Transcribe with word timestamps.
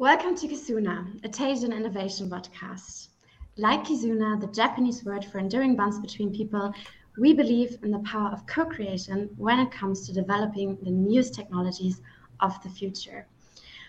Welcome 0.00 0.36
to 0.36 0.46
Kizuna, 0.46 1.24
a 1.24 1.28
Teijin 1.28 1.76
innovation 1.76 2.30
podcast. 2.30 3.08
Like 3.56 3.82
Kizuna, 3.82 4.40
the 4.40 4.46
Japanese 4.46 5.04
word 5.04 5.24
for 5.24 5.40
enduring 5.40 5.74
bonds 5.74 5.98
between 5.98 6.32
people, 6.32 6.72
we 7.18 7.34
believe 7.34 7.76
in 7.82 7.90
the 7.90 7.98
power 7.98 8.30
of 8.30 8.46
co 8.46 8.64
creation 8.64 9.28
when 9.36 9.58
it 9.58 9.72
comes 9.72 10.06
to 10.06 10.12
developing 10.12 10.78
the 10.84 10.92
newest 10.92 11.34
technologies 11.34 12.00
of 12.38 12.62
the 12.62 12.68
future. 12.68 13.26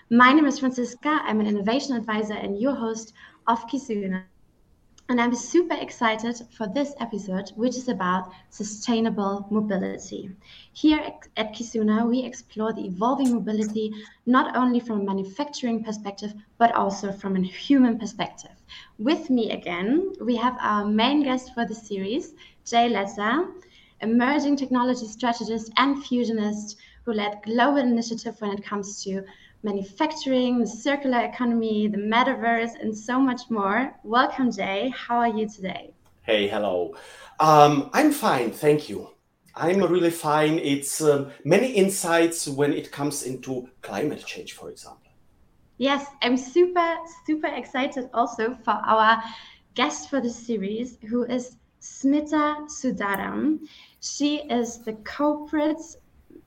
My 0.10 0.34
name 0.34 0.48
is 0.48 0.58
Franziska. 0.58 1.22
I'm 1.26 1.40
an 1.42 1.46
innovation 1.46 1.96
advisor 1.96 2.34
and 2.34 2.60
your 2.60 2.74
host 2.74 3.14
of 3.46 3.68
Kizuna. 3.68 4.24
And 5.10 5.20
I'm 5.20 5.34
super 5.34 5.74
excited 5.74 6.40
for 6.52 6.68
this 6.68 6.94
episode, 7.00 7.50
which 7.56 7.76
is 7.76 7.90
about 7.90 8.32
sustainable 8.52 9.48
mobility. 9.50 10.30
Here 10.72 11.00
at 11.36 11.54
Kizuna, 11.54 12.08
we 12.08 12.24
explore 12.24 12.74
the 12.74 12.86
evolving 12.86 13.34
mobility 13.34 13.92
not 14.28 14.56
only 14.56 14.80
from 14.80 15.02
a 15.02 15.04
manufacturing 15.04 15.84
perspective, 15.84 16.36
but 16.60 16.76
also 16.76 17.12
from 17.12 17.36
a 17.36 17.42
human 17.42 17.98
perspective. 17.98 18.52
With 19.00 19.32
me 19.32 19.50
again, 19.50 20.14
we 20.22 20.36
have 20.36 20.56
our 20.62 20.86
main 20.86 21.24
guest 21.24 21.56
for 21.56 21.66
the 21.66 21.74
series, 21.74 22.36
Jay 22.64 22.88
Latta, 22.88 23.48
emerging 24.02 24.58
technology 24.58 25.08
strategist 25.08 25.72
and 25.78 26.04
fusionist 26.06 26.76
who 27.04 27.14
led 27.14 27.42
global 27.44 27.80
initiative 27.80 28.40
when 28.40 28.52
it 28.52 28.64
comes 28.64 29.04
to 29.04 29.24
manufacturing, 29.64 30.60
the 30.60 30.68
circular 30.68 31.20
economy, 31.26 31.88
the 31.88 31.98
metaverse, 31.98 32.80
and 32.82 32.98
so 32.98 33.20
much 33.20 33.42
more. 33.50 33.94
Welcome, 34.04 34.52
Jay. 34.52 34.94
How 34.96 35.18
are 35.18 35.28
you 35.28 35.48
today? 35.50 35.94
Hey, 36.22 36.48
hello. 36.48 36.96
Um, 37.40 37.90
I'm 37.94 38.12
fine, 38.12 38.52
thank 38.52 38.90
you. 38.90 39.10
I'm 39.56 39.82
really 39.84 40.12
fine. 40.12 40.60
It's 40.60 41.02
um, 41.02 41.32
many 41.44 41.72
insights 41.72 42.48
when 42.48 42.72
it 42.72 42.92
comes 42.92 43.24
into 43.24 43.70
climate 43.82 44.26
change, 44.26 44.54
for 44.54 44.70
example. 44.70 45.12
Yes, 45.78 46.06
I'm 46.22 46.38
super, 46.38 46.98
super 47.26 47.48
excited 47.48 48.10
also 48.14 48.58
for 48.64 48.80
our 48.86 49.22
guest 49.76 50.10
for 50.10 50.22
the 50.22 50.30
series, 50.30 50.98
who 51.10 51.24
is 51.24 51.58
Smitha 51.82 52.68
Sundaram. 52.70 53.60
She 54.02 54.38
is 54.50 54.80
the 54.80 54.94
corporate 54.94 55.82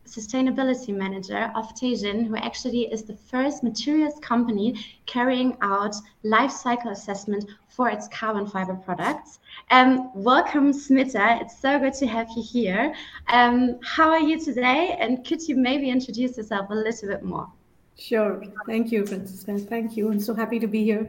sustainability 0.06 0.94
manager 0.94 1.50
of 1.54 1.74
Teijin, 1.74 2.26
who 2.26 2.36
actually 2.36 2.92
is 2.92 3.02
the 3.02 3.16
first 3.16 3.62
materials 3.62 4.18
company 4.20 4.84
carrying 5.06 5.56
out 5.62 5.94
life 6.22 6.50
cycle 6.50 6.90
assessment 6.90 7.44
for 7.68 7.88
its 7.88 8.08
carbon 8.08 8.46
fiber 8.46 8.74
products. 8.74 9.38
Um, 9.70 10.10
welcome, 10.14 10.72
Smitha. 10.72 11.40
It's 11.40 11.58
so 11.58 11.78
good 11.78 11.94
to 11.94 12.06
have 12.06 12.28
you 12.36 12.42
here. 12.42 12.94
Um, 13.28 13.78
how 13.82 14.10
are 14.10 14.20
you 14.20 14.38
today? 14.38 14.96
And 15.00 15.24
could 15.26 15.48
you 15.48 15.56
maybe 15.56 15.88
introduce 15.88 16.36
yourself 16.36 16.68
a 16.70 16.74
little 16.74 17.08
bit 17.08 17.22
more? 17.22 17.48
Sure. 17.98 18.42
Thank 18.66 18.90
you, 18.90 19.06
Franziska. 19.06 19.58
Thank 19.58 19.96
you. 19.96 20.10
I'm 20.10 20.18
so 20.18 20.34
happy 20.34 20.58
to 20.58 20.66
be 20.66 20.82
here. 20.82 21.08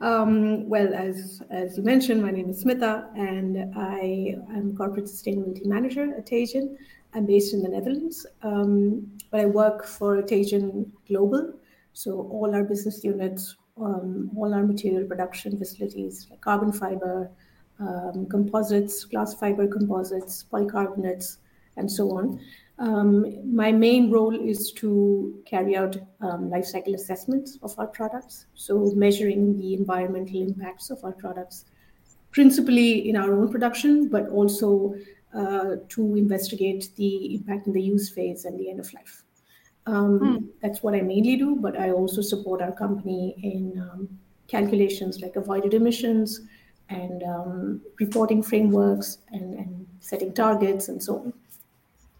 Um, 0.00 0.68
well, 0.68 0.92
as 0.92 1.42
as 1.50 1.76
you 1.76 1.82
mentioned, 1.82 2.22
my 2.22 2.30
name 2.30 2.48
is 2.50 2.64
Smitha, 2.64 3.16
and 3.16 3.72
I 3.76 4.36
am 4.56 4.74
corporate 4.76 5.04
sustainability 5.04 5.66
manager 5.66 6.14
at 6.16 6.26
Teijin. 6.26 6.76
I'm 7.14 7.26
based 7.26 7.52
in 7.52 7.62
the 7.62 7.68
Netherlands, 7.68 8.26
um, 8.42 9.06
but 9.30 9.40
I 9.40 9.46
work 9.46 9.84
for 9.84 10.22
Teijin 10.22 10.90
Global. 11.06 11.52
So 11.92 12.26
all 12.30 12.54
our 12.54 12.64
business 12.64 13.04
units, 13.04 13.56
um, 13.76 14.30
all 14.36 14.54
our 14.54 14.62
material 14.62 15.06
production 15.06 15.58
facilities, 15.58 16.26
like 16.30 16.40
carbon 16.40 16.72
fiber, 16.72 17.30
um, 17.78 18.26
composites, 18.30 19.04
glass 19.04 19.34
fiber 19.34 19.66
composites, 19.66 20.44
polycarbonates, 20.50 21.38
and 21.76 21.90
so 21.90 22.16
on. 22.16 22.40
Um, 22.78 23.54
my 23.54 23.70
main 23.70 24.10
role 24.10 24.34
is 24.34 24.72
to 24.72 25.42
carry 25.44 25.76
out 25.76 25.96
um, 26.20 26.50
life 26.50 26.64
cycle 26.64 26.94
assessments 26.94 27.58
of 27.62 27.78
our 27.78 27.86
products, 27.86 28.46
so 28.54 28.92
measuring 28.96 29.56
the 29.58 29.74
environmental 29.74 30.40
impacts 30.40 30.90
of 30.90 31.02
our 31.04 31.12
products, 31.12 31.66
principally 32.30 33.08
in 33.08 33.16
our 33.16 33.34
own 33.34 33.50
production, 33.50 34.08
but 34.08 34.28
also 34.30 34.94
uh, 35.34 35.76
to 35.88 36.16
investigate 36.16 36.90
the 36.96 37.34
impact 37.34 37.66
in 37.66 37.72
the 37.72 37.82
use 37.82 38.10
phase 38.10 38.44
and 38.44 38.58
the 38.58 38.70
end 38.70 38.80
of 38.80 38.92
life. 38.92 39.22
Um, 39.86 40.18
hmm. 40.18 40.36
That's 40.60 40.82
what 40.82 40.94
I 40.94 41.00
mainly 41.00 41.36
do, 41.36 41.56
but 41.56 41.78
I 41.78 41.90
also 41.90 42.20
support 42.20 42.62
our 42.62 42.72
company 42.72 43.34
in 43.42 43.80
um, 43.80 44.08
calculations 44.46 45.20
like 45.20 45.36
avoided 45.36 45.74
emissions 45.74 46.40
and 46.88 47.22
um, 47.22 47.80
reporting 47.98 48.42
frameworks 48.42 49.18
and, 49.32 49.54
and 49.54 49.86
setting 50.00 50.32
targets 50.32 50.88
and 50.88 51.02
so 51.02 51.18
on. 51.18 51.32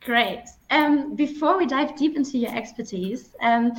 Great. 0.04 0.44
Um, 0.70 1.14
before 1.14 1.56
we 1.58 1.66
dive 1.66 1.94
deep 1.96 2.16
into 2.16 2.36
your 2.36 2.52
expertise, 2.56 3.36
um, 3.40 3.72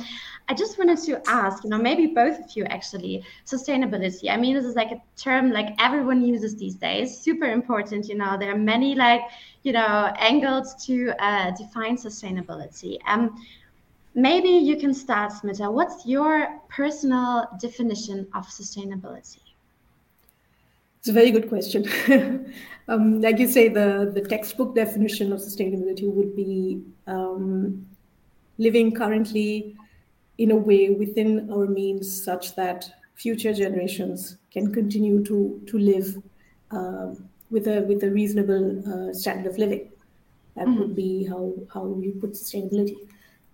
I 0.48 0.54
just 0.54 0.78
wanted 0.78 0.98
to 1.00 1.20
ask, 1.28 1.64
you 1.64 1.68
know, 1.68 1.76
maybe 1.76 2.06
both 2.06 2.38
of 2.38 2.56
you 2.56 2.64
actually, 2.64 3.22
sustainability. 3.44 4.30
I 4.30 4.38
mean, 4.38 4.54
this 4.54 4.64
is 4.64 4.74
like 4.74 4.90
a 4.90 5.02
term 5.16 5.50
like 5.52 5.74
everyone 5.78 6.24
uses 6.24 6.56
these 6.56 6.76
days, 6.76 7.18
super 7.18 7.44
important. 7.44 8.08
You 8.08 8.14
know, 8.16 8.38
there 8.38 8.50
are 8.54 8.58
many 8.58 8.94
like, 8.94 9.20
you 9.64 9.72
know, 9.72 10.12
angles 10.18 10.74
to 10.86 11.12
uh, 11.22 11.50
define 11.50 11.96
sustainability. 11.98 12.98
Um, 13.06 13.36
maybe 14.14 14.48
you 14.48 14.78
can 14.78 14.94
start, 14.94 15.32
Smitha. 15.32 15.70
What's 15.70 16.06
your 16.06 16.60
personal 16.70 17.48
definition 17.60 18.26
of 18.34 18.46
sustainability? 18.46 19.43
It's 21.04 21.10
a 21.10 21.12
very 21.12 21.32
good 21.32 21.50
question. 21.50 21.84
um, 22.88 23.20
like 23.20 23.38
you 23.38 23.46
say, 23.46 23.68
the, 23.68 24.10
the 24.14 24.22
textbook 24.22 24.74
definition 24.74 25.34
of 25.34 25.40
sustainability 25.40 26.10
would 26.10 26.34
be 26.34 26.82
um, 27.06 27.86
living 28.56 28.90
currently 28.90 29.76
in 30.38 30.50
a 30.50 30.56
way 30.56 30.88
within 30.88 31.50
our 31.52 31.66
means 31.66 32.24
such 32.24 32.56
that 32.56 32.90
future 33.16 33.52
generations 33.52 34.38
can 34.50 34.72
continue 34.72 35.22
to, 35.24 35.60
to 35.66 35.78
live 35.78 36.22
uh, 36.70 37.12
with, 37.50 37.68
a, 37.68 37.82
with 37.82 38.02
a 38.02 38.10
reasonable 38.10 38.82
uh, 38.88 39.12
standard 39.12 39.52
of 39.52 39.58
living. 39.58 39.92
That 40.56 40.68
mm-hmm. 40.68 40.78
would 40.78 40.96
be 40.96 41.26
how, 41.26 41.52
how 41.74 41.82
we 41.82 42.12
put 42.12 42.32
sustainability. 42.32 42.96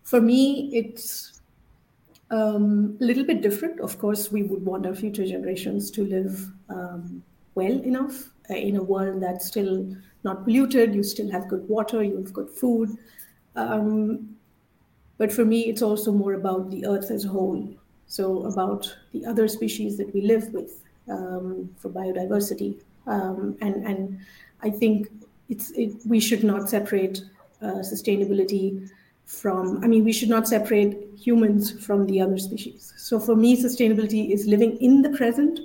For 0.04 0.20
me, 0.20 0.70
it's 0.72 1.40
um, 2.30 2.96
a 3.00 3.04
little 3.04 3.24
bit 3.24 3.42
different. 3.42 3.80
Of 3.80 3.98
course, 3.98 4.30
we 4.30 4.44
would 4.44 4.64
want 4.64 4.86
our 4.86 4.94
future 4.94 5.26
generations 5.26 5.90
to 5.90 6.04
live 6.04 6.48
um, 6.68 7.24
well 7.54 7.72
enough 7.82 8.30
uh, 8.50 8.54
in 8.54 8.76
a 8.76 8.82
world 8.82 9.22
that's 9.22 9.46
still 9.46 9.94
not 10.24 10.44
polluted. 10.44 10.94
You 10.94 11.02
still 11.02 11.30
have 11.30 11.48
good 11.48 11.68
water, 11.68 12.02
you 12.02 12.16
have 12.16 12.32
good 12.32 12.50
food. 12.50 12.96
Um, 13.56 14.36
but 15.18 15.32
for 15.32 15.44
me, 15.44 15.62
it's 15.62 15.82
also 15.82 16.12
more 16.12 16.34
about 16.34 16.70
the 16.70 16.86
earth 16.86 17.10
as 17.10 17.24
a 17.24 17.28
whole. 17.28 17.68
So, 18.06 18.44
about 18.44 18.96
the 19.12 19.24
other 19.24 19.46
species 19.46 19.96
that 19.98 20.12
we 20.12 20.22
live 20.22 20.52
with 20.52 20.82
um, 21.08 21.70
for 21.76 21.90
biodiversity. 21.90 22.80
Um, 23.06 23.56
and, 23.60 23.86
and 23.86 24.18
I 24.62 24.70
think 24.70 25.08
it's, 25.48 25.70
it, 25.72 25.92
we 26.06 26.20
should 26.20 26.42
not 26.42 26.68
separate 26.68 27.22
uh, 27.62 27.82
sustainability 27.92 28.90
from, 29.26 29.82
I 29.84 29.86
mean, 29.86 30.04
we 30.04 30.12
should 30.12 30.28
not 30.28 30.48
separate 30.48 31.08
humans 31.16 31.70
from 31.84 32.06
the 32.06 32.20
other 32.20 32.38
species. 32.38 32.92
So, 32.96 33.20
for 33.20 33.36
me, 33.36 33.62
sustainability 33.62 34.30
is 34.30 34.46
living 34.46 34.76
in 34.78 35.02
the 35.02 35.10
present 35.10 35.60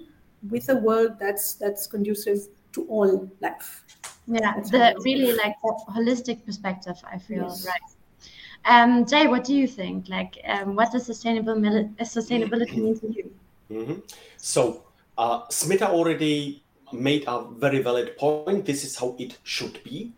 with 0.49 0.69
a 0.69 0.75
world 0.75 1.17
that's 1.19 1.55
that's 1.55 1.87
conducive 1.87 2.47
to 2.73 2.85
all 2.87 3.29
life. 3.41 3.83
Yeah, 4.27 4.53
that's 4.55 4.71
the 4.71 4.95
really 5.03 5.33
like 5.33 5.55
holistic 5.89 6.45
perspective. 6.45 6.97
I 7.11 7.17
feel 7.17 7.43
yes. 7.43 7.67
right. 7.67 7.81
Um, 8.65 9.05
Jay, 9.05 9.27
what 9.27 9.43
do 9.43 9.55
you 9.55 9.67
think? 9.67 10.09
Like, 10.09 10.39
um, 10.47 10.75
what 10.75 10.91
does 10.91 11.05
sustainable 11.05 11.55
sustainability 12.01 12.77
mean 12.77 12.99
to 12.99 13.13
you? 13.13 13.31
Mm-hmm. 13.71 13.99
So, 14.37 14.85
uh, 15.17 15.43
Smitha 15.47 15.87
already 15.89 16.63
made 16.91 17.25
a 17.27 17.45
very 17.57 17.81
valid 17.81 18.17
point. 18.17 18.65
This 18.65 18.83
is 18.83 18.97
how 18.97 19.15
it 19.19 19.37
should 19.43 19.83
be. 19.83 20.13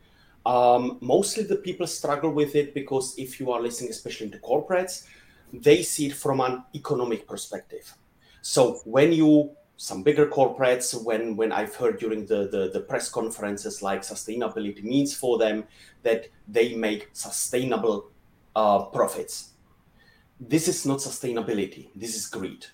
Um, 0.46 0.98
mostly 1.02 1.44
the 1.44 1.58
people 1.58 1.86
struggle 1.88 2.32
with 2.32 2.56
it 2.56 2.74
because 2.74 3.16
if 3.18 3.38
you 3.38 3.52
are 3.52 3.62
listening, 3.62 3.90
especially 3.90 4.30
to 4.30 4.38
corporates, 4.38 5.06
they 5.52 5.84
see 5.84 6.08
it 6.08 6.14
from 6.14 6.40
an 6.40 6.64
economic 6.74 7.28
perspective. 7.28 7.94
So 8.42 8.80
when 8.86 9.12
you 9.12 9.52
some 9.78 10.02
bigger 10.02 10.26
corporates 10.26 11.00
when 11.04 11.36
when 11.36 11.52
i've 11.52 11.76
heard 11.76 12.00
during 12.00 12.26
the, 12.26 12.48
the, 12.48 12.72
the 12.74 12.80
press 12.80 13.10
conferences 13.10 13.84
like 13.84 14.02
sustainability 14.02 14.84
means 14.84 15.16
for 15.16 15.38
them 15.38 15.64
that 16.04 16.28
they 16.48 16.74
make 16.74 17.10
sustainable 17.14 18.10
uh, 18.56 18.86
profits. 18.86 19.52
This 20.40 20.68
is 20.68 20.86
not 20.86 20.98
sustainability. 20.98 21.90
This 21.96 22.16
is 22.16 22.26
greed. 22.26 22.66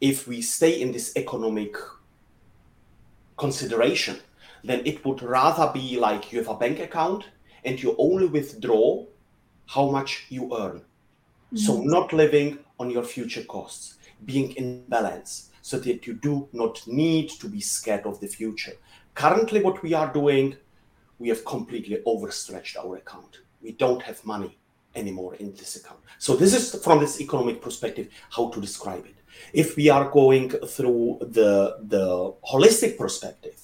If 0.00 0.28
we 0.28 0.40
stay 0.40 0.80
in 0.80 0.92
this 0.92 1.16
economic 1.16 1.74
consideration 3.36 4.18
then 4.62 4.82
it 4.84 5.04
would 5.04 5.22
rather 5.22 5.72
be 5.72 5.98
like 5.98 6.30
you 6.30 6.38
have 6.38 6.48
a 6.48 6.54
bank 6.54 6.78
account 6.78 7.24
and 7.64 7.82
you 7.82 7.96
only 7.98 8.26
withdraw 8.26 9.04
how 9.66 9.90
much 9.90 10.26
you 10.28 10.54
earn. 10.56 10.82
Mm-hmm. 11.52 11.56
so 11.56 11.82
not 11.82 12.12
living 12.12 12.58
on 12.78 12.90
your 12.90 13.02
future 13.02 13.42
costs 13.42 13.96
being 14.24 14.52
in 14.52 14.84
balance 14.88 15.49
so 15.70 15.78
that 15.78 16.06
you 16.06 16.14
do 16.14 16.34
not 16.52 16.74
need 16.86 17.28
to 17.40 17.46
be 17.56 17.60
scared 17.60 18.04
of 18.10 18.14
the 18.22 18.30
future. 18.38 18.76
Currently, 19.14 19.58
what 19.66 19.82
we 19.84 19.92
are 20.00 20.10
doing, 20.20 20.46
we 21.20 21.28
have 21.32 21.42
completely 21.44 21.96
overstretched 22.12 22.76
our 22.82 22.96
account. 23.02 23.32
We 23.64 23.72
don't 23.82 24.02
have 24.08 24.20
money. 24.24 24.52
anymore 24.94 25.34
in 25.36 25.52
this 25.54 25.76
account. 25.76 26.00
So 26.18 26.36
this 26.36 26.54
is 26.54 26.82
from 26.84 27.00
this 27.00 27.20
economic 27.20 27.60
perspective 27.62 28.08
how 28.36 28.50
to 28.50 28.60
describe 28.60 29.04
it. 29.06 29.16
If 29.52 29.76
we 29.76 29.88
are 29.88 30.10
going 30.10 30.50
through 30.50 31.18
the 31.20 31.78
the 31.94 32.34
holistic 32.52 32.98
perspective, 32.98 33.58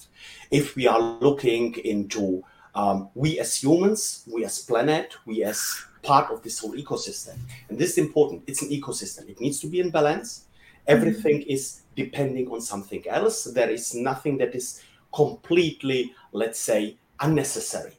if 0.59 0.75
we 0.75 0.87
are 0.87 1.01
looking 1.27 1.75
into 1.93 2.43
um, 2.75 3.09
we 3.15 3.39
as 3.39 3.55
humans, 3.63 4.23
we 4.33 4.45
as 4.45 4.59
planet, 4.59 5.07
we 5.25 5.43
as 5.43 5.59
part 6.03 6.31
of 6.31 6.41
this 6.43 6.59
whole 6.59 6.75
ecosystem, 6.83 7.35
and 7.69 7.77
this 7.77 7.91
is 7.93 7.97
important. 7.97 8.43
It's 8.47 8.61
an 8.61 8.69
ecosystem. 8.69 9.27
It 9.29 9.41
needs 9.41 9.59
to 9.59 9.67
be 9.67 9.79
in 9.79 9.89
balance. 9.89 10.45
Everything 10.87 11.41
mm-hmm. 11.41 11.55
is 11.55 11.81
depending 11.97 12.47
on 12.49 12.61
something 12.61 13.03
else. 13.09 13.43
There 13.43 13.69
is 13.69 13.93
nothing 13.93 14.37
that 14.37 14.55
is 14.55 14.81
completely, 15.13 16.13
let's 16.31 16.59
say, 16.59 16.95
unnecessary. 17.19 17.97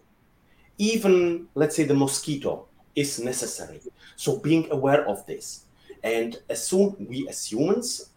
Even, 0.78 1.48
let's 1.54 1.74
say, 1.76 1.84
the 1.84 1.94
mosquito 1.94 2.66
is 2.94 3.18
necessary. 3.18 3.80
So 4.16 4.38
being 4.38 4.70
aware 4.70 5.06
of 5.06 5.26
this. 5.26 5.64
And 6.04 6.38
as 6.48 6.64
soon 6.64 6.94
we 7.10 7.28
as 7.28 7.50
humans 7.50 8.10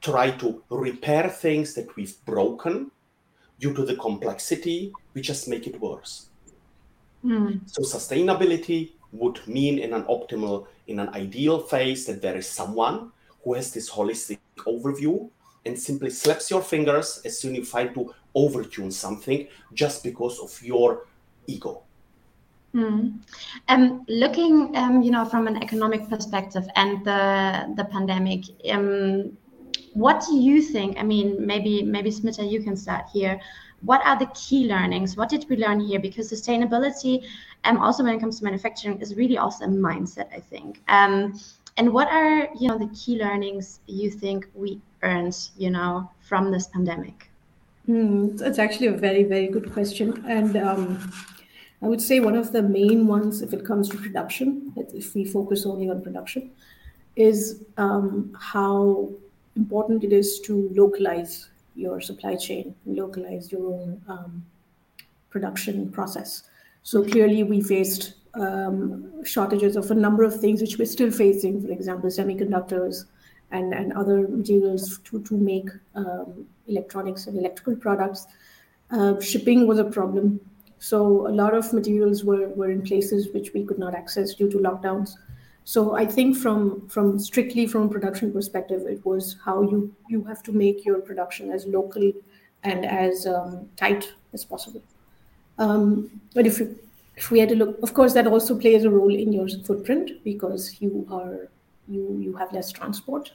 try 0.00 0.30
to 0.30 0.62
repair 0.70 1.28
things 1.28 1.74
that 1.74 1.94
we've 1.94 2.16
broken 2.24 2.90
due 3.60 3.74
to 3.74 3.84
the 3.84 3.96
complexity, 3.96 4.92
we 5.12 5.20
just 5.20 5.46
make 5.46 5.66
it 5.66 5.78
worse. 5.78 6.30
Mm. 7.22 7.60
So 7.66 7.82
sustainability 7.82 8.92
would 9.12 9.46
mean 9.46 9.78
in 9.78 9.92
an 9.92 10.04
optimal, 10.04 10.68
in 10.86 11.00
an 11.00 11.10
ideal 11.10 11.60
phase 11.60 12.06
that 12.06 12.22
there 12.22 12.36
is 12.36 12.48
someone 12.48 13.12
who 13.44 13.54
has 13.54 13.72
this 13.72 13.90
holistic 13.90 14.38
overview 14.66 15.30
and 15.64 15.78
simply 15.78 16.10
slaps 16.10 16.50
your 16.50 16.62
fingers 16.62 17.20
as 17.24 17.38
soon 17.38 17.52
as 17.52 17.58
you 17.58 17.64
find 17.64 17.94
to 17.94 18.14
overtune 18.34 18.92
something 18.92 19.48
just 19.74 20.02
because 20.02 20.38
of 20.40 20.62
your 20.62 21.06
ego. 21.46 21.82
Mm. 22.74 23.18
Um, 23.68 24.04
looking, 24.08 24.76
um, 24.76 25.02
you 25.02 25.10
know, 25.10 25.24
from 25.24 25.46
an 25.46 25.62
economic 25.62 26.08
perspective 26.08 26.66
and 26.76 27.04
the 27.04 27.72
the 27.76 27.84
pandemic, 27.84 28.44
um, 28.70 29.36
what 29.94 30.22
do 30.26 30.36
you 30.36 30.60
think? 30.60 30.98
I 30.98 31.02
mean, 31.02 31.46
maybe 31.46 31.82
maybe 31.82 32.10
Smitha, 32.10 32.48
you 32.48 32.62
can 32.62 32.76
start 32.76 33.06
here. 33.12 33.40
What 33.82 34.04
are 34.04 34.18
the 34.18 34.26
key 34.34 34.66
learnings? 34.66 35.16
What 35.16 35.28
did 35.28 35.46
we 35.48 35.56
learn 35.56 35.80
here? 35.80 36.00
Because 36.00 36.30
sustainability, 36.30 37.24
um, 37.64 37.78
also 37.78 38.02
when 38.02 38.14
it 38.14 38.20
comes 38.20 38.38
to 38.38 38.44
manufacturing, 38.44 39.00
is 39.00 39.14
really 39.14 39.38
also 39.38 39.64
a 39.64 39.68
mindset, 39.68 40.28
I 40.34 40.40
think. 40.40 40.82
Um, 40.88 41.40
and 41.78 41.92
what 41.92 42.08
are 42.08 42.48
you 42.58 42.68
know 42.68 42.76
the 42.76 42.88
key 42.88 43.18
learnings 43.18 43.80
you 43.86 44.10
think 44.10 44.46
we 44.54 44.80
earned, 45.02 45.36
you 45.56 45.70
know, 45.70 46.10
from 46.20 46.50
this 46.50 46.66
pandemic? 46.66 47.30
Mm, 47.88 48.40
it's 48.42 48.58
actually 48.58 48.88
a 48.88 48.92
very 48.92 49.22
very 49.22 49.46
good 49.46 49.72
question, 49.72 50.24
and 50.26 50.56
um, 50.56 51.12
I 51.80 51.86
would 51.86 52.02
say 52.02 52.20
one 52.20 52.36
of 52.36 52.52
the 52.52 52.62
main 52.62 53.06
ones, 53.06 53.40
if 53.40 53.52
it 53.52 53.64
comes 53.64 53.88
to 53.90 53.96
production, 53.96 54.72
if 54.76 55.14
we 55.14 55.24
focus 55.24 55.64
only 55.64 55.88
on 55.88 56.02
production, 56.02 56.50
is 57.14 57.62
um, 57.76 58.36
how 58.38 59.10
important 59.56 60.02
it 60.02 60.12
is 60.12 60.40
to 60.40 60.68
localize 60.74 61.48
your 61.76 62.00
supply 62.00 62.34
chain, 62.34 62.74
localize 62.86 63.52
your 63.52 63.72
own 63.72 64.02
um, 64.08 64.44
production 65.30 65.90
process. 65.92 66.47
So 66.90 67.04
clearly, 67.04 67.42
we 67.42 67.60
faced 67.60 68.14
um, 68.34 69.24
shortages 69.24 69.76
of 69.76 69.90
a 69.90 69.94
number 69.94 70.24
of 70.24 70.40
things 70.40 70.60
which 70.60 70.78
we're 70.78 70.86
still 70.86 71.10
facing, 71.10 71.62
for 71.62 71.70
example, 71.70 72.08
semiconductors 72.08 73.04
and, 73.50 73.74
and 73.74 73.92
other 73.92 74.26
materials 74.28 74.98
to, 75.04 75.22
to 75.24 75.36
make 75.36 75.68
um, 75.94 76.46
electronics 76.66 77.26
and 77.26 77.36
electrical 77.38 77.76
products. 77.76 78.26
Uh, 78.90 79.20
shipping 79.20 79.66
was 79.66 79.78
a 79.78 79.84
problem 79.84 80.40
so 80.78 81.26
a 81.26 81.32
lot 81.42 81.54
of 81.54 81.72
materials 81.72 82.24
were, 82.24 82.48
were 82.50 82.70
in 82.70 82.82
places 82.82 83.28
which 83.34 83.52
we 83.52 83.64
could 83.64 83.78
not 83.78 83.94
access 83.94 84.34
due 84.34 84.50
to 84.50 84.58
lockdowns. 84.58 85.16
So 85.64 85.96
I 85.96 86.06
think 86.06 86.36
from 86.36 86.88
from 86.88 87.18
strictly 87.18 87.66
from 87.66 87.90
production 87.90 88.32
perspective, 88.32 88.82
it 88.86 89.04
was 89.04 89.36
how 89.44 89.62
you 89.62 89.94
you 90.08 90.24
have 90.24 90.42
to 90.44 90.52
make 90.52 90.84
your 90.86 91.00
production 91.00 91.50
as 91.50 91.66
local 91.66 92.12
and 92.62 92.86
as 92.86 93.26
um, 93.26 93.68
tight 93.76 94.10
as 94.32 94.44
possible. 94.44 94.82
Um, 95.58 96.20
but 96.34 96.46
if 96.46 96.58
you, 96.58 96.78
if 97.16 97.30
we 97.30 97.40
had 97.40 97.48
to 97.50 97.56
look, 97.56 97.78
of 97.82 97.94
course, 97.94 98.14
that 98.14 98.26
also 98.26 98.58
plays 98.58 98.84
a 98.84 98.90
role 98.90 99.14
in 99.14 99.32
your 99.32 99.48
footprint 99.64 100.22
because 100.24 100.80
you 100.80 101.06
are 101.10 101.48
you 101.88 102.18
you 102.20 102.36
have 102.36 102.52
less 102.52 102.70
transport. 102.70 103.32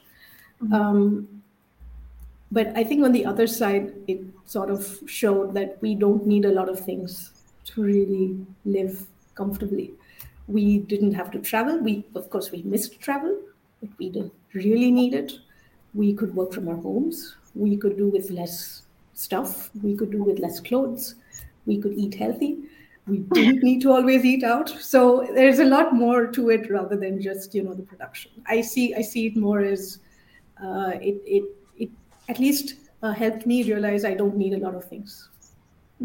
Mm-hmm. 0.61 0.73
Um, 0.73 1.43
but 2.51 2.67
I 2.77 2.83
think 2.83 3.03
on 3.03 3.11
the 3.11 3.25
other 3.25 3.47
side, 3.47 3.93
it 4.07 4.21
sort 4.45 4.69
of 4.69 4.99
showed 5.07 5.55
that 5.55 5.79
we 5.81 5.95
don't 5.95 6.27
need 6.27 6.45
a 6.45 6.51
lot 6.51 6.69
of 6.69 6.79
things 6.79 7.31
to 7.65 7.81
really 7.81 8.45
live 8.63 9.07
comfortably. 9.33 9.91
We 10.47 10.77
didn't 10.77 11.13
have 11.13 11.31
to 11.31 11.39
travel. 11.39 11.79
We, 11.79 12.05
of 12.15 12.29
course, 12.29 12.51
we 12.51 12.61
missed 12.61 12.99
travel, 12.99 13.39
but 13.81 13.89
we 13.97 14.09
didn't 14.09 14.33
really 14.53 14.91
need 14.91 15.15
it. 15.15 15.33
We 15.95 16.13
could 16.13 16.35
work 16.35 16.53
from 16.53 16.67
our 16.67 16.75
homes. 16.75 17.35
We 17.55 17.75
could 17.75 17.97
do 17.97 18.07
with 18.07 18.29
less 18.29 18.83
stuff. 19.15 19.71
We 19.81 19.95
could 19.95 20.11
do 20.11 20.23
with 20.23 20.37
less 20.37 20.59
clothes. 20.59 21.15
We 21.65 21.79
could 21.79 21.93
eat 21.93 22.15
healthy. 22.15 22.63
We 23.07 23.19
didn't 23.19 23.63
need 23.69 23.81
to 23.81 23.91
always 23.91 24.23
eat 24.25 24.43
out. 24.43 24.69
So 24.69 25.27
there's 25.33 25.59
a 25.59 25.65
lot 25.65 25.93
more 25.93 26.27
to 26.27 26.49
it 26.49 26.69
rather 26.69 26.95
than 26.95 27.21
just 27.21 27.53
you 27.53 27.63
know 27.63 27.73
the 27.73 27.83
production. 27.83 28.31
I 28.45 28.61
see 28.61 28.93
I 28.95 29.01
see 29.01 29.27
it 29.27 29.37
more 29.37 29.59
as 29.59 29.99
uh, 30.63 30.93
it 31.01 31.21
it 31.25 31.43
it 31.77 31.89
at 32.29 32.39
least 32.39 32.75
uh, 33.01 33.11
helped 33.11 33.45
me 33.45 33.63
realize 33.63 34.05
I 34.05 34.13
don't 34.13 34.37
need 34.37 34.53
a 34.53 34.59
lot 34.59 34.75
of 34.75 34.85
things 34.85 35.29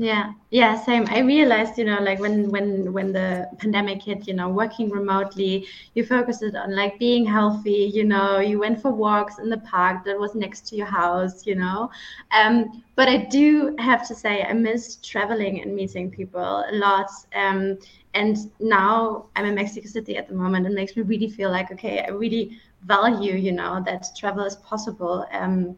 yeah. 0.01 0.33
Yeah 0.51 0.77
same. 0.81 1.07
I 1.09 1.21
realized 1.21 1.77
you 1.77 1.85
know 1.85 1.99
like 2.01 2.21
when 2.21 2.51
when 2.53 2.93
when 2.93 3.13
the 3.13 3.49
pandemic 3.59 4.03
hit 4.03 4.29
you 4.29 4.35
know 4.35 4.49
working 4.49 4.91
remotely 4.91 5.67
you 5.95 6.05
focused 6.05 6.45
on 6.55 6.75
like 6.77 6.99
being 7.01 7.27
healthy 7.27 7.91
you 7.93 8.05
know 8.05 8.39
you 8.39 8.59
went 8.61 8.81
for 8.81 8.93
walks 8.93 9.39
in 9.39 9.51
the 9.51 9.59
park 9.59 10.05
that 10.05 10.19
was 10.19 10.35
next 10.37 10.69
to 10.69 10.77
your 10.77 10.87
house 10.87 11.47
you 11.47 11.57
know. 11.57 11.91
Um 12.31 12.83
but 12.97 13.09
i 13.09 13.17
do 13.17 13.75
have 13.79 14.07
to 14.09 14.15
say 14.15 14.43
i 14.43 14.53
missed 14.53 15.05
traveling 15.05 15.61
and 15.63 15.75
meeting 15.75 16.11
people 16.11 16.65
a 16.71 16.73
lot 16.75 17.11
um 17.35 17.77
and 18.15 18.37
now 18.61 19.27
i'm 19.37 19.45
in 19.47 19.55
mexico 19.55 19.89
city 19.89 20.17
at 20.17 20.29
the 20.29 20.35
moment 20.35 20.67
it 20.67 20.73
makes 20.73 20.97
me 20.97 21.03
really 21.03 21.29
feel 21.29 21.51
like 21.51 21.71
okay 21.73 22.01
i 22.07 22.11
really 22.11 22.59
value 22.87 23.35
you 23.35 23.53
know 23.53 23.83
that 23.85 24.07
travel 24.17 24.45
is 24.45 24.57
possible 24.57 25.27
um 25.33 25.77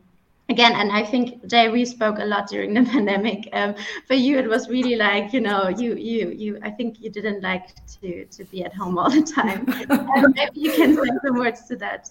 again 0.50 0.72
and 0.72 0.92
i 0.92 1.02
think 1.02 1.46
jay 1.46 1.68
we 1.68 1.84
spoke 1.84 2.18
a 2.18 2.24
lot 2.24 2.48
during 2.48 2.74
the 2.74 2.82
pandemic 2.92 3.48
um, 3.52 3.74
for 4.06 4.14
you 4.14 4.38
it 4.38 4.48
was 4.48 4.68
really 4.68 4.96
like 4.96 5.32
you 5.32 5.40
know 5.40 5.68
you 5.68 5.94
you 5.94 6.30
you 6.30 6.58
i 6.62 6.70
think 6.70 7.00
you 7.00 7.10
didn't 7.10 7.42
like 7.42 7.74
to 7.86 8.24
to 8.26 8.44
be 8.44 8.64
at 8.64 8.74
home 8.74 8.98
all 8.98 9.10
the 9.10 9.22
time 9.22 9.66
um, 9.90 10.32
maybe 10.34 10.60
you 10.60 10.72
can 10.72 10.94
say 10.94 11.10
some 11.24 11.36
words 11.36 11.66
to 11.66 11.76
that 11.76 12.10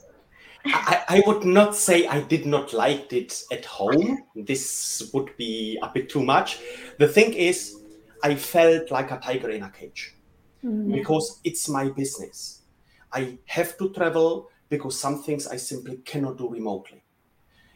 I, 0.66 1.04
I, 1.08 1.24
would 1.26 1.46
not 1.46 1.74
say 1.74 2.06
I 2.06 2.20
did 2.20 2.46
not 2.46 2.74
like 2.74 3.14
it 3.14 3.44
at 3.50 3.64
home. 3.64 4.26
This 4.36 5.10
would 5.14 5.36
be 5.38 5.80
a 5.82 5.88
bit 5.88 6.10
too 6.10 6.22
much. 6.22 6.60
The 6.98 7.08
thing 7.08 7.34
is, 7.34 7.78
I 8.22 8.36
felt 8.36 8.92
like 8.92 9.10
a 9.12 9.20
tiger 9.20 9.50
in 9.52 9.64
a 9.64 9.70
cage 9.70 10.16
mm-hmm. 10.64 10.92
because 10.92 11.40
it's 11.46 11.70
my 11.70 11.88
business. 11.90 12.64
I 13.12 13.38
have 13.46 13.78
to 13.78 13.90
travel 13.94 14.50
because 14.70 15.00
some 15.00 15.24
things 15.24 15.48
I 15.48 15.56
simply 15.56 15.98
cannot 15.98 16.38
do 16.38 16.50
remotely. 16.50 16.99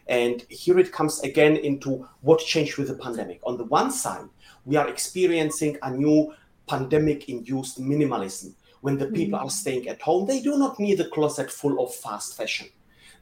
And 0.08 0.46
here 0.50 0.80
it 0.80 0.92
comes 0.92 1.22
again 1.22 1.58
into 1.58 2.08
what 2.22 2.40
changed 2.40 2.78
with 2.78 2.90
the 2.90 2.96
pandemic. 2.96 3.40
On 3.46 3.58
the 3.58 3.64
one 3.66 3.92
side, 3.92 4.28
we 4.66 4.76
are 4.76 4.88
experiencing 4.88 5.78
a 5.82 5.92
new 5.92 6.34
pandemic 6.68 7.30
induced 7.30 7.82
minimalism. 7.82 8.54
When 8.82 8.98
the 8.98 9.08
people 9.08 9.40
are 9.40 9.50
staying 9.50 9.88
at 9.88 10.02
home, 10.02 10.26
they 10.26 10.42
do 10.42 10.58
not 10.58 10.78
need 10.78 11.00
a 11.00 11.08
closet 11.08 11.50
full 11.50 11.82
of 11.82 11.96
fast 11.96 12.36
fashion. 12.36 12.68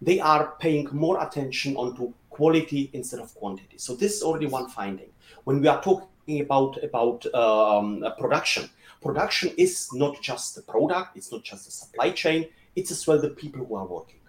They 0.01 0.19
are 0.19 0.55
paying 0.59 0.89
more 0.91 1.23
attention 1.23 1.75
onto 1.75 2.13
quality 2.31 2.89
instead 2.93 3.19
of 3.19 3.35
quantity. 3.35 3.77
So 3.77 3.95
this 3.95 4.15
is 4.15 4.23
already 4.23 4.47
one 4.47 4.67
finding. 4.69 5.09
When 5.43 5.61
we 5.61 5.67
are 5.67 5.81
talking 5.81 6.41
about 6.41 6.83
about 6.83 7.25
um, 7.35 8.03
production, 8.17 8.69
production 9.03 9.51
is 9.57 9.89
not 9.93 10.19
just 10.21 10.55
the 10.55 10.63
product, 10.63 11.17
it's 11.17 11.31
not 11.31 11.43
just 11.43 11.65
the 11.65 11.71
supply 11.71 12.09
chain, 12.09 12.47
it's 12.75 12.89
as 12.89 13.05
well 13.05 13.19
the 13.21 13.29
people 13.29 13.63
who 13.63 13.75
are 13.75 13.85
working. 13.85 14.20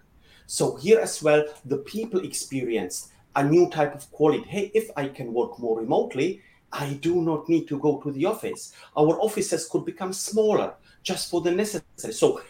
So 0.45 0.75
here 0.75 0.99
as 0.99 1.21
well, 1.21 1.45
the 1.65 1.77
people 1.77 2.19
experienced 2.21 3.11
a 3.35 3.43
new 3.43 3.69
type 3.69 3.95
of 3.95 4.09
quality. 4.11 4.43
Hey, 4.47 4.71
if 4.73 4.89
I 4.95 5.07
can 5.07 5.33
work 5.33 5.59
more 5.59 5.79
remotely, 5.79 6.41
I 6.71 6.93
do 7.01 7.21
not 7.21 7.47
need 7.49 7.67
to 7.67 7.79
go 7.79 7.99
to 8.01 8.11
the 8.11 8.25
office. 8.25 8.73
Our 8.97 9.19
offices 9.19 9.67
could 9.67 9.85
become 9.85 10.13
smaller 10.13 10.73
just 11.03 11.29
for 11.29 11.41
the 11.41 11.51
necessary. 11.51 12.13
So, 12.13 12.41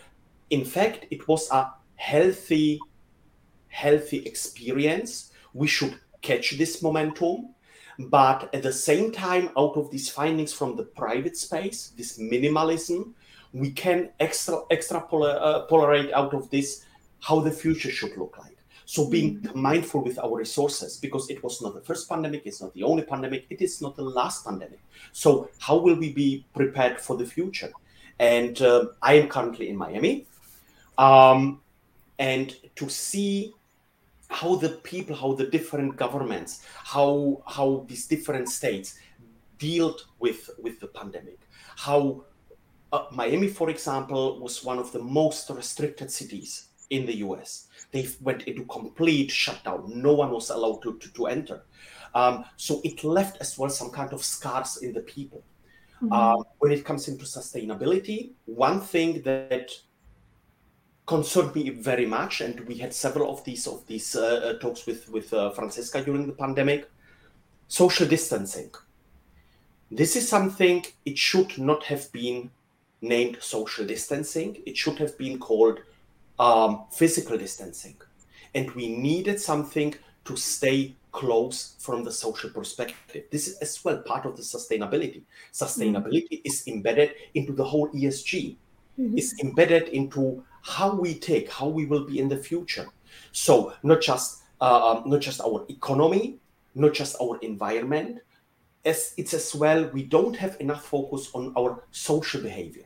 in 0.49 0.63
fact, 0.63 1.07
it 1.11 1.27
was 1.27 1.49
a 1.51 1.73
healthy, 1.95 2.79
healthy 3.67 4.25
experience. 4.25 5.31
We 5.53 5.67
should 5.67 5.99
catch 6.21 6.57
this 6.57 6.81
momentum. 6.81 7.49
But 7.99 8.53
at 8.55 8.63
the 8.63 8.73
same 8.73 9.11
time, 9.11 9.49
out 9.57 9.77
of 9.77 9.91
these 9.91 10.09
findings 10.09 10.51
from 10.51 10.75
the 10.75 10.83
private 10.83 11.37
space, 11.37 11.93
this 11.95 12.17
minimalism, 12.17 13.13
we 13.51 13.69
can 13.71 14.09
extra 14.19 14.61
extrapolate 14.71 15.35
uh, 15.35 15.67
out 16.15 16.33
of 16.33 16.49
this 16.49 16.85
how 17.27 17.39
the 17.39 17.51
future 17.51 17.91
should 17.91 18.15
look 18.17 18.35
like. 18.37 18.57
So 18.85 19.09
being 19.09 19.29
mm-hmm. 19.39 19.59
mindful 19.69 20.01
with 20.03 20.19
our 20.19 20.37
resources, 20.37 20.97
because 20.97 21.29
it 21.29 21.41
was 21.41 21.61
not 21.61 21.73
the 21.73 21.81
first 21.81 22.09
pandemic, 22.09 22.41
it's 22.45 22.61
not 22.61 22.73
the 22.73 22.83
only 22.83 23.03
pandemic, 23.03 23.45
it 23.49 23.61
is 23.61 23.81
not 23.81 23.95
the 23.95 24.03
last 24.19 24.45
pandemic. 24.45 24.81
So 25.13 25.49
how 25.59 25.77
will 25.77 25.95
we 25.95 26.11
be 26.11 26.45
prepared 26.53 26.99
for 26.99 27.15
the 27.15 27.25
future? 27.25 27.71
and 28.19 28.61
uh, 28.61 28.85
I 29.01 29.15
am 29.15 29.27
currently 29.27 29.69
in 29.69 29.77
Miami. 29.77 30.25
Um, 30.97 31.61
and 32.19 32.55
to 32.75 32.89
see 32.89 33.53
how 34.29 34.55
the 34.55 34.69
people, 34.69 35.15
how 35.15 35.33
the 35.33 35.47
different 35.47 35.95
governments, 35.95 36.65
how 36.83 37.43
how 37.47 37.85
these 37.87 38.07
different 38.07 38.49
states 38.49 38.99
dealt 39.57 40.05
with 40.19 40.49
with 40.61 40.79
the 40.79 40.87
pandemic, 40.87 41.39
how 41.75 42.23
uh, 42.91 43.05
Miami, 43.11 43.47
for 43.47 43.69
example, 43.69 44.39
was 44.39 44.63
one 44.63 44.77
of 44.77 44.91
the 44.91 44.99
most 44.99 45.49
restricted 45.49 46.11
cities 46.11 46.69
in 46.93 47.05
the 47.05 47.17
U.S. 47.27 47.67
They 47.91 48.07
went 48.21 48.43
into 48.43 48.63
complete 48.65 49.31
shutdown. 49.31 49.91
No 49.95 50.13
one 50.13 50.31
was 50.31 50.49
allowed 50.49 50.81
to 50.83 50.97
to, 50.99 51.09
to 51.17 51.25
enter. 51.27 51.63
Um, 52.15 52.45
so 52.57 52.81
it 52.83 53.03
left 53.03 53.37
as 53.41 53.57
well 53.57 53.69
some 53.69 53.89
kind 53.89 54.13
of 54.13 54.23
scars 54.23 54.77
in 54.77 54.93
the 54.93 55.01
people. 55.01 55.43
Mm-hmm. 56.01 56.13
Uh, 56.13 56.43
when 56.59 56.71
it 56.71 56.85
comes 56.85 57.07
into 57.07 57.25
sustainability, 57.25 58.31
one 58.45 58.79
thing 58.81 59.21
that 59.23 59.71
concerned 61.05 61.55
me 61.55 61.69
very 61.71 62.05
much, 62.05 62.41
and 62.41 62.59
we 62.67 62.75
had 62.77 62.93
several 62.93 63.31
of 63.31 63.43
these 63.43 63.67
of 63.67 63.85
these 63.87 64.15
uh, 64.15 64.21
uh 64.21 64.59
talks 64.59 64.85
with 64.85 65.09
with 65.09 65.33
uh, 65.33 65.49
Franziska 65.51 66.03
during 66.03 66.27
the 66.27 66.33
pandemic. 66.33 66.89
Social 67.67 68.07
distancing. 68.07 68.71
This 69.89 70.15
is 70.15 70.27
something 70.27 70.85
it 71.05 71.17
should 71.17 71.57
not 71.57 71.83
have 71.85 72.11
been 72.11 72.51
named 73.01 73.37
social 73.41 73.85
distancing. 73.85 74.61
It 74.65 74.77
should 74.77 74.97
have 74.99 75.17
been 75.17 75.39
called 75.39 75.79
um, 76.39 76.85
physical 76.91 77.37
distancing, 77.37 77.95
and 78.55 78.71
we 78.71 78.95
needed 78.95 79.39
something 79.39 79.95
to 80.25 80.35
stay 80.35 80.95
close 81.11 81.75
from 81.79 82.03
the 82.03 82.11
social 82.11 82.49
perspective. 82.49 83.23
This 83.31 83.47
is 83.47 83.57
as 83.59 83.83
well 83.85 83.97
part 83.99 84.25
of 84.25 84.35
the 84.35 84.41
sustainability. 84.41 85.21
Sustainability 85.53 86.39
mm-hmm. 86.39 86.47
is 86.47 86.67
embedded 86.67 87.11
into 87.35 87.53
the 87.53 87.63
whole 87.63 87.89
ESG. 87.89 88.55
Mm-hmm. 88.99 89.17
Is 89.17 89.33
embedded 89.41 89.89
into 89.89 90.43
how 90.61 90.93
we 90.93 91.15
take, 91.15 91.51
how 91.51 91.67
we 91.67 91.85
will 91.85 92.05
be 92.05 92.19
in 92.19 92.29
the 92.29 92.37
future. 92.37 92.87
So 93.31 93.73
not 93.83 94.01
just 94.01 94.43
uh, 94.61 94.91
um, 94.91 95.09
not 95.09 95.21
just 95.21 95.41
our 95.41 95.65
economy, 95.69 96.37
not 96.75 96.93
just 96.93 97.15
our 97.21 97.37
environment. 97.41 98.19
As 98.85 99.13
it's 99.17 99.33
as 99.33 99.55
well, 99.55 99.89
we 99.93 100.03
don't 100.03 100.35
have 100.35 100.57
enough 100.59 100.85
focus 100.85 101.29
on 101.33 101.53
our 101.57 101.83
social 101.91 102.41
behavior. 102.41 102.85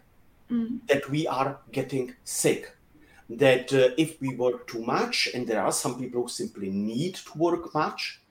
Mm. 0.52 0.80
That 0.88 1.10
we 1.10 1.28
are 1.28 1.60
getting 1.72 2.16
sick, 2.24 2.72
that 3.30 3.74
uh, 3.74 3.90
if 3.98 4.20
we 4.22 4.36
work 4.36 4.68
too 4.68 4.84
much, 4.84 5.30
and 5.34 5.46
there 5.46 5.62
are 5.62 5.72
some 5.72 6.00
people 6.00 6.24
who 6.24 6.30
simply 6.30 6.70
need 6.70 7.16
to 7.16 7.38
work 7.38 7.74
much, 7.74 8.22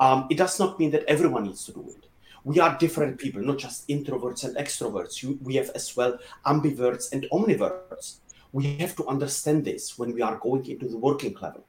um, 0.00 0.26
it 0.30 0.36
does 0.36 0.58
not 0.58 0.78
mean 0.78 0.90
that 0.92 1.04
everyone 1.06 1.44
needs 1.44 1.64
to 1.64 1.72
do 1.72 1.88
it. 1.96 2.06
We 2.44 2.60
are 2.60 2.76
different 2.78 3.18
people, 3.18 3.40
not 3.42 3.58
just 3.58 3.88
introverts 3.88 4.44
and 4.44 4.56
extroverts. 4.56 5.22
You, 5.22 5.38
we 5.42 5.54
have 5.56 5.70
as 5.70 5.96
well 5.96 6.18
ambiverts 6.44 7.12
and 7.12 7.26
omniverts. 7.32 8.18
We 8.52 8.76
have 8.76 8.94
to 8.96 9.06
understand 9.08 9.64
this 9.64 9.98
when 9.98 10.12
we 10.12 10.22
are 10.22 10.36
going 10.36 10.66
into 10.66 10.88
the 10.88 10.98
working 10.98 11.34
level. 11.40 11.64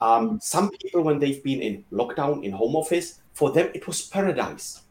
Um, 0.00 0.38
some 0.40 0.70
people, 0.70 1.02
when 1.02 1.18
they've 1.18 1.42
been 1.42 1.62
in 1.62 1.84
lockdown, 1.92 2.44
in 2.44 2.52
home 2.52 2.76
office, 2.76 3.20
for 3.32 3.50
them 3.50 3.70
it 3.74 3.86
was 3.86 4.06
paradise. 4.06 4.83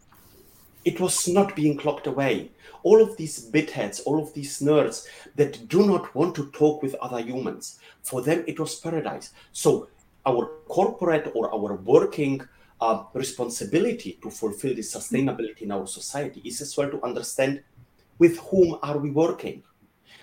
It 0.85 0.99
was 0.99 1.27
not 1.27 1.55
being 1.55 1.77
clocked 1.77 2.07
away 2.07 2.51
all 2.83 3.01
of 3.01 3.15
these 3.17 3.49
bitheads, 3.49 4.01
all 4.05 4.21
of 4.21 4.33
these 4.33 4.59
nerds 4.59 5.07
that 5.35 5.67
do 5.67 5.85
not 5.87 6.13
want 6.13 6.35
to 6.35 6.51
talk 6.51 6.83
with 6.83 6.93
other 6.95 7.19
humans. 7.19 7.79
For 8.03 8.21
them, 8.21 8.43
it 8.45 8.59
was 8.59 8.75
paradise. 8.75 9.31
So 9.51 9.87
our 10.25 10.51
corporate 10.67 11.31
or 11.33 11.53
our 11.53 11.75
working 11.75 12.41
uh, 12.81 13.03
responsibility 13.13 14.19
to 14.21 14.29
fulfill 14.29 14.75
this 14.75 14.93
sustainability 14.93 15.61
in 15.61 15.71
our 15.71 15.87
society 15.87 16.41
is 16.43 16.61
as 16.61 16.75
well 16.75 16.89
to 16.91 17.03
understand 17.03 17.63
with 18.19 18.37
whom 18.39 18.77
are 18.83 18.97
we 18.97 19.09
working 19.09 19.63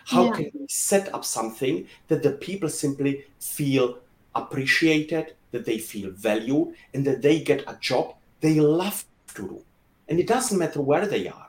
how 0.06 0.26
yeah. 0.26 0.32
can 0.32 0.50
we 0.54 0.66
set 0.68 1.12
up 1.14 1.24
something 1.24 1.86
that 2.08 2.22
the 2.22 2.32
people 2.32 2.68
simply 2.68 3.24
feel 3.38 3.98
appreciated 4.34 5.34
that 5.52 5.64
they 5.64 5.78
feel 5.78 6.10
valued 6.10 6.74
and 6.94 7.04
that 7.06 7.22
they 7.22 7.40
get 7.40 7.62
a 7.66 7.76
job 7.80 8.14
they 8.40 8.60
love 8.60 9.04
to 9.34 9.42
do 9.42 9.64
and 10.10 10.18
it 10.18 10.26
doesn't 10.26 10.58
matter 10.58 10.82
where 10.82 11.06
they 11.06 11.28
are. 11.28 11.46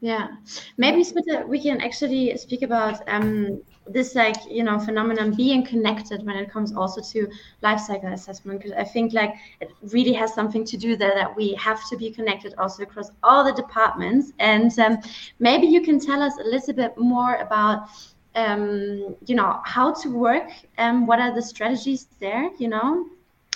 Yeah, 0.00 0.28
maybe 0.76 1.04
we 1.46 1.60
can 1.60 1.80
actually 1.80 2.36
speak 2.36 2.62
about 2.62 3.02
um, 3.08 3.60
this, 3.88 4.14
like 4.14 4.36
you 4.48 4.62
know, 4.62 4.78
phenomenon 4.78 5.34
being 5.34 5.64
connected 5.64 6.24
when 6.24 6.36
it 6.36 6.52
comes 6.52 6.72
also 6.72 7.00
to 7.00 7.28
life 7.62 7.80
cycle 7.80 8.12
assessment, 8.12 8.60
because 8.60 8.76
I 8.78 8.84
think 8.84 9.12
like 9.12 9.34
it 9.60 9.70
really 9.82 10.12
has 10.12 10.32
something 10.34 10.64
to 10.66 10.76
do 10.76 10.96
there 10.96 11.14
that 11.16 11.34
we 11.34 11.54
have 11.54 11.80
to 11.88 11.96
be 11.96 12.10
connected 12.10 12.54
also 12.58 12.84
across 12.84 13.10
all 13.24 13.42
the 13.42 13.52
departments. 13.52 14.32
And 14.38 14.76
um, 14.78 14.98
maybe 15.40 15.66
you 15.66 15.80
can 15.80 15.98
tell 15.98 16.22
us 16.22 16.34
a 16.38 16.44
little 16.44 16.74
bit 16.74 16.96
more 16.96 17.34
about, 17.36 17.88
um, 18.36 19.16
you 19.26 19.34
know, 19.34 19.60
how 19.64 19.92
to 19.94 20.08
work 20.10 20.48
and 20.76 20.98
um, 20.98 21.06
what 21.06 21.18
are 21.18 21.34
the 21.34 21.42
strategies 21.42 22.06
there, 22.20 22.50
you 22.58 22.68
know, 22.68 23.06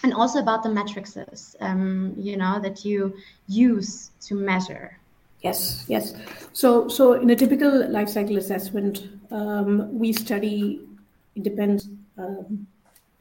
and 0.02 0.12
also 0.12 0.40
about 0.40 0.62
the 0.62 0.68
matrices, 0.68 1.56
um, 1.60 2.14
you 2.16 2.36
know, 2.36 2.60
that 2.60 2.84
you 2.84 3.14
use 3.46 4.10
to 4.22 4.34
measure. 4.34 4.98
Yes, 5.42 5.84
yes. 5.88 6.14
So, 6.52 6.88
so 6.88 7.14
in 7.14 7.30
a 7.30 7.36
typical 7.36 7.88
life 7.90 8.08
cycle 8.08 8.36
assessment, 8.38 9.08
um, 9.30 9.96
we 9.98 10.12
study. 10.12 10.80
It 11.34 11.42
depends. 11.42 11.88
Um, 12.18 12.66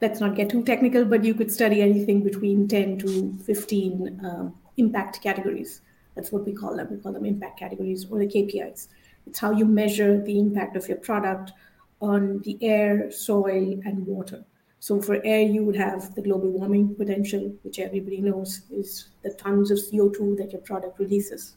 let's 0.01 0.19
not 0.19 0.35
get 0.35 0.49
too 0.49 0.63
technical, 0.63 1.05
but 1.05 1.23
you 1.23 1.33
could 1.33 1.51
study 1.51 1.81
anything 1.81 2.21
between 2.23 2.67
ten 2.67 2.97
to 2.99 3.35
fifteen 3.43 4.19
um, 4.23 4.53
impact 4.77 5.21
categories. 5.21 5.81
That's 6.15 6.31
what 6.31 6.45
we 6.45 6.53
call 6.53 6.75
them. 6.75 6.89
We 6.91 6.97
call 6.97 7.13
them 7.13 7.25
impact 7.25 7.59
categories 7.59 8.05
or 8.09 8.19
the 8.19 8.27
KPIs. 8.27 8.87
It's 9.25 9.39
how 9.39 9.51
you 9.51 9.65
measure 9.65 10.21
the 10.21 10.39
impact 10.39 10.75
of 10.75 10.87
your 10.87 10.97
product 10.97 11.53
on 12.01 12.39
the 12.39 12.57
air, 12.61 13.11
soil, 13.11 13.79
and 13.85 14.05
water. 14.05 14.43
So 14.81 14.99
for 14.99 15.23
air, 15.23 15.41
you 15.41 15.63
would 15.63 15.75
have 15.75 16.15
the 16.15 16.23
global 16.23 16.49
warming 16.49 16.95
potential, 16.95 17.55
which 17.61 17.77
everybody 17.77 18.19
knows 18.19 18.63
is 18.71 19.09
the 19.21 19.29
tons 19.29 19.69
of 19.69 19.77
CO2 19.77 20.37
that 20.37 20.53
your 20.53 20.61
product 20.61 20.97
releases 20.97 21.55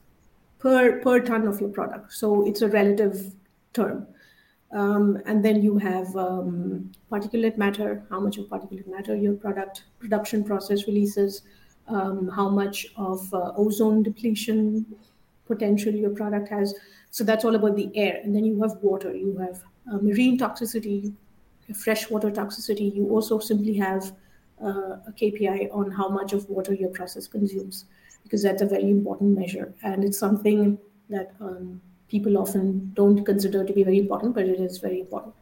per 0.58 1.00
per 1.00 1.20
ton 1.20 1.46
of 1.46 1.58
your 1.58 1.70
product. 1.70 2.12
So 2.12 2.46
it's 2.46 2.60
a 2.60 2.68
relative 2.68 3.32
term. 3.72 4.06
Um, 4.72 5.22
and 5.24 5.42
then 5.42 5.62
you 5.62 5.78
have 5.78 6.14
um, 6.16 6.92
particulate 7.10 7.56
matter, 7.56 8.04
how 8.10 8.20
much 8.20 8.36
of 8.36 8.44
particulate 8.46 8.86
matter 8.88 9.16
your 9.16 9.32
product 9.32 9.84
production 9.98 10.44
process 10.44 10.86
releases, 10.86 11.42
um, 11.88 12.28
how 12.28 12.50
much 12.50 12.86
of 12.98 13.32
uh, 13.32 13.52
ozone 13.56 14.02
depletion 14.02 14.84
potential 15.46 15.94
your 15.94 16.10
product 16.10 16.50
has. 16.50 16.74
So 17.10 17.24
that's 17.24 17.46
all 17.46 17.54
about 17.54 17.76
the 17.76 17.90
air. 17.94 18.20
And 18.22 18.36
then 18.36 18.44
you 18.44 18.60
have 18.60 18.72
water, 18.82 19.14
you 19.14 19.34
have 19.38 19.62
uh, 19.90 19.96
marine 19.96 20.38
toxicity, 20.38 21.14
freshwater 21.72 22.30
toxicity. 22.30 22.94
You 22.94 23.08
also 23.08 23.38
simply 23.38 23.74
have 23.74 24.12
uh, 24.62 24.96
a 25.06 25.12
KPI 25.12 25.68
on 25.72 25.90
how 25.90 26.08
much 26.08 26.32
of 26.32 26.48
water 26.48 26.74
your 26.74 26.90
process 26.90 27.26
consumes 27.26 27.86
because 28.22 28.42
that's 28.42 28.62
a 28.62 28.66
very 28.66 28.90
important 28.90 29.38
measure. 29.38 29.74
And 29.82 30.04
it's 30.04 30.18
something 30.18 30.78
that 31.10 31.32
um, 31.40 31.80
people 32.08 32.38
often 32.38 32.90
don't 32.94 33.24
consider 33.24 33.64
to 33.64 33.72
be 33.72 33.84
very 33.84 33.98
important, 33.98 34.34
but 34.34 34.46
it 34.46 34.60
is 34.60 34.78
very 34.78 35.00
important. 35.00 35.34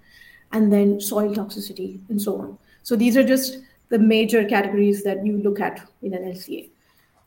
And 0.52 0.72
then 0.72 1.00
soil 1.00 1.34
toxicity 1.34 2.00
and 2.08 2.20
so 2.20 2.40
on. 2.40 2.58
So 2.82 2.96
these 2.96 3.16
are 3.16 3.24
just 3.24 3.58
the 3.88 3.98
major 3.98 4.44
categories 4.44 5.02
that 5.04 5.24
you 5.24 5.38
look 5.38 5.60
at 5.60 5.86
in 6.02 6.14
an 6.14 6.24
LCA. 6.24 6.70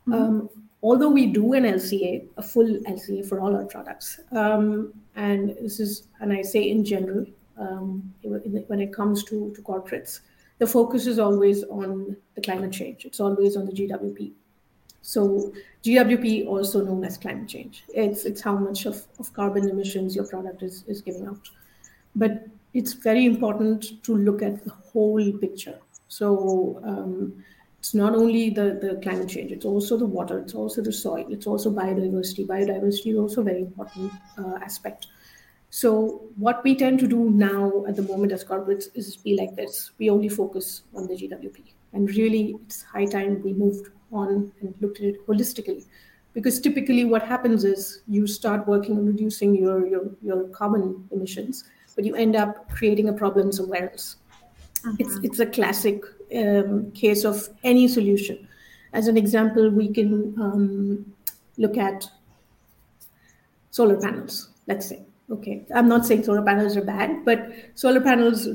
Mm-hmm. 0.08 0.14
Um, 0.14 0.50
although 0.84 1.10
we 1.10 1.28
do 1.28 1.54
an 1.54 1.64
LCA, 1.64 2.28
a 2.38 2.44
full 2.44 2.68
LCA 2.88 3.28
for 3.28 3.40
all 3.40 3.56
our 3.56 3.66
products, 3.66 4.20
um, 4.32 4.94
and 5.16 5.56
this 5.62 5.80
is, 5.80 6.08
and 6.20 6.34
I 6.34 6.42
say 6.42 6.70
in 6.70 6.84
general, 6.84 7.25
um, 7.58 8.14
when 8.24 8.82
it 8.82 8.94
comes 8.94 9.24
to, 9.26 9.54
to 9.56 9.62
corporates, 9.62 10.22
the 10.60 10.68
focus 10.68 11.08
is 11.08 11.20
always 11.20 11.64
on 11.66 12.16
the 12.36 12.42
climate 12.42 12.72
change. 12.72 13.06
It's 13.06 13.20
always 13.20 13.58
on 13.58 13.66
the 13.66 13.72
GWP. 13.72 14.32
So 15.02 15.54
GWP, 15.84 16.48
also 16.48 16.84
known 16.84 17.04
as 17.06 17.18
climate 17.18 17.48
change, 17.48 17.84
it's 17.90 18.26
it's 18.26 18.42
how 18.42 18.58
much 18.58 18.86
of, 18.86 19.06
of 19.20 19.32
carbon 19.34 19.70
emissions 19.70 20.16
your 20.16 20.26
product 20.26 20.64
is, 20.64 20.84
is 20.88 21.02
giving 21.02 21.28
out. 21.28 21.48
But 22.16 22.48
it's 22.74 22.94
very 22.94 23.26
important 23.26 24.04
to 24.04 24.16
look 24.16 24.42
at 24.42 24.64
the 24.64 24.72
whole 24.72 25.32
picture. 25.34 25.78
So 26.08 26.82
um, 26.84 27.44
it's 27.78 27.94
not 27.94 28.16
only 28.16 28.50
the, 28.50 28.80
the 28.82 29.00
climate 29.04 29.30
change, 29.30 29.52
it's 29.52 29.66
also 29.66 29.96
the 29.96 30.08
water, 30.08 30.40
it's 30.40 30.56
also 30.56 30.82
the 30.82 30.92
soil, 30.92 31.26
it's 31.30 31.46
also 31.46 31.72
biodiversity. 31.72 32.48
Biodiversity 32.48 33.12
is 33.12 33.18
also 33.18 33.42
a 33.42 33.44
very 33.44 33.62
important 33.62 34.12
uh, 34.40 34.56
aspect. 34.64 35.06
So 35.70 36.24
what 36.38 36.64
we 36.64 36.76
tend 36.76 37.00
to 37.00 37.08
do 37.08 37.30
now 37.30 37.86
at 37.88 37.96
the 37.96 38.02
moment 38.02 38.32
as 38.32 38.44
corporates 38.44 38.86
is 38.94 39.18
be 39.18 39.36
like 39.38 39.56
this. 39.56 39.92
We 39.98 40.10
only 40.10 40.30
focus 40.30 40.84
on 40.96 41.08
the 41.08 41.16
GWP. 41.16 41.74
And 41.94 42.10
really, 42.10 42.56
it's 42.66 42.84
high 42.84 43.06
time 43.06 43.42
we 43.44 43.54
moved 43.54 43.90
on 44.12 44.52
and 44.62 44.74
looked 44.82 45.00
at 45.00 45.06
it 45.06 45.28
holistically. 45.28 45.86
Because 46.34 46.60
typically, 46.60 47.06
what 47.06 47.24
happens 47.24 47.64
is 47.64 48.02
you 48.08 48.28
start 48.28 48.68
working 48.68 48.98
on 48.98 49.06
reducing 49.06 49.56
your, 49.56 49.88
your, 49.88 50.12
your 50.22 50.44
carbon 50.50 51.08
emissions, 51.12 51.64
but 51.96 52.04
you 52.04 52.16
end 52.16 52.36
up 52.36 52.70
creating 52.70 53.08
a 53.08 53.14
problem 53.14 53.52
somewhere 53.52 53.90
else. 53.90 54.18
Uh-huh. 54.86 54.96
It's, 55.00 55.16
it's 55.24 55.40
a 55.40 55.46
classic 55.46 56.04
um, 56.36 56.92
case 56.92 57.24
of 57.24 57.48
any 57.64 57.88
solution. 57.88 58.48
As 58.92 59.08
an 59.08 59.18
example, 59.18 59.70
we 59.70 59.92
can 59.94 60.36
um, 60.40 61.14
look 61.58 61.78
at 61.78 62.10
solar 63.72 64.00
panels, 64.00 64.50
let's 64.68 64.88
say. 64.88 65.05
Okay, 65.29 65.65
I'm 65.74 65.88
not 65.88 66.05
saying 66.05 66.24
solar 66.24 66.44
panels 66.44 66.77
are 66.77 66.84
bad, 66.84 67.25
but 67.25 67.51
solar 67.74 68.00
panels 68.01 68.48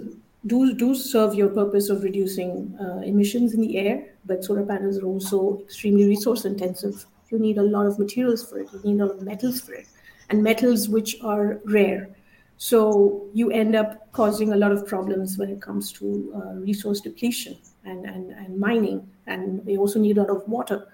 do 0.46 0.74
do 0.74 0.94
serve 0.94 1.34
your 1.34 1.48
purpose 1.48 1.88
of 1.90 2.04
reducing 2.04 2.76
uh, 2.80 3.00
emissions 3.04 3.54
in 3.54 3.60
the 3.60 3.76
air. 3.76 4.14
But 4.24 4.44
solar 4.44 4.64
panels 4.64 4.98
are 4.98 5.04
also 5.06 5.58
extremely 5.62 6.06
resource 6.06 6.44
intensive. 6.44 7.04
You 7.30 7.40
need 7.40 7.58
a 7.58 7.62
lot 7.62 7.86
of 7.86 7.98
materials 7.98 8.48
for 8.48 8.60
it. 8.60 8.68
You 8.72 8.80
need 8.84 9.00
a 9.00 9.06
lot 9.06 9.16
of 9.16 9.22
metals 9.22 9.60
for 9.60 9.74
it, 9.74 9.86
and 10.28 10.44
metals 10.44 10.88
which 10.88 11.16
are 11.22 11.60
rare. 11.64 12.08
So 12.56 13.26
you 13.32 13.50
end 13.50 13.74
up 13.74 14.12
causing 14.12 14.52
a 14.52 14.56
lot 14.56 14.70
of 14.70 14.86
problems 14.86 15.38
when 15.38 15.48
it 15.50 15.60
comes 15.60 15.90
to 15.92 16.32
uh, 16.36 16.54
resource 16.60 17.00
depletion 17.00 17.56
and, 17.84 18.04
and, 18.04 18.30
and 18.32 18.58
mining. 18.60 19.08
And 19.26 19.64
they 19.64 19.78
also 19.78 19.98
need 19.98 20.18
a 20.18 20.20
lot 20.20 20.30
of 20.30 20.46
water. 20.46 20.86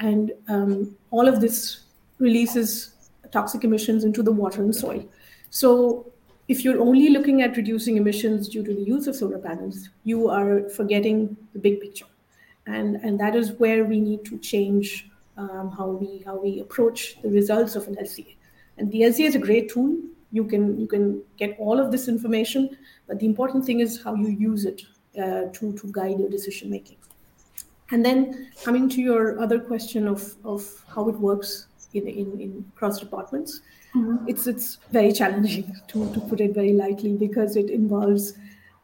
And 0.00 0.32
um, 0.48 0.96
all 1.12 1.28
of 1.28 1.40
this 1.40 1.84
releases 2.18 3.10
toxic 3.30 3.62
emissions 3.62 4.02
into 4.02 4.24
the 4.24 4.32
water 4.32 4.60
and 4.60 4.74
soil. 4.74 5.04
So 5.54 6.10
if 6.48 6.64
you're 6.64 6.80
only 6.80 7.10
looking 7.10 7.40
at 7.42 7.56
reducing 7.56 7.96
emissions 7.96 8.48
due 8.48 8.64
to 8.64 8.74
the 8.74 8.82
use 8.82 9.06
of 9.06 9.14
solar 9.14 9.38
panels, 9.38 9.88
you 10.02 10.28
are 10.28 10.68
forgetting 10.68 11.36
the 11.52 11.60
big 11.60 11.80
picture. 11.80 12.06
And, 12.66 12.96
and 12.96 13.20
that 13.20 13.36
is 13.36 13.52
where 13.52 13.84
we 13.84 14.00
need 14.00 14.24
to 14.24 14.38
change 14.38 15.08
um, 15.36 15.70
how, 15.70 15.86
we, 15.86 16.24
how 16.26 16.40
we 16.40 16.58
approach 16.58 17.22
the 17.22 17.28
results 17.28 17.76
of 17.76 17.86
an 17.86 17.94
LCA. 17.94 18.34
And 18.78 18.90
the 18.90 19.02
LCA 19.02 19.26
is 19.26 19.34
a 19.36 19.38
great 19.38 19.70
tool 19.70 19.96
you 20.32 20.44
can 20.44 20.78
you 20.80 20.86
can 20.88 21.22
get 21.36 21.56
all 21.58 21.78
of 21.78 21.92
this 21.92 22.08
information 22.08 22.76
but 23.06 23.20
the 23.20 23.26
important 23.26 23.64
thing 23.64 23.78
is 23.80 24.02
how 24.02 24.14
you 24.14 24.28
use 24.28 24.64
it 24.64 24.82
uh, 25.16 25.42
to 25.52 25.72
to 25.80 25.90
guide 25.92 26.18
your 26.18 26.28
decision 26.28 26.68
making 26.68 26.96
and 27.92 28.04
then 28.04 28.50
coming 28.64 28.88
to 28.88 29.00
your 29.00 29.38
other 29.40 29.60
question 29.60 30.08
of 30.08 30.34
of 30.44 30.66
how 30.88 31.08
it 31.08 31.16
works 31.28 31.68
in 31.92 32.08
in, 32.08 32.40
in 32.40 32.64
cross 32.74 32.98
departments 32.98 33.60
mm-hmm. 33.94 34.28
it's 34.28 34.46
it's 34.46 34.78
very 34.90 35.12
challenging 35.12 35.74
to 35.88 36.12
to 36.14 36.20
put 36.20 36.40
it 36.40 36.54
very 36.54 36.72
lightly 36.72 37.16
because 37.16 37.56
it 37.56 37.70
involves 37.70 38.34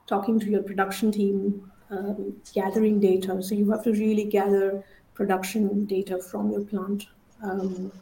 talking 0.06 0.40
to 0.40 0.50
your 0.50 0.62
production 0.62 1.12
team 1.12 1.70
um, 1.90 2.34
gathering 2.54 3.00
data 3.00 3.42
so 3.42 3.54
you 3.54 3.70
have 3.70 3.82
to 3.82 3.92
really 3.92 4.24
gather 4.24 4.84
production 5.14 5.84
data 5.84 6.18
from 6.22 6.50
your 6.50 6.62
plant 6.62 7.06
um, 7.42 7.92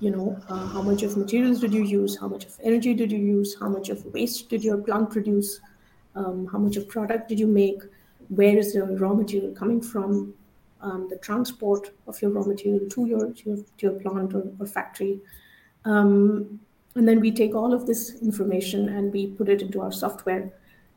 you 0.00 0.10
know, 0.10 0.38
uh, 0.48 0.66
how 0.68 0.82
much 0.82 1.02
of 1.02 1.16
materials 1.16 1.60
did 1.60 1.72
you 1.72 1.82
use? 1.82 2.18
How 2.18 2.28
much 2.28 2.44
of 2.44 2.58
energy 2.62 2.94
did 2.94 3.12
you 3.12 3.18
use? 3.18 3.56
How 3.58 3.68
much 3.68 3.88
of 3.88 4.04
waste 4.12 4.48
did 4.50 4.64
your 4.64 4.78
plant 4.78 5.10
produce? 5.10 5.60
Um, 6.14 6.46
how 6.50 6.58
much 6.58 6.76
of 6.76 6.88
product 6.88 7.28
did 7.28 7.38
you 7.38 7.46
make? 7.46 7.80
Where 8.28 8.56
is 8.56 8.74
the 8.74 8.82
raw 8.82 9.14
material 9.14 9.52
coming 9.52 9.80
from? 9.80 10.34
Um, 10.80 11.08
the 11.08 11.16
transport 11.16 11.92
of 12.06 12.20
your 12.20 12.32
raw 12.32 12.42
material 12.42 12.86
to 12.90 13.06
your 13.06 13.32
to 13.32 13.48
your, 13.48 13.56
to 13.56 13.64
your 13.78 13.92
plant 14.00 14.34
or, 14.34 14.44
or 14.58 14.66
factory. 14.66 15.20
Um, 15.84 16.60
and 16.94 17.08
then 17.08 17.20
we 17.20 17.30
take 17.30 17.54
all 17.54 17.72
of 17.72 17.86
this 17.86 18.22
information 18.22 18.88
and 18.88 19.12
we 19.12 19.26
put 19.26 19.48
it 19.48 19.62
into 19.62 19.80
our 19.80 19.92
software, 19.92 20.52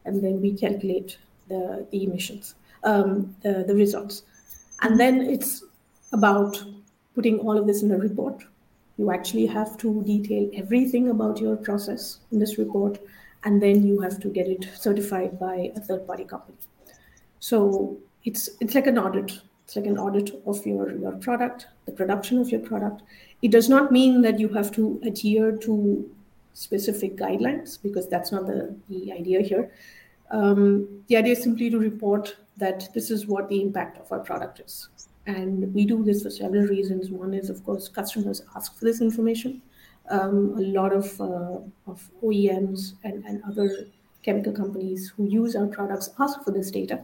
and 0.05 0.23
then 0.23 0.41
we 0.41 0.53
calculate 0.53 1.17
the, 1.47 1.87
the 1.91 2.03
emissions, 2.03 2.55
um, 2.83 3.35
the, 3.41 3.63
the 3.67 3.73
results. 3.73 4.23
And 4.81 4.99
then 4.99 5.21
it's 5.21 5.63
about 6.13 6.63
putting 7.15 7.39
all 7.39 7.57
of 7.57 7.65
this 7.65 7.81
in 7.81 7.91
a 7.91 7.97
report 7.97 8.43
you 8.97 9.11
actually 9.11 9.45
have 9.45 9.77
to 9.77 10.03
detail 10.03 10.49
everything 10.55 11.09
about 11.09 11.39
your 11.39 11.55
process 11.55 12.19
in 12.31 12.39
this 12.39 12.57
report, 12.57 12.99
and 13.43 13.61
then 13.61 13.85
you 13.85 13.99
have 14.01 14.19
to 14.19 14.29
get 14.29 14.47
it 14.47 14.67
certified 14.75 15.39
by 15.39 15.71
a 15.75 15.79
third 15.79 16.05
party 16.07 16.23
company. 16.23 16.57
So 17.39 17.97
it's 18.25 18.49
it's 18.59 18.73
like 18.73 18.87
an 18.87 18.97
audit. 18.97 19.39
It's 19.67 19.75
like 19.75 19.85
an 19.85 19.97
audit 19.97 20.31
of 20.45 20.65
your, 20.65 20.97
your 20.97 21.11
product, 21.17 21.67
the 21.85 21.91
production 21.91 22.37
of 22.37 22.49
your 22.49 22.61
product. 22.61 23.03
It 23.41 23.51
does 23.51 23.67
not 23.67 23.91
mean 23.91 24.21
that 24.21 24.39
you 24.39 24.47
have 24.47 24.71
to 24.75 24.97
adhere 25.03 25.57
to 25.57 26.09
specific 26.53 27.17
guidelines 27.17 27.77
because 27.83 28.07
that's 28.07 28.31
not 28.31 28.47
the, 28.47 28.73
the 28.87 29.11
idea 29.11 29.41
here. 29.41 29.69
Um, 30.31 31.03
the 31.07 31.17
idea 31.17 31.33
is 31.33 31.43
simply 31.43 31.69
to 31.69 31.79
report 31.79 32.37
that 32.55 32.87
this 32.93 33.11
is 33.11 33.27
what 33.27 33.49
the 33.49 33.61
impact 33.61 33.97
of 33.97 34.09
our 34.09 34.21
product 34.21 34.61
is. 34.61 34.87
And 35.25 35.73
we 35.73 35.85
do 35.85 36.01
this 36.01 36.23
for 36.23 36.29
several 36.29 36.63
reasons. 36.63 37.09
One 37.11 37.33
is, 37.33 37.49
of 37.49 37.61
course, 37.65 37.89
customers 37.89 38.43
ask 38.55 38.79
for 38.79 38.85
this 38.85 39.01
information. 39.01 39.61
Um, 40.09 40.55
a 40.57 40.61
lot 40.61 40.93
of, 40.93 41.19
uh, 41.19 41.59
of 41.91 42.09
OEMs 42.23 42.93
and, 43.03 43.25
and 43.25 43.43
other 43.43 43.87
chemical 44.23 44.53
companies 44.53 45.11
who 45.17 45.25
use 45.25 45.57
our 45.57 45.67
products 45.67 46.11
ask 46.19 46.41
for 46.45 46.51
this 46.51 46.71
data. 46.71 47.03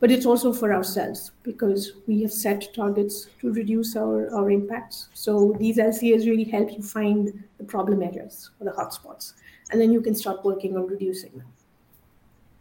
But 0.00 0.12
it's 0.12 0.26
also 0.26 0.52
for 0.52 0.72
ourselves 0.72 1.32
because 1.42 1.92
we 2.06 2.22
have 2.22 2.32
set 2.32 2.72
targets 2.72 3.28
to 3.40 3.52
reduce 3.52 3.96
our, 3.96 4.32
our 4.32 4.50
impacts. 4.50 5.08
So 5.12 5.56
these 5.58 5.78
LCAs 5.78 6.26
really 6.26 6.44
help 6.44 6.70
you 6.72 6.82
find 6.82 7.44
the 7.58 7.64
problem 7.64 8.02
areas 8.02 8.50
or 8.60 8.66
the 8.66 8.70
hotspots. 8.72 9.32
And 9.70 9.80
then 9.80 9.92
you 9.92 10.00
can 10.00 10.14
start 10.14 10.44
working 10.44 10.76
on 10.76 10.86
reducing 10.86 11.32
them. 11.32 11.52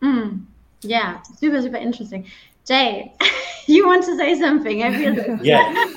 Mm, 0.02 0.45
yeah, 0.82 1.21
super, 1.21 1.62
super 1.62 1.78
interesting. 1.78 2.26
Jay, 2.65 3.13
you 3.67 3.86
want 3.86 4.04
to 4.06 4.17
say 4.17 4.39
something? 4.39 4.84
I 4.84 4.97
feel 4.97 5.39
yeah. 5.43 5.93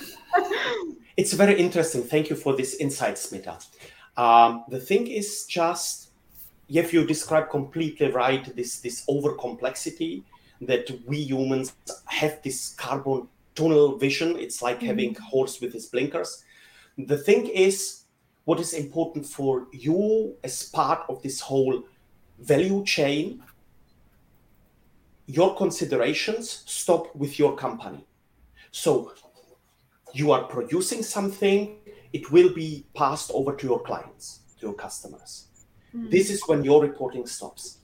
it's 1.16 1.33
very 1.33 1.59
interesting. 1.59 2.03
Thank 2.03 2.31
you 2.31 2.37
for 2.37 2.55
this 2.55 2.74
insight, 2.74 3.14
Smitha. 3.14 3.64
Um, 4.16 4.64
the 4.68 4.79
thing 4.79 5.07
is 5.07 5.46
just, 5.46 6.11
if 6.68 6.92
you 6.92 7.07
describe 7.07 7.50
completely 7.50 8.11
right, 8.11 8.55
this 8.55 8.81
this 8.81 9.05
over 9.09 9.35
complexity 9.35 10.24
that 10.61 10.90
we 11.07 11.18
humans 11.18 11.75
have 12.07 12.42
this 12.42 12.75
carbon 12.75 13.29
tunnel 13.55 13.96
vision. 13.96 14.37
It's 14.38 14.62
like 14.62 14.79
mm-hmm. 14.79 14.87
having 14.87 15.16
a 15.16 15.23
horse 15.23 15.61
with 15.61 15.73
his 15.73 15.87
blinkers. 15.87 16.44
The 16.99 17.18
thing 17.18 17.46
is, 17.46 18.05
what 18.44 18.61
is 18.61 18.75
important 18.75 19.27
for 19.27 19.68
you 19.73 20.35
as 20.44 20.68
part 20.70 21.05
of 21.09 21.23
this 21.23 21.40
whole 21.40 21.85
value 22.38 22.85
chain 22.85 23.42
your 25.31 25.55
considerations 25.55 26.64
stop 26.66 27.14
with 27.14 27.38
your 27.38 27.55
company. 27.55 28.05
So 28.73 29.12
you 30.12 30.33
are 30.33 30.42
producing 30.42 31.05
something, 31.05 31.77
it 32.12 32.33
will 32.33 32.53
be 32.53 32.85
passed 32.96 33.31
over 33.33 33.55
to 33.55 33.66
your 33.66 33.81
clients, 33.81 34.40
to 34.59 34.66
your 34.66 34.75
customers. 34.75 35.46
Mm. 35.94 36.11
This 36.11 36.31
is 36.31 36.42
when 36.46 36.64
your 36.64 36.83
reporting 36.83 37.27
stops. 37.27 37.79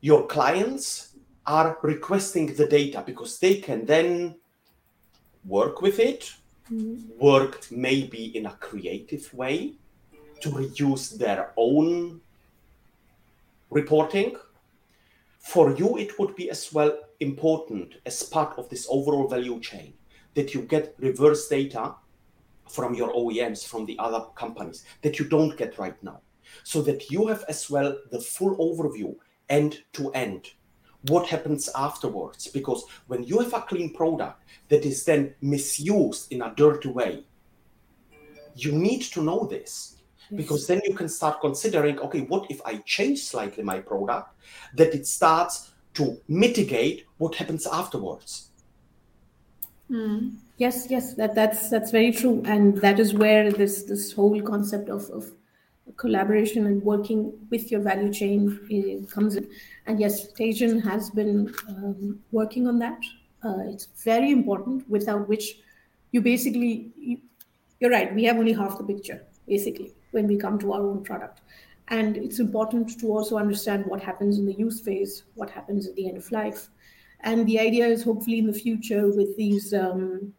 Your 0.00 0.26
clients 0.28 1.07
are 1.48 1.78
requesting 1.82 2.54
the 2.54 2.66
data 2.66 3.02
because 3.04 3.38
they 3.38 3.56
can 3.56 3.84
then 3.86 4.36
work 5.44 5.82
with 5.82 5.98
it, 5.98 6.32
mm. 6.70 7.04
work 7.16 7.66
maybe 7.70 8.36
in 8.36 8.46
a 8.46 8.52
creative 8.60 9.32
way 9.34 9.72
to 10.40 10.50
reduce 10.50 11.10
their 11.10 11.52
own 11.56 12.20
reporting 13.70 14.36
for 15.38 15.74
you 15.76 15.96
it 15.96 16.18
would 16.18 16.34
be 16.36 16.50
as 16.50 16.72
well 16.72 16.92
important 17.20 17.94
as 18.04 18.22
part 18.22 18.58
of 18.58 18.68
this 18.68 18.86
overall 18.90 19.26
value 19.28 19.58
chain 19.60 19.92
that 20.34 20.54
you 20.54 20.62
get 20.62 20.94
reverse 20.98 21.48
data 21.48 21.94
from 22.68 22.94
your 22.94 23.12
OEMs, 23.14 23.66
from 23.66 23.86
the 23.86 23.98
other 23.98 24.26
companies 24.34 24.84
that 25.02 25.18
you 25.18 25.24
don't 25.24 25.56
get 25.56 25.78
right 25.78 26.00
now. 26.02 26.20
So 26.64 26.82
that 26.82 27.10
you 27.10 27.26
have 27.28 27.44
as 27.48 27.70
well 27.70 27.96
the 28.10 28.20
full 28.20 28.56
overview 28.56 29.16
end 29.48 29.82
to 29.94 30.12
end. 30.12 30.50
What 31.06 31.28
happens 31.28 31.68
afterwards? 31.74 32.48
Because 32.48 32.84
when 33.06 33.22
you 33.22 33.38
have 33.38 33.54
a 33.54 33.60
clean 33.60 33.94
product 33.94 34.42
that 34.68 34.84
is 34.84 35.04
then 35.04 35.34
misused 35.40 36.32
in 36.32 36.42
a 36.42 36.52
dirty 36.56 36.88
way, 36.88 37.24
you 38.56 38.72
need 38.72 39.02
to 39.02 39.22
know 39.22 39.46
this. 39.46 39.96
Because 40.34 40.66
then 40.66 40.82
you 40.84 40.94
can 40.94 41.08
start 41.08 41.40
considering 41.40 41.98
okay 42.00 42.20
what 42.20 42.50
if 42.50 42.60
i 42.66 42.76
change 42.84 43.20
slightly 43.20 43.64
my 43.64 43.80
product 43.80 44.34
that 44.74 44.94
it 44.94 45.06
starts 45.06 45.70
to 45.94 46.20
mitigate 46.28 47.06
what 47.16 47.34
happens 47.34 47.66
afterwards? 47.66 48.50
Mm. 49.90 50.36
yes 50.58 50.86
yes 50.90 51.14
that 51.14 51.34
that's 51.34 51.70
that's 51.70 51.90
very 51.90 52.12
true. 52.12 52.42
And 52.44 52.76
that 52.82 53.00
is 53.00 53.14
where 53.14 53.50
this 53.50 53.84
this 53.84 54.12
whole 54.12 54.42
concept 54.42 54.90
of, 54.90 55.08
of 55.10 55.32
collaboration 55.96 56.66
and 56.66 56.82
working 56.82 57.32
with 57.50 57.70
your 57.72 57.80
value 57.80 58.12
chain 58.12 58.60
eh, 58.70 59.06
comes 59.10 59.36
in 59.36 59.48
and 59.88 59.98
yes 59.98 60.32
Teijin 60.32 60.82
has 60.82 61.10
been 61.10 61.52
um, 61.68 62.20
working 62.30 62.68
on 62.68 62.78
that 62.78 63.00
uh, 63.44 63.62
it's 63.66 63.88
very 64.04 64.30
important 64.30 64.88
without 64.88 65.28
which 65.28 65.58
you 66.12 66.20
basically 66.20 66.92
you, 66.96 67.18
you're 67.80 67.90
right 67.90 68.14
we 68.14 68.24
have 68.24 68.36
only 68.36 68.52
half 68.52 68.78
the 68.78 68.84
picture 68.84 69.22
basically 69.48 69.94
when 70.10 70.26
we 70.26 70.36
come 70.36 70.58
to 70.58 70.72
our 70.72 70.82
own 70.82 71.02
product. 71.02 71.40
And 71.88 72.16
it's 72.16 72.38
important 72.38 73.00
to 73.00 73.06
also 73.06 73.38
understand 73.38 73.86
what 73.86 74.02
happens 74.02 74.38
in 74.38 74.46
the 74.46 74.52
use 74.52 74.80
phase, 74.80 75.24
what 75.34 75.50
happens 75.50 75.86
at 75.86 75.94
the 75.96 76.08
end 76.08 76.18
of 76.18 76.30
life. 76.30 76.68
And 77.20 77.46
the 77.46 77.58
idea 77.58 77.86
is 77.86 78.04
hopefully 78.04 78.38
in 78.38 78.46
the 78.46 78.52
future 78.52 79.10
with 79.10 79.36
these 79.36 79.72
um, 79.72 80.32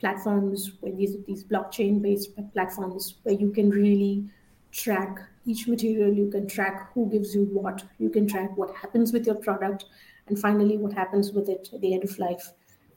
platforms, 0.00 0.72
with 0.80 0.96
these, 0.96 1.16
these 1.26 1.44
blockchain 1.44 2.02
based 2.02 2.30
platforms, 2.52 3.18
where 3.22 3.34
you 3.34 3.50
can 3.50 3.70
really 3.70 4.24
track 4.72 5.18
each 5.44 5.66
material, 5.66 6.12
you 6.12 6.30
can 6.30 6.46
track 6.46 6.92
who 6.92 7.08
gives 7.10 7.34
you 7.34 7.44
what, 7.44 7.82
you 7.98 8.10
can 8.10 8.26
track 8.28 8.56
what 8.56 8.74
happens 8.76 9.12
with 9.12 9.26
your 9.26 9.34
product, 9.36 9.86
and 10.26 10.38
finally 10.38 10.76
what 10.76 10.92
happens 10.92 11.32
with 11.32 11.48
it 11.48 11.70
at 11.72 11.80
the 11.80 11.94
end 11.94 12.04
of 12.04 12.18
life. 12.18 12.52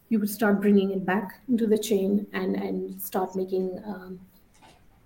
You 0.10 0.20
would 0.20 0.30
start 0.30 0.60
bringing 0.60 0.92
it 0.92 1.06
back 1.06 1.42
into 1.48 1.66
the 1.66 1.78
chain 1.78 2.28
and, 2.34 2.56
and 2.56 3.02
start 3.02 3.36
making 3.36 3.82
um, 3.86 4.20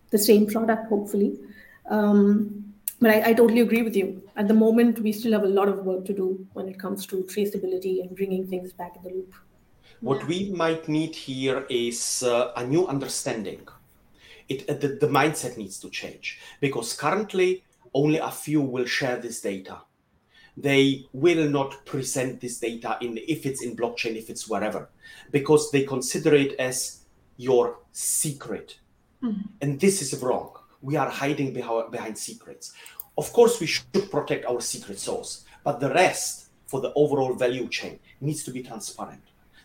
the 0.10 0.18
same 0.18 0.48
product, 0.48 0.90
hopefully, 0.90 1.40
Um, 1.88 2.74
but 3.00 3.12
I, 3.12 3.30
I, 3.30 3.34
totally 3.34 3.62
agree 3.62 3.84
with 3.84 3.96
you. 3.96 4.24
At 4.36 4.48
the 4.48 4.54
moment, 4.54 5.00
we 5.00 5.12
still 5.12 5.34
have 5.34 5.44
a 5.44 5.54
lot 5.60 5.68
of 5.68 5.86
work 5.86 6.06
to 6.06 6.14
do 6.14 6.48
when 6.54 6.68
it 6.68 6.80
comes 6.80 7.06
to 7.08 7.18
traceability 7.24 8.02
and 8.02 8.16
bringing 8.16 8.48
things 8.48 8.74
back 8.74 8.96
in 8.96 9.04
the 9.04 9.10
loop. 9.10 9.34
What 10.02 10.22
yeah. 10.22 10.28
we 10.28 10.50
might 10.52 10.88
need 10.88 11.14
here 11.14 11.66
is 11.70 12.24
uh, 12.24 12.54
a 12.56 12.66
new 12.66 12.88
understanding. 12.88 13.68
It, 14.48 14.70
uh, 14.70 14.74
the, 14.74 14.90
the 14.90 15.08
mindset 15.08 15.58
needs 15.58 15.80
to 15.80 15.90
change 15.90 16.40
because 16.60 16.94
currently 16.94 17.64
only 17.94 18.20
a 18.20 18.32
few 18.32 18.62
will 18.62 18.86
share 18.86 19.18
this 19.18 19.42
data. 19.42 19.82
They 20.58 21.06
will 21.12 21.50
not 21.50 21.86
present 21.86 22.40
this 22.40 22.60
data 22.60 22.98
in 23.02 23.18
if 23.28 23.46
it's 23.46 23.64
in 23.64 23.76
blockchain, 23.76 24.16
if 24.16 24.30
it's 24.30 24.48
wherever, 24.48 24.90
because 25.32 25.72
they 25.72 25.84
consider 25.84 26.34
it 26.36 26.54
as 26.60 27.02
your 27.38 27.80
secret. 27.92 28.80
Mm. 29.22 29.50
And 29.62 29.80
this 29.80 30.02
is 30.02 30.22
wrong 30.22 30.52
we 30.86 30.96
are 30.96 31.10
hiding 31.10 31.52
behind, 31.52 31.92
behind 31.92 32.16
secrets. 32.16 32.74
Of 33.18 33.34
course, 33.34 33.60
we 33.60 33.66
should 33.66 34.12
protect 34.12 34.46
our 34.46 34.62
secret 34.62 35.00
source, 35.00 35.44
but 35.64 35.80
the 35.80 35.90
rest 35.90 36.50
for 36.68 36.80
the 36.80 36.94
overall 36.96 37.34
value 37.34 37.68
chain 37.68 38.00
needs 38.22 38.44
to 38.44 38.52
be 38.52 38.62
transparent. 38.62 39.24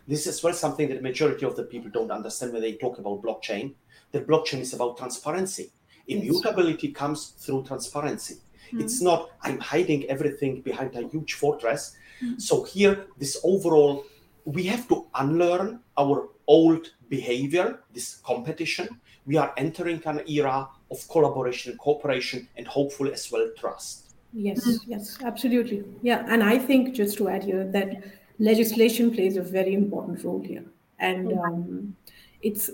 This 0.08 0.26
is 0.26 0.42
well 0.42 0.54
something 0.54 0.88
that 0.88 1.02
majority 1.02 1.44
of 1.44 1.56
the 1.56 1.64
people 1.64 1.90
don't 1.90 2.10
understand 2.10 2.54
when 2.54 2.62
they 2.62 2.74
talk 2.74 2.98
about 2.98 3.22
blockchain. 3.22 3.74
The 4.12 4.20
blockchain 4.20 4.60
is 4.60 4.74
about 4.74 4.98
transparency. 4.98 5.70
Immutability 6.06 6.88
comes 6.92 7.34
through 7.38 7.64
transparency. 7.64 8.34
Mm-hmm. 8.34 8.80
It's 8.80 9.00
not 9.00 9.30
I'm 9.42 9.58
hiding 9.58 10.04
everything 10.04 10.60
behind 10.62 10.96
a 10.96 11.06
huge 11.08 11.34
fortress. 11.34 11.96
Mm-hmm. 12.22 12.38
So 12.38 12.64
here, 12.64 13.06
this 13.18 13.40
overall, 13.44 14.04
we 14.44 14.64
have 14.64 14.88
to 14.88 15.06
unlearn 15.14 15.80
our 15.96 16.28
old 16.46 16.92
behavior, 17.08 17.80
this 17.92 18.16
competition. 18.16 18.88
We 19.26 19.36
are 19.36 19.52
entering 19.56 20.02
an 20.06 20.22
era 20.28 20.68
of 20.90 21.08
collaboration, 21.08 21.76
cooperation, 21.78 22.48
and 22.56 22.66
hopefully 22.66 23.12
as 23.12 23.30
well 23.30 23.48
trust. 23.56 24.14
Yes, 24.32 24.80
yes, 24.86 25.18
absolutely. 25.24 25.84
Yeah, 26.02 26.24
and 26.28 26.42
I 26.42 26.58
think 26.58 26.94
just 26.94 27.18
to 27.18 27.28
add 27.28 27.44
here 27.44 27.64
that 27.64 28.04
legislation 28.38 29.10
plays 29.10 29.36
a 29.36 29.42
very 29.42 29.74
important 29.74 30.22
role 30.24 30.40
here, 30.40 30.64
and 30.98 31.32
um, 31.32 31.96
it's 32.42 32.70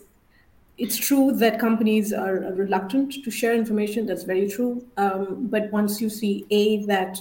it's 0.79 0.97
true 0.97 1.33
that 1.33 1.59
companies 1.59 2.13
are 2.13 2.35
reluctant 2.35 3.25
to 3.25 3.31
share 3.31 3.55
information. 3.55 4.07
That's 4.07 4.25
very 4.25 4.49
true. 4.49 4.87
Um, 4.97 5.47
but 5.47 5.71
once 5.73 6.01
you 6.01 6.11
see 6.11 6.47
a 6.51 6.85
that 6.87 7.19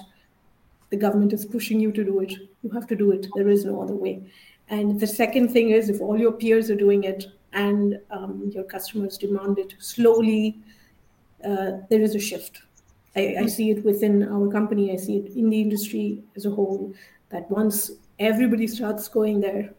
the 0.89 0.97
government 0.97 1.33
is 1.33 1.45
pushing 1.45 1.79
you 1.79 1.91
to 1.93 2.03
do 2.03 2.19
it, 2.19 2.33
you 2.63 2.69
have 2.71 2.87
to 2.87 2.95
do 2.95 3.11
it. 3.11 3.27
There 3.35 3.49
is 3.49 3.65
no 3.65 3.81
other 3.81 3.95
way. 3.95 4.21
And 4.69 4.99
the 4.99 5.07
second 5.07 5.49
thing 5.49 5.69
is, 5.69 5.89
if 5.89 6.01
all 6.01 6.19
your 6.19 6.31
peers 6.31 6.69
are 6.69 6.75
doing 6.75 7.03
it 7.03 7.27
and 7.53 7.99
um, 8.11 8.51
your 8.53 8.63
customers 8.63 9.17
demand 9.17 9.59
it, 9.59 9.75
slowly 9.79 10.57
uh, 11.43 11.71
there 11.89 12.01
is 12.01 12.15
a 12.15 12.19
shift. 12.19 12.61
I, 13.15 13.35
I, 13.41 13.45
see 13.45 13.69
it 13.69 13.85
within 13.85 14.27
our 14.27 14.51
company, 14.51 14.91
I 14.91 14.97
see 14.97 15.17
it 15.17 15.35
in 15.35 15.49
the 15.49 15.61
industry 15.61 16.21
as 16.35 16.45
a 16.45 16.49
whole, 16.49 16.93
that 17.29 17.49
once 17.49 17.91
everybody 18.19 18.67
starts 18.67 19.07
going 19.07 19.39
there, 19.39 19.69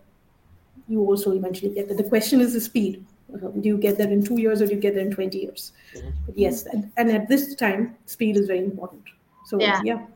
you 0.89 1.01
also 1.01 1.33
eventually 1.33 1.75
get 1.75 1.89
there. 1.89 1.97
The 1.97 2.05
question 2.05 2.41
is 2.41 2.55
the 2.55 2.61
speed. 2.61 3.05
Uh, 3.33 3.49
do 3.49 3.69
you 3.69 3.77
get 3.77 3.99
there 3.99 4.09
in 4.09 4.25
two 4.25 4.41
years 4.41 4.63
or 4.63 4.67
do 4.67 4.75
you 4.75 4.81
get 4.81 4.95
there 4.95 5.05
in 5.05 5.11
20 5.11 5.39
years? 5.39 5.73
Mm-hmm. 5.95 6.11
But 6.27 6.39
yes, 6.39 6.67
and, 6.67 6.91
and, 6.97 7.11
at 7.11 7.29
this 7.29 7.55
time, 7.55 7.97
speed 8.07 8.37
is 8.37 8.47
very 8.47 8.61
important. 8.61 9.03
So, 9.47 9.61
yeah. 9.61 9.81
Yeah. 9.85 10.07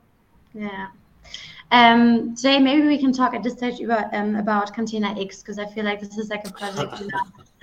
yeah. 0.55 0.87
Um, 1.73 2.35
Jay, 2.35 2.59
maybe 2.59 2.87
we 2.87 2.99
can 2.99 3.13
talk 3.13 3.33
at 3.33 3.43
this 3.43 3.53
stage 3.55 3.81
about, 3.81 4.13
um, 4.13 4.35
about 4.35 4.75
Catena 4.75 5.21
X 5.21 5.41
because 5.41 5.59
I 5.59 5.67
feel 5.67 5.85
like 5.85 6.01
this 6.01 6.19
is 6.19 6.29
like 6.29 6.47
a 6.47 6.53
project. 6.53 7.03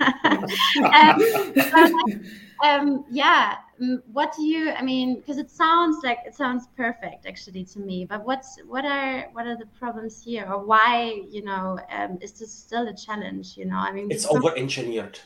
um, 1.74 2.32
um, 2.64 3.04
yeah, 3.10 3.56
mm, 3.80 4.02
what 4.12 4.34
do 4.34 4.44
you? 4.44 4.70
I 4.70 4.82
mean, 4.82 5.16
because 5.16 5.36
it 5.36 5.50
sounds 5.50 6.02
like 6.02 6.18
it 6.26 6.34
sounds 6.34 6.68
perfect 6.76 7.26
actually 7.26 7.64
to 7.64 7.80
me. 7.80 8.06
But 8.06 8.24
what's 8.24 8.58
what 8.66 8.84
are 8.84 9.28
what 9.32 9.46
are 9.46 9.56
the 9.56 9.66
problems 9.78 10.22
here, 10.24 10.46
or 10.50 10.64
why 10.64 11.22
you 11.28 11.44
know 11.44 11.78
um, 11.90 12.18
is 12.22 12.32
this 12.32 12.52
still 12.52 12.88
a 12.88 12.94
challenge? 12.94 13.56
You 13.56 13.66
know, 13.66 13.76
I 13.76 13.92
mean, 13.92 14.10
it's 14.10 14.26
over 14.26 14.56
engineered. 14.56 15.18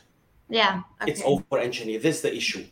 Yeah, 0.53 0.81
okay. 1.01 1.11
it's 1.11 1.21
over 1.25 1.57
engineered. 1.59 2.03
This 2.03 2.17
is 2.17 2.21
the 2.21 2.35
issue. 2.35 2.65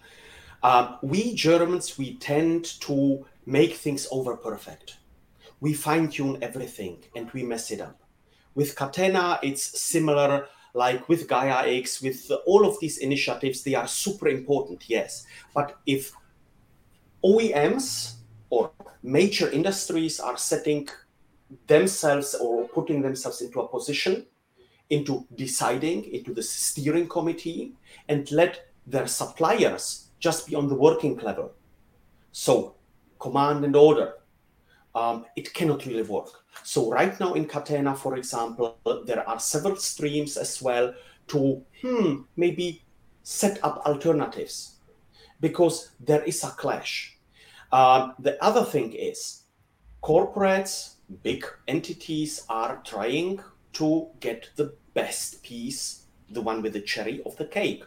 Um, 0.63 0.98
we 1.02 1.34
Germans 1.34 1.98
we 1.98 2.15
tend 2.15 2.80
to 2.82 3.26
make 3.46 3.74
things 3.74 4.08
over 4.12 4.38
perfect 4.38 4.98
we 5.62 5.74
fine 5.74 6.10
tune 6.10 6.38
everything 6.41 6.98
and 7.15 7.32
we 7.32 7.44
mess 7.44 7.72
it 7.72 7.80
up. 7.80 8.02
With 8.56 8.76
Catena, 8.76 9.39
it's 9.41 9.80
similar, 9.80 10.48
like 10.74 11.08
with 11.08 11.28
Gaia 11.28 11.72
X, 11.78 12.02
with 12.02 12.30
all 12.46 12.67
of 12.67 12.78
these 12.82 12.98
initiatives, 12.98 13.63
they 13.63 13.76
are 13.76 13.88
super 13.88 14.28
important, 14.28 14.89
yes. 14.89 15.26
But 15.54 15.78
if 15.86 16.12
OEMs 17.24 18.15
or 18.50 18.72
major 19.04 19.50
industries 19.52 20.20
are 20.20 20.36
setting 20.36 20.89
themselves 21.67 22.34
or 22.34 22.67
putting 22.70 23.02
themselves 23.02 23.41
into 23.41 23.62
a 23.62 23.67
position 23.67 24.26
into 24.91 25.25
deciding 25.36 26.04
into 26.13 26.34
the 26.34 26.43
steering 26.43 27.08
committee 27.08 27.73
and 28.08 28.32
let 28.32 28.67
their 28.86 29.08
suppliers 29.08 30.10
just 30.19 30.47
be 30.47 30.56
on 30.56 30.67
the 30.67 30.75
working 30.75 31.17
level 31.17 31.51
so 32.32 32.75
command 33.19 33.65
and 33.65 33.75
order 33.75 34.13
um, 34.95 35.25
it 35.36 35.54
cannot 35.54 35.86
really 35.86 36.04
work. 36.04 36.43
So 36.63 36.91
right 36.91 37.17
now 37.19 37.34
in 37.34 37.45
Catena, 37.45 37.95
for 37.95 38.17
example, 38.17 38.77
there 39.06 39.27
are 39.27 39.39
several 39.39 39.75
streams 39.77 40.38
as 40.38 40.62
well 40.62 40.93
to 41.27 41.63
hmm, 41.82 42.21
maybe 42.36 42.84
set 43.23 43.63
up 43.63 43.86
alternatives 43.86 44.75
because 45.39 45.91
there 45.99 46.23
is 46.23 46.43
a 46.43 46.49
clash. 46.49 47.17
Um, 47.71 48.13
the 48.19 48.41
other 48.43 48.65
thing 48.65 48.93
is 48.93 49.43
corporates, 50.04 50.95
big 51.23 51.45
entities 51.67 52.45
are 52.49 52.82
trying 52.84 53.41
to 53.73 54.08
get 54.19 54.49
the 54.56 54.73
best 54.93 55.43
piece, 55.43 56.04
the 56.30 56.41
one 56.41 56.62
with 56.62 56.73
the 56.73 56.82
cherry 56.82 57.21
of 57.25 57.36
the 57.38 57.45
cake. 57.45 57.84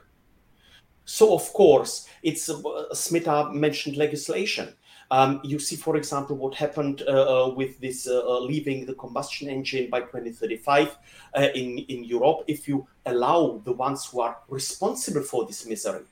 So 1.05 1.35
of 1.35 1.53
course, 1.53 2.09
it's 2.23 2.49
uh, 2.49 2.63
Smitha 2.93 3.53
mentioned 3.53 3.97
legislation. 3.97 4.75
Um, 5.11 5.41
you 5.45 5.59
see, 5.59 5.77
for 5.77 5.97
example, 5.97 6.37
what 6.37 6.55
happened 6.55 7.03
uh, 7.07 7.11
uh 7.11 7.55
with 7.55 7.79
this 7.79 8.09
uh, 8.09 8.23
uh, 8.27 8.41
leaving 8.41 8.87
the 8.87 8.95
combustion 8.95 9.49
engine 9.49 9.91
by 9.91 10.01
2035 10.01 10.97
uh, 11.37 11.49
in, 11.55 11.79
in 11.79 12.05
Europe. 12.05 12.45
If 12.47 12.67
you 12.67 12.87
allow 13.05 13.61
the 13.65 13.73
ones 13.73 14.07
who 14.07 14.21
are 14.21 14.39
responsible 14.49 15.23
for 15.23 15.45
this 15.45 15.67
misery 15.67 16.05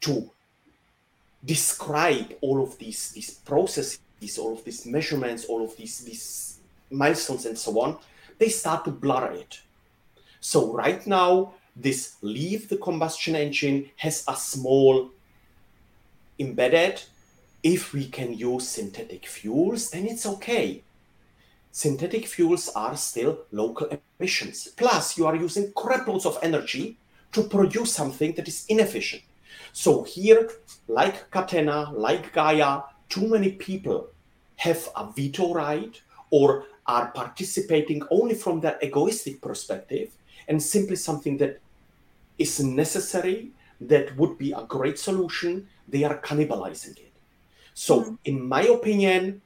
to 0.00 0.28
describe 1.44 2.34
all 2.40 2.62
of 2.62 2.76
these, 2.78 3.12
these 3.12 3.30
processes, 3.30 4.00
all 4.38 4.54
of 4.54 4.64
these 4.64 4.84
measurements, 4.84 5.44
all 5.44 5.64
of 5.64 5.76
these, 5.76 6.00
these 6.00 6.58
milestones, 6.90 7.46
and 7.46 7.56
so 7.56 7.80
on, 7.80 7.98
they 8.38 8.48
start 8.48 8.84
to 8.84 8.90
blur 8.90 9.32
it. 9.32 9.60
So, 10.40 10.72
right 10.72 11.04
now, 11.06 11.54
this 11.74 12.16
leave 12.22 12.68
the 12.68 12.76
combustion 12.76 13.36
engine 13.36 13.90
has 13.96 14.24
a 14.28 14.36
small 14.36 15.10
embedded 16.38 17.02
if 17.62 17.92
we 17.92 18.06
can 18.06 18.34
use 18.34 18.68
synthetic 18.68 19.26
fuels, 19.26 19.90
then 19.90 20.06
it's 20.06 20.26
okay. 20.26 20.82
Synthetic 21.72 22.26
fuels 22.26 22.68
are 22.70 22.96
still 22.96 23.40
local 23.52 23.88
emissions. 24.18 24.68
Plus, 24.76 25.18
you 25.18 25.26
are 25.26 25.36
using 25.36 25.72
crap 25.72 26.06
loads 26.06 26.26
of 26.26 26.38
energy 26.42 26.96
to 27.32 27.42
produce 27.42 27.92
something 27.92 28.32
that 28.34 28.48
is 28.48 28.64
inefficient. 28.68 29.22
So 29.72 30.02
here, 30.02 30.50
like 30.86 31.30
Catena, 31.30 31.92
like 31.92 32.32
Gaia, 32.32 32.82
too 33.08 33.28
many 33.28 33.52
people 33.52 34.08
have 34.56 34.88
a 34.96 35.10
veto 35.14 35.54
right 35.54 36.00
or 36.30 36.64
are 36.86 37.10
participating 37.12 38.02
only 38.10 38.34
from 38.34 38.60
their 38.60 38.78
egoistic 38.82 39.40
perspective 39.40 40.10
and 40.48 40.62
simply 40.62 40.96
something 40.96 41.36
that 41.38 41.60
is 42.38 42.60
necessary, 42.60 43.52
that 43.80 44.16
would 44.16 44.38
be 44.38 44.52
a 44.52 44.64
great 44.64 44.98
solution, 44.98 45.68
they 45.86 46.04
are 46.04 46.18
cannibalizing 46.18 46.96
it. 46.98 47.12
So, 47.74 48.02
mm. 48.02 48.18
in 48.24 48.48
my 48.48 48.62
opinion, 48.62 49.40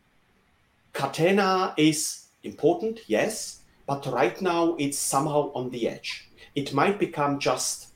Catena 0.95 1.75
is 1.77 2.27
important, 2.45 3.01
yes, 3.07 3.61
but 3.87 4.07
right 4.07 4.41
now 4.41 4.77
it's 4.79 4.99
somehow 4.99 5.53
on 5.55 5.71
the 5.71 5.89
edge. 5.89 6.31
It 6.55 6.73
might 6.73 6.99
become 6.99 7.39
just 7.39 7.89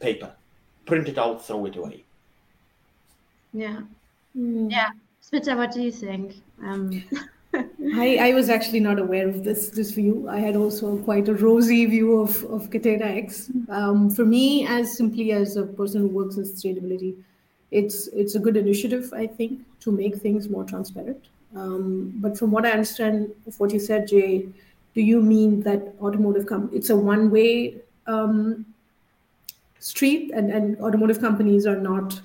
paper, 0.00 0.32
print 0.86 1.08
it 1.08 1.18
out, 1.18 1.44
throw 1.44 1.66
it 1.66 1.76
away. 1.76 2.04
Yeah. 3.52 3.80
Mm. 4.36 4.70
Yeah. 4.70 4.90
Smitha, 5.22 5.56
what 5.56 5.72
do 5.72 5.82
you 5.82 5.92
think? 5.92 6.34
Um... 6.62 7.02
I, 7.52 8.18
I 8.20 8.34
was 8.34 8.48
actually 8.48 8.80
not 8.80 8.98
aware 8.98 9.28
of 9.28 9.42
this 9.44 9.70
this 9.70 9.90
view. 9.90 10.28
I 10.28 10.38
had 10.38 10.56
also 10.56 10.98
quite 10.98 11.28
a 11.28 11.34
rosy 11.34 11.86
view 11.86 12.20
of, 12.20 12.44
of 12.44 12.70
Catena 12.70 13.04
X. 13.04 13.50
Um, 13.68 14.10
for 14.10 14.24
me, 14.24 14.66
as 14.66 14.96
simply 14.96 15.32
as 15.32 15.56
a 15.56 15.64
person 15.64 16.02
who 16.02 16.08
works 16.08 16.36
in 16.36 16.44
sustainability, 16.44 17.16
it's 17.70 18.08
it's 18.08 18.34
a 18.36 18.38
good 18.38 18.56
initiative, 18.56 19.12
I 19.12 19.26
think, 19.26 19.60
to 19.80 19.90
make 19.90 20.16
things 20.16 20.48
more 20.48 20.64
transparent. 20.64 21.26
Um, 21.56 22.12
but 22.16 22.38
from 22.38 22.52
what 22.52 22.64
I 22.64 22.70
understand 22.70 23.32
of 23.46 23.58
what 23.58 23.72
you 23.72 23.80
said, 23.80 24.06
Jay, 24.06 24.46
do 24.94 25.00
you 25.02 25.20
mean 25.20 25.62
that 25.62 25.94
automotive 26.00 26.46
com- 26.46 26.70
it's 26.72 26.90
a 26.90 26.96
one-way 26.96 27.80
um, 28.06 28.64
street, 29.80 30.30
and, 30.32 30.50
and 30.50 30.78
automotive 30.80 31.20
companies 31.20 31.66
are 31.66 31.76
not 31.76 32.20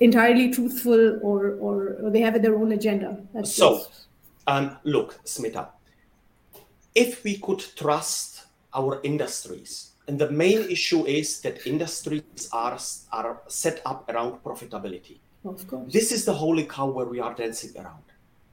entirely 0.00 0.50
truthful 0.50 1.18
or, 1.22 1.52
or, 1.60 1.96
or 2.02 2.10
they 2.10 2.20
have 2.20 2.40
their 2.42 2.56
own 2.56 2.72
agenda. 2.72 3.20
That's 3.34 3.54
so, 3.54 3.84
um, 4.50 4.76
look, 4.84 5.20
Smitha, 5.24 5.68
if 6.94 7.22
we 7.24 7.38
could 7.38 7.62
trust 7.76 8.46
our 8.74 9.00
industries, 9.02 9.92
and 10.08 10.18
the 10.18 10.30
main 10.30 10.68
issue 10.68 11.06
is 11.06 11.40
that 11.42 11.66
industries 11.66 12.48
are, 12.52 12.78
are 13.12 13.40
set 13.46 13.80
up 13.86 14.08
around 14.10 14.42
profitability. 14.42 15.18
Of 15.44 15.66
course. 15.68 15.92
This 15.92 16.10
is 16.10 16.24
the 16.24 16.34
holy 16.34 16.64
cow 16.64 16.88
where 16.90 17.06
we 17.06 17.20
are 17.20 17.34
dancing 17.34 17.72
around. 17.80 18.02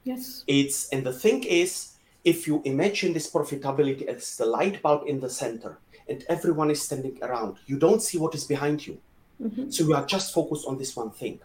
Yes. 0.03 0.43
It's 0.47 0.87
and 0.89 1.03
the 1.03 1.13
thing 1.23 1.43
is, 1.43 1.93
if 2.23 2.47
you 2.47 2.61
imagine 2.63 3.13
this 3.13 3.29
profitability 3.31 4.05
as 4.05 4.37
the 4.37 4.45
light 4.45 4.81
bulb 4.83 5.07
in 5.07 5.19
the 5.19 5.29
center, 5.29 5.79
and 6.09 6.23
everyone 6.29 6.69
is 6.71 6.81
standing 6.81 7.17
around, 7.21 7.57
you 7.65 7.77
don't 7.77 8.01
see 8.01 8.17
what 8.17 8.35
is 8.35 8.45
behind 8.45 8.85
you. 8.87 8.97
Mm-hmm. 9.41 9.69
So 9.69 9.83
you 9.83 9.93
are 9.95 10.05
just 10.05 10.33
focused 10.33 10.65
on 10.67 10.77
this 10.77 10.95
one 10.95 11.11
thing. 11.11 11.39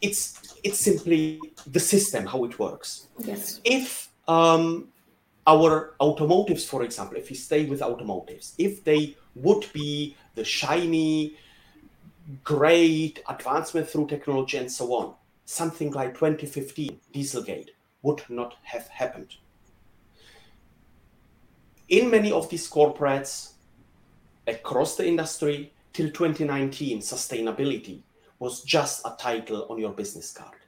It's 0.00 0.58
it's 0.62 0.78
simply 0.78 1.40
the 1.66 1.80
system 1.80 2.26
how 2.26 2.44
it 2.44 2.58
works. 2.58 3.08
Yes. 3.18 3.60
If 3.64 4.10
um, 4.28 4.88
our 5.46 5.94
automotives, 6.00 6.64
for 6.64 6.82
example, 6.82 7.16
if 7.16 7.30
we 7.30 7.36
stay 7.36 7.64
with 7.66 7.80
automotives, 7.80 8.54
if 8.58 8.84
they 8.84 9.16
would 9.34 9.66
be 9.72 10.16
the 10.34 10.44
shiny, 10.44 11.36
great 12.44 13.22
advancement 13.28 13.88
through 13.88 14.06
technology 14.06 14.58
and 14.58 14.70
so 14.70 14.92
on, 14.94 15.14
something 15.44 15.90
like 15.92 16.14
2015 16.14 17.00
Dieselgate 17.12 17.70
would 18.02 18.22
not 18.28 18.54
have 18.62 18.86
happened. 18.88 19.34
In 21.88 22.10
many 22.10 22.30
of 22.30 22.48
these 22.48 22.70
corporates 22.70 23.52
across 24.46 24.96
the 24.96 25.06
industry, 25.06 25.72
till 25.92 26.06
2019, 26.10 27.00
sustainability 27.00 28.02
was 28.40 28.62
just 28.64 29.06
a 29.06 29.14
title 29.18 29.66
on 29.70 29.78
your 29.78 29.92
business 29.92 30.32
card. 30.32 30.58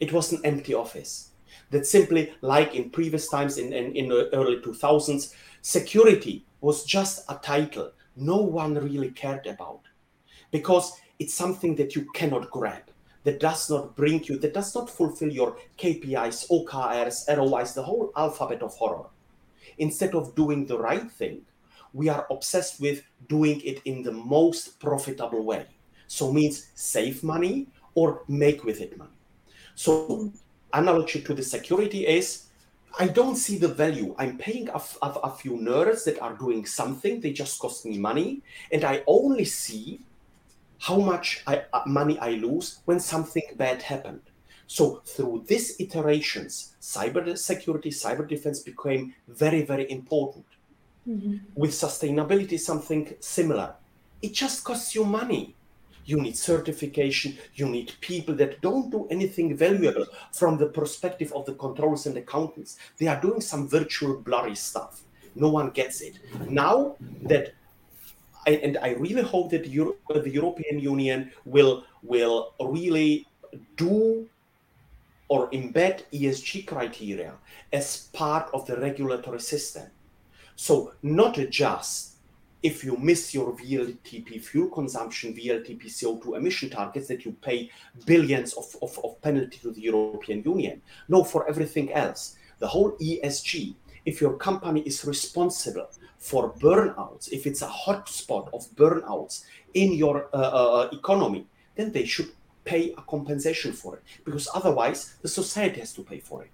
It 0.00 0.12
was 0.12 0.32
an 0.32 0.40
empty 0.44 0.74
office. 0.74 1.28
That 1.70 1.86
simply, 1.86 2.32
like 2.40 2.74
in 2.74 2.90
previous 2.90 3.28
times 3.28 3.56
in, 3.56 3.72
in, 3.72 3.94
in 3.94 4.08
the 4.08 4.28
early 4.34 4.56
2000s, 4.56 5.32
security 5.62 6.44
was 6.60 6.84
just 6.84 7.24
a 7.28 7.36
title 7.36 7.92
no 8.16 8.36
one 8.36 8.74
really 8.74 9.10
cared 9.10 9.46
about 9.46 9.80
because 10.50 11.00
it's 11.18 11.34
something 11.34 11.74
that 11.76 11.94
you 11.94 12.06
cannot 12.12 12.50
grab, 12.50 12.82
that 13.24 13.40
does 13.40 13.70
not 13.70 13.96
bring 13.96 14.22
you, 14.24 14.38
that 14.38 14.54
does 14.54 14.74
not 14.74 14.90
fulfill 14.90 15.30
your 15.30 15.56
KPIs, 15.78 16.48
OKRs, 16.50 17.36
ROIs, 17.36 17.74
the 17.74 17.82
whole 17.82 18.12
alphabet 18.16 18.62
of 18.62 18.74
horror. 18.74 19.06
Instead 19.78 20.14
of 20.14 20.34
doing 20.34 20.66
the 20.66 20.78
right 20.78 21.10
thing, 21.10 21.42
we 21.92 22.08
are 22.08 22.26
obsessed 22.30 22.80
with 22.80 23.02
doing 23.28 23.60
it 23.62 23.80
in 23.84 24.02
the 24.02 24.12
most 24.12 24.80
profitable 24.80 25.44
way. 25.44 25.66
So 26.10 26.32
means 26.32 26.66
save 26.74 27.22
money 27.22 27.68
or 27.94 28.24
make 28.26 28.64
with 28.64 28.80
it 28.80 28.98
money. 28.98 29.18
So 29.76 30.32
analogy 30.72 31.22
to 31.22 31.32
the 31.34 31.42
security 31.44 32.04
is 32.04 32.46
I 32.98 33.06
don't 33.06 33.36
see 33.36 33.58
the 33.58 33.68
value. 33.68 34.16
I'm 34.18 34.36
paying 34.36 34.68
a, 34.70 34.82
a, 35.02 35.08
a, 35.28 35.30
few 35.30 35.52
nerds 35.52 36.04
that 36.06 36.20
are 36.20 36.34
doing 36.34 36.66
something. 36.66 37.20
They 37.20 37.32
just 37.32 37.60
cost 37.60 37.86
me 37.86 37.96
money. 37.96 38.42
And 38.72 38.82
I 38.82 39.04
only 39.06 39.44
see 39.44 40.00
how 40.80 40.98
much 40.98 41.44
I, 41.46 41.62
uh, 41.72 41.82
money 41.86 42.18
I 42.18 42.30
lose 42.30 42.80
when 42.86 42.98
something 42.98 43.44
bad 43.56 43.80
happened. 43.80 44.22
So 44.66 45.02
through 45.06 45.44
these 45.46 45.78
iterations, 45.78 46.74
cyber 46.82 47.38
security, 47.38 47.90
cyber 47.90 48.28
defense 48.28 48.58
became 48.58 49.14
very, 49.28 49.62
very 49.62 49.88
important. 49.88 50.46
Mm-hmm. 51.08 51.36
With 51.54 51.70
sustainability, 51.70 52.58
something 52.58 53.14
similar. 53.20 53.74
It 54.20 54.32
just 54.34 54.64
costs 54.64 54.96
you 54.96 55.04
money. 55.04 55.54
You 56.10 56.20
need 56.20 56.36
certification. 56.36 57.38
You 57.54 57.66
need 57.68 57.92
people 58.00 58.34
that 58.36 58.60
don't 58.60 58.90
do 58.90 59.06
anything 59.10 59.56
valuable 59.56 60.06
from 60.32 60.58
the 60.58 60.66
perspective 60.66 61.32
of 61.36 61.46
the 61.46 61.54
controllers 61.54 62.06
and 62.06 62.16
accountants. 62.16 62.78
They 62.98 63.06
are 63.06 63.20
doing 63.20 63.40
some 63.40 63.68
virtual 63.68 64.16
blurry 64.16 64.56
stuff. 64.56 65.02
No 65.36 65.50
one 65.50 65.70
gets 65.70 66.00
it. 66.00 66.18
Now 66.48 66.96
that, 67.22 67.54
and 68.46 68.76
I 68.82 68.90
really 68.94 69.22
hope 69.22 69.50
that 69.50 69.64
the 69.64 70.30
European 70.40 70.80
Union 70.80 71.30
will 71.44 71.84
will 72.02 72.54
really 72.60 73.26
do 73.76 74.28
or 75.28 75.48
embed 75.52 76.02
ESG 76.12 76.66
criteria 76.66 77.34
as 77.72 78.08
part 78.12 78.50
of 78.52 78.66
the 78.66 78.76
regulatory 78.80 79.40
system 79.40 79.86
so 80.56 80.92
not 81.02 81.38
just 81.50 82.09
if 82.62 82.84
you 82.84 82.96
miss 82.96 83.32
your 83.32 83.52
WLTP 83.52 84.42
fuel 84.42 84.68
consumption, 84.68 85.34
WLTP 85.34 85.86
CO2 85.86 86.36
emission 86.36 86.70
targets, 86.70 87.08
that 87.08 87.24
you 87.24 87.32
pay 87.32 87.70
billions 88.04 88.52
of, 88.54 88.76
of, 88.82 88.98
of 89.02 89.20
penalty 89.22 89.58
to 89.58 89.70
the 89.70 89.80
European 89.80 90.42
Union. 90.42 90.82
No, 91.08 91.24
for 91.24 91.48
everything 91.48 91.92
else. 91.92 92.36
The 92.58 92.68
whole 92.68 92.92
ESG, 92.98 93.74
if 94.04 94.20
your 94.20 94.36
company 94.36 94.80
is 94.82 95.04
responsible 95.04 95.88
for 96.18 96.52
burnouts, 96.54 97.32
if 97.32 97.46
it's 97.46 97.62
a 97.62 97.68
hotspot 97.68 98.52
of 98.52 98.68
burnouts 98.76 99.44
in 99.72 99.94
your 99.94 100.28
uh, 100.34 100.36
uh, 100.36 100.88
economy, 100.92 101.46
then 101.76 101.92
they 101.92 102.04
should 102.04 102.30
pay 102.64 102.92
a 102.98 103.02
compensation 103.02 103.72
for 103.72 103.96
it 103.96 104.02
because 104.24 104.46
otherwise 104.54 105.14
the 105.22 105.28
society 105.28 105.80
has 105.80 105.94
to 105.94 106.02
pay 106.02 106.20
for 106.20 106.42
it. 106.44 106.50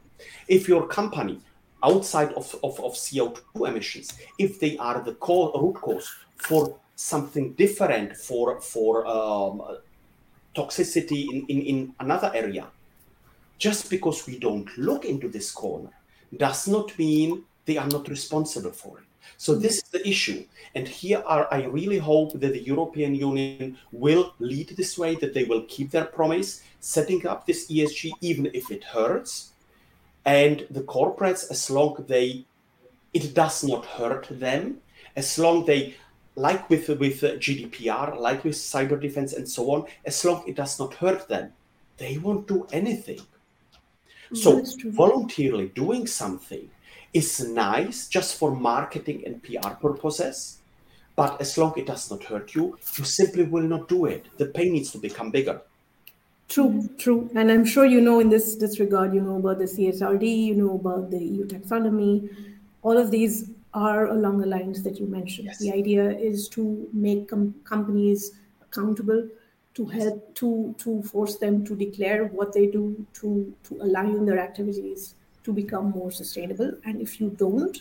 If 0.46 0.68
your 0.68 0.86
company 0.86 1.40
outside 1.82 2.32
of, 2.32 2.54
of, 2.62 2.78
of 2.80 2.94
CO2 2.94 3.68
emissions, 3.68 4.14
if 4.38 4.58
they 4.60 4.76
are 4.78 5.02
the 5.02 5.14
core, 5.14 5.52
root 5.60 5.74
cause 5.74 6.12
for 6.36 6.78
something 6.94 7.52
different 7.54 8.16
for, 8.16 8.60
for 8.60 9.06
um, 9.06 9.62
toxicity 10.54 11.26
in, 11.32 11.46
in, 11.48 11.62
in 11.62 11.94
another 12.00 12.30
area, 12.34 12.66
just 13.58 13.90
because 13.90 14.26
we 14.26 14.38
don't 14.38 14.76
look 14.78 15.04
into 15.04 15.28
this 15.28 15.50
corner 15.50 15.90
does 16.36 16.66
not 16.66 16.98
mean 16.98 17.44
they 17.66 17.76
are 17.76 17.88
not 17.88 18.08
responsible 18.08 18.70
for 18.70 18.98
it. 18.98 19.04
So 19.38 19.54
this 19.54 19.76
is 19.76 19.82
the 19.84 20.06
issue. 20.08 20.44
And 20.74 20.86
here 20.86 21.22
are, 21.26 21.48
I 21.52 21.64
really 21.64 21.98
hope 21.98 22.32
that 22.40 22.52
the 22.52 22.62
European 22.62 23.14
Union 23.14 23.76
will 23.92 24.34
lead 24.38 24.68
this 24.70 24.96
way, 24.96 25.16
that 25.16 25.34
they 25.34 25.44
will 25.44 25.62
keep 25.68 25.90
their 25.90 26.04
promise, 26.04 26.62
setting 26.80 27.26
up 27.26 27.46
this 27.46 27.70
ESG, 27.70 28.12
even 28.20 28.46
if 28.54 28.70
it 28.70 28.84
hurts, 28.84 29.52
and 30.26 30.66
the 30.70 30.82
corporates 30.82 31.50
as 31.50 31.70
long 31.70 32.04
they 32.08 32.44
it 33.14 33.32
does 33.32 33.64
not 33.64 33.86
hurt 33.86 34.26
them. 34.28 34.78
As 35.14 35.38
long 35.38 35.64
they 35.64 35.94
like 36.34 36.68
with 36.68 36.88
with 36.88 37.22
gdpr 37.22 38.20
like 38.20 38.44
with 38.44 38.54
cyber 38.54 39.00
defense 39.00 39.32
and 39.32 39.48
so 39.48 39.70
on 39.70 39.86
as 40.04 40.22
long 40.22 40.44
it 40.46 40.54
does 40.54 40.78
not 40.78 40.92
hurt 40.92 41.26
them 41.28 41.50
they 41.96 42.18
won't 42.18 42.46
do 42.46 42.66
anything. 42.72 43.20
Mm, 44.30 44.36
so 44.36 44.90
voluntarily 44.90 45.68
doing 45.68 46.06
something 46.06 46.68
is 47.14 47.40
nice 47.40 48.08
just 48.08 48.36
for 48.38 48.54
marketing 48.54 49.22
and 49.24 49.42
pr 49.42 49.70
purposes 49.80 50.58
but 51.14 51.40
as 51.40 51.56
long 51.56 51.72
it 51.78 51.86
does 51.86 52.10
not 52.10 52.22
hurt 52.24 52.54
you 52.54 52.76
you 52.98 53.04
simply 53.04 53.44
will 53.44 53.62
not 53.62 53.88
do 53.88 54.04
it. 54.04 54.26
The 54.36 54.46
pain 54.46 54.72
needs 54.74 54.90
to 54.90 54.98
become 54.98 55.30
bigger 55.30 55.62
True, 56.48 56.70
mm-hmm. 56.70 56.96
true. 56.96 57.30
And 57.34 57.50
I'm 57.50 57.64
sure 57.64 57.84
you 57.84 58.00
know 58.00 58.20
in 58.20 58.28
this, 58.28 58.54
disregard, 58.54 59.14
you 59.14 59.20
know 59.20 59.36
about 59.36 59.58
the 59.58 59.64
CSRD, 59.64 60.46
you 60.46 60.54
know 60.54 60.74
about 60.74 61.10
the 61.10 61.18
EU 61.18 61.46
taxonomy. 61.46 62.30
All 62.82 62.96
of 62.96 63.10
these 63.10 63.50
are 63.74 64.06
along 64.06 64.38
the 64.38 64.46
lines 64.46 64.82
that 64.82 64.98
you 64.98 65.06
mentioned. 65.06 65.48
Yes. 65.48 65.58
The 65.58 65.72
idea 65.72 66.08
is 66.08 66.48
to 66.50 66.88
make 66.92 67.28
com- 67.28 67.54
companies 67.64 68.32
accountable, 68.62 69.28
to 69.74 69.84
help 69.84 70.34
to 70.36 70.74
to 70.78 71.02
force 71.02 71.36
them 71.36 71.64
to 71.66 71.76
declare 71.76 72.24
what 72.26 72.52
they 72.52 72.66
do, 72.66 73.06
to 73.14 73.52
to 73.64 73.74
align 73.82 74.24
their 74.24 74.38
activities 74.38 75.14
to 75.44 75.52
become 75.52 75.90
more 75.90 76.10
sustainable. 76.10 76.72
And 76.84 77.00
if 77.00 77.20
you 77.20 77.30
don't, 77.30 77.76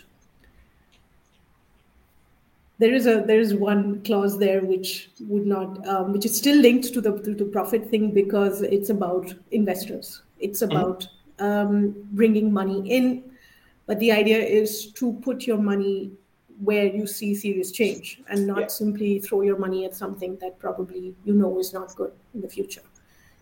there 2.77 2.93
is 2.93 3.07
a 3.07 3.21
there 3.21 3.39
is 3.39 3.53
one 3.53 4.03
clause 4.03 4.37
there 4.37 4.61
which 4.61 5.09
would 5.21 5.45
not 5.45 5.85
um, 5.87 6.11
which 6.11 6.25
is 6.25 6.37
still 6.37 6.57
linked 6.57 6.93
to 6.93 7.01
the 7.01 7.11
to 7.37 7.45
profit 7.45 7.89
thing 7.89 8.11
because 8.11 8.61
it's 8.61 8.89
about 8.89 9.33
investors 9.51 10.23
it's 10.39 10.61
mm-hmm. 10.61 10.75
about 10.75 11.07
um, 11.39 11.95
bringing 12.11 12.51
money 12.51 12.79
in 12.89 13.23
but 13.85 13.99
the 13.99 14.11
idea 14.11 14.37
is 14.37 14.91
to 14.93 15.13
put 15.21 15.45
your 15.47 15.57
money 15.57 16.11
where 16.59 16.85
you 16.85 17.05
see 17.05 17.35
serious 17.35 17.71
change 17.71 18.21
and 18.29 18.47
not 18.47 18.61
yeah. 18.61 18.67
simply 18.67 19.19
throw 19.19 19.41
your 19.41 19.57
money 19.57 19.85
at 19.85 19.93
something 19.93 20.37
that 20.37 20.57
probably 20.57 21.13
you 21.25 21.33
know 21.33 21.59
is 21.59 21.73
not 21.73 21.93
good 21.95 22.13
in 22.33 22.41
the 22.41 22.47
future 22.47 22.81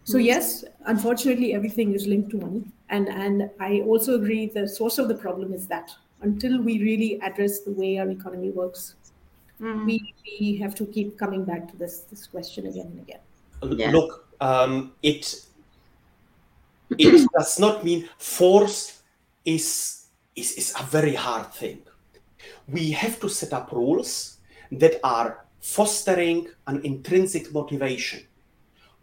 so 0.04 0.18
mm-hmm. 0.18 0.28
yes 0.28 0.64
unfortunately 0.86 1.54
everything 1.54 1.94
is 1.94 2.08
linked 2.08 2.30
to 2.30 2.38
money 2.38 2.64
and 2.90 3.08
and 3.10 3.50
i 3.60 3.82
also 3.82 4.16
agree 4.16 4.48
the 4.48 4.68
source 4.68 4.98
of 4.98 5.08
the 5.08 5.16
problem 5.16 5.54
is 5.54 5.68
that 5.68 5.92
until 6.22 6.62
we 6.62 6.82
really 6.82 7.20
address 7.22 7.60
the 7.60 7.72
way 7.72 7.98
our 8.00 8.10
economy 8.10 8.50
works 8.50 8.96
mm. 9.60 9.86
we, 9.86 10.14
we 10.40 10.58
have 10.58 10.76
to 10.76 10.86
keep 10.86 11.18
coming 11.18 11.44
back 11.46 11.70
to 11.72 11.78
this 11.78 12.00
this 12.10 12.28
question 12.28 12.68
again 12.68 12.88
and 12.88 13.00
again. 13.00 13.20
Yeah. 13.80 13.92
Look, 13.92 14.28
um, 14.42 14.94
it 15.02 15.46
it 16.98 17.28
does 17.38 17.60
not 17.60 17.84
mean 17.84 18.10
force 18.18 19.02
is, 19.46 20.08
is 20.36 20.52
is 20.54 20.74
a 20.80 20.84
very 20.84 21.16
hard 21.16 21.52
thing. 21.54 21.82
We 22.68 22.92
have 22.92 23.20
to 23.22 23.30
set 23.30 23.54
up 23.54 23.72
rules 23.72 24.38
that 24.72 25.00
are 25.04 25.46
fostering 25.60 26.48
an 26.68 26.82
intrinsic 26.84 27.54
motivation. 27.54 28.28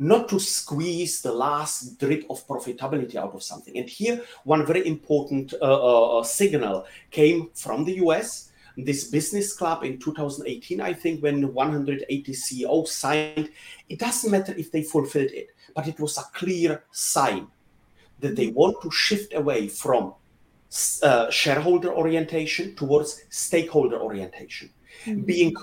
not 0.00 0.30
to 0.30 0.40
squeeze 0.40 1.20
the 1.20 1.30
last 1.30 2.00
drip 2.00 2.24
of 2.30 2.46
profitability 2.48 3.16
out 3.16 3.34
of 3.34 3.42
something. 3.42 3.76
And 3.76 3.86
here, 3.86 4.24
one 4.44 4.64
very 4.64 4.86
important 4.86 5.52
uh, 5.52 5.56
uh, 5.60 6.18
uh 6.18 6.22
signal 6.24 6.86
came 7.10 7.50
from 7.54 7.84
the 7.84 7.96
US. 8.06 8.49
This 8.84 9.04
business 9.04 9.52
club 9.52 9.84
in 9.84 9.98
2018, 9.98 10.80
I 10.80 10.92
think, 10.92 11.22
when 11.22 11.52
180 11.52 12.32
CEOs 12.32 12.92
signed, 12.92 13.50
it 13.88 13.98
doesn't 13.98 14.30
matter 14.30 14.54
if 14.56 14.70
they 14.70 14.82
fulfilled 14.82 15.30
it, 15.32 15.48
but 15.74 15.88
it 15.88 15.98
was 15.98 16.18
a 16.18 16.22
clear 16.34 16.84
sign 16.90 17.48
that 18.20 18.36
they 18.36 18.48
want 18.48 18.80
to 18.82 18.90
shift 18.90 19.34
away 19.34 19.68
from 19.68 20.14
uh, 21.02 21.30
shareholder 21.30 21.92
orientation 21.92 22.74
towards 22.76 23.24
stakeholder 23.30 23.98
orientation, 23.98 24.70
mm-hmm. 25.04 25.22
being 25.22 25.54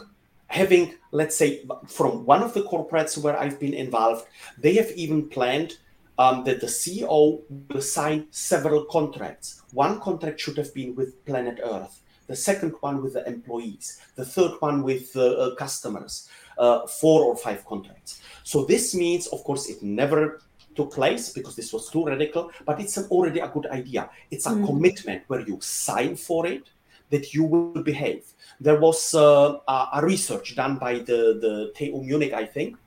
having, 0.47 0.95
let's 1.11 1.35
say, 1.35 1.65
from 1.87 2.25
one 2.25 2.41
of 2.41 2.53
the 2.53 2.61
corporates 2.61 3.17
where 3.17 3.37
I've 3.39 3.59
been 3.59 3.73
involved, 3.73 4.25
they 4.57 4.73
have 4.75 4.91
even 4.91 5.29
planned 5.29 5.77
um, 6.17 6.43
that 6.45 6.61
the 6.61 6.67
CEO 6.67 7.41
will 7.69 7.81
sign 7.81 8.27
several 8.31 8.85
contracts. 8.85 9.61
One 9.73 9.99
contract 9.99 10.39
should 10.39 10.57
have 10.57 10.73
been 10.73 10.95
with 10.95 11.23
Planet 11.25 11.59
Earth, 11.63 12.01
the 12.27 12.35
second 12.35 12.73
one 12.81 13.01
with 13.01 13.13
the 13.13 13.27
employees, 13.27 13.99
the 14.15 14.25
third 14.25 14.51
one 14.59 14.83
with 14.83 15.13
the 15.13 15.37
uh, 15.37 15.55
customers, 15.55 16.29
uh, 16.57 16.85
four 16.87 17.23
or 17.23 17.35
five 17.35 17.65
contracts. 17.65 18.21
So 18.43 18.65
this 18.65 18.93
means, 18.93 19.27
of 19.27 19.43
course, 19.43 19.69
it 19.69 19.81
never 19.81 20.41
took 20.75 20.93
place 20.93 21.33
because 21.33 21.55
this 21.55 21.73
was 21.73 21.89
too 21.89 22.05
radical, 22.05 22.51
but 22.65 22.79
it's 22.79 22.97
an, 22.97 23.05
already 23.09 23.39
a 23.39 23.47
good 23.47 23.65
idea. 23.67 24.09
It's 24.29 24.45
a 24.45 24.51
mm. 24.51 24.65
commitment 24.65 25.23
where 25.27 25.41
you 25.41 25.57
sign 25.61 26.15
for 26.15 26.45
it 26.45 26.69
that 27.09 27.33
you 27.33 27.43
will 27.43 27.81
behave. 27.81 28.25
There 28.59 28.79
was 28.79 29.13
uh, 29.13 29.57
a, 29.67 29.99
research 30.03 30.55
done 30.55 30.77
by 30.77 30.99
the, 30.99 31.39
the 31.41 31.71
TU 31.75 32.01
Munich, 32.03 32.33
I 32.33 32.45
think, 32.45 32.77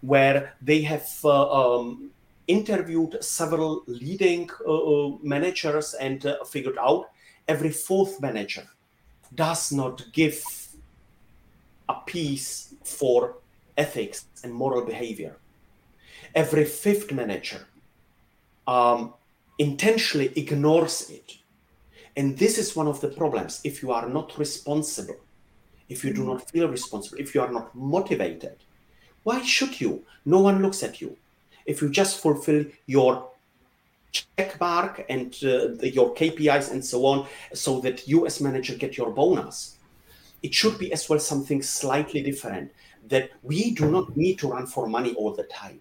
where 0.00 0.54
they 0.60 0.82
have 0.82 1.08
uh, 1.24 1.78
um, 1.78 2.10
interviewed 2.46 3.22
several 3.22 3.84
leading 3.86 4.50
uh, 4.66 4.72
uh 4.72 5.16
managers 5.22 5.94
and 5.94 6.26
uh, 6.26 6.42
figured 6.44 6.78
out 6.78 7.10
every 7.46 7.70
fourth 7.70 8.20
manager 8.20 8.66
does 9.34 9.72
not 9.72 10.04
give 10.12 10.42
a 11.88 11.94
piece 12.06 12.74
for 12.84 13.36
ethics 13.76 14.26
and 14.44 14.52
moral 14.52 14.84
behavior. 14.84 15.36
Every 16.34 16.64
fifth 16.64 17.12
manager 17.12 17.66
um, 18.66 19.14
intentionally 19.58 20.32
ignores 20.36 21.10
it 21.10 21.40
and 22.16 22.36
this 22.36 22.58
is 22.58 22.76
one 22.76 22.86
of 22.86 23.00
the 23.00 23.08
problems. 23.08 23.60
If 23.64 23.82
you 23.82 23.92
are 23.92 24.08
not 24.08 24.36
responsible, 24.38 25.16
if 25.88 26.04
you 26.04 26.12
do 26.12 26.24
not 26.24 26.50
feel 26.50 26.68
responsible, 26.68 27.18
if 27.18 27.34
you 27.34 27.40
are 27.40 27.52
not 27.52 27.74
motivated, 27.74 28.56
why 29.22 29.42
should 29.42 29.80
you? 29.80 30.04
No 30.24 30.40
one 30.40 30.62
looks 30.62 30.82
at 30.82 31.00
you. 31.00 31.16
If 31.66 31.80
you 31.80 31.88
just 31.88 32.20
fulfill 32.20 32.64
your 32.86 33.29
check 34.12 34.58
mark 34.60 35.04
and 35.08 35.34
uh, 35.42 35.72
your 35.82 36.14
KPIs 36.14 36.70
and 36.70 36.84
so 36.84 37.06
on, 37.06 37.26
so 37.52 37.80
that 37.80 38.06
you 38.08 38.26
as 38.26 38.40
manager 38.40 38.74
get 38.74 38.96
your 38.96 39.10
bonus, 39.10 39.76
it 40.42 40.54
should 40.54 40.78
be 40.78 40.92
as 40.92 41.08
well 41.08 41.18
something 41.18 41.62
slightly 41.62 42.22
different. 42.22 42.72
That 43.08 43.30
we 43.42 43.72
do 43.72 43.90
not 43.90 44.16
need 44.16 44.38
to 44.40 44.48
run 44.48 44.66
for 44.66 44.86
money 44.86 45.14
all 45.14 45.34
the 45.34 45.44
time. 45.44 45.80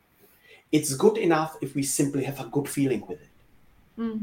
It's 0.72 0.94
good 0.96 1.18
enough 1.18 1.58
if 1.62 1.76
we 1.76 1.84
simply 1.84 2.24
have 2.24 2.40
a 2.40 2.46
good 2.46 2.70
feeling 2.70 3.02
with 3.08 3.22
it. 3.22 3.30
Mm. 3.98 4.22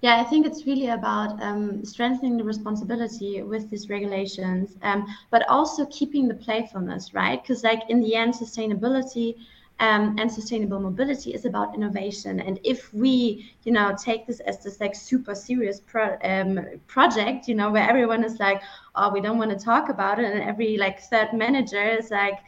Yeah, 0.00 0.20
I 0.20 0.24
think 0.24 0.46
it's 0.46 0.66
really 0.66 0.88
about 0.88 1.42
um, 1.42 1.84
strengthening 1.84 2.36
the 2.36 2.44
responsibility 2.44 3.42
with 3.42 3.68
these 3.68 3.90
regulations, 3.90 4.76
um, 4.82 5.06
but 5.30 5.46
also 5.48 5.84
keeping 5.86 6.26
the 6.26 6.34
playfulness, 6.34 7.12
right? 7.12 7.42
Because, 7.42 7.62
like, 7.62 7.82
in 7.88 8.00
the 8.00 8.14
end, 8.14 8.34
sustainability 8.34 9.36
um, 9.80 10.16
and 10.18 10.30
sustainable 10.30 10.78
mobility 10.78 11.32
is 11.32 11.46
about 11.46 11.74
innovation. 11.74 12.40
And 12.40 12.60
if 12.64 12.92
we, 12.92 13.50
you 13.64 13.72
know, 13.72 13.96
take 13.98 14.26
this 14.26 14.40
as 14.40 14.62
this 14.62 14.78
like 14.78 14.94
super 14.94 15.34
serious 15.34 15.80
pro- 15.80 16.18
um, 16.22 16.60
project, 16.86 17.48
you 17.48 17.54
know, 17.54 17.70
where 17.70 17.88
everyone 17.88 18.22
is 18.22 18.38
like, 18.38 18.62
oh, 18.94 19.10
we 19.10 19.22
don't 19.22 19.38
want 19.38 19.50
to 19.50 19.64
talk 19.64 19.88
about 19.88 20.18
it, 20.18 20.26
and 20.26 20.42
every 20.42 20.76
like 20.76 21.00
third 21.00 21.32
manager 21.32 21.82
is 21.82 22.10
like, 22.10 22.38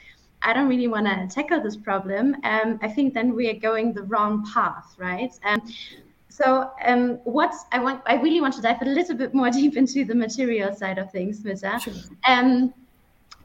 I 0.42 0.52
don't 0.52 0.68
really 0.68 0.88
want 0.88 1.06
to 1.06 1.26
tackle 1.34 1.62
this 1.62 1.76
problem. 1.76 2.36
Um, 2.44 2.78
I 2.82 2.88
think 2.88 3.14
then 3.14 3.34
we 3.34 3.48
are 3.48 3.58
going 3.58 3.92
the 3.94 4.02
wrong 4.02 4.44
path, 4.52 4.94
right? 4.98 5.32
Um, 5.44 5.62
so 6.28 6.70
um, 6.84 7.18
what 7.24 7.54
I 7.72 7.78
want, 7.78 8.02
I 8.06 8.14
really 8.14 8.40
want 8.40 8.54
to 8.54 8.62
dive 8.62 8.82
a 8.82 8.86
little 8.86 9.16
bit 9.16 9.32
more 9.32 9.50
deep 9.60 9.76
into 9.76 10.04
the 10.04 10.14
material 10.14 10.74
side 10.74 10.98
of 10.98 11.10
things, 11.10 11.40
Smitha. 11.40 11.80
Sure. 11.80 11.94
Um, 12.26 12.74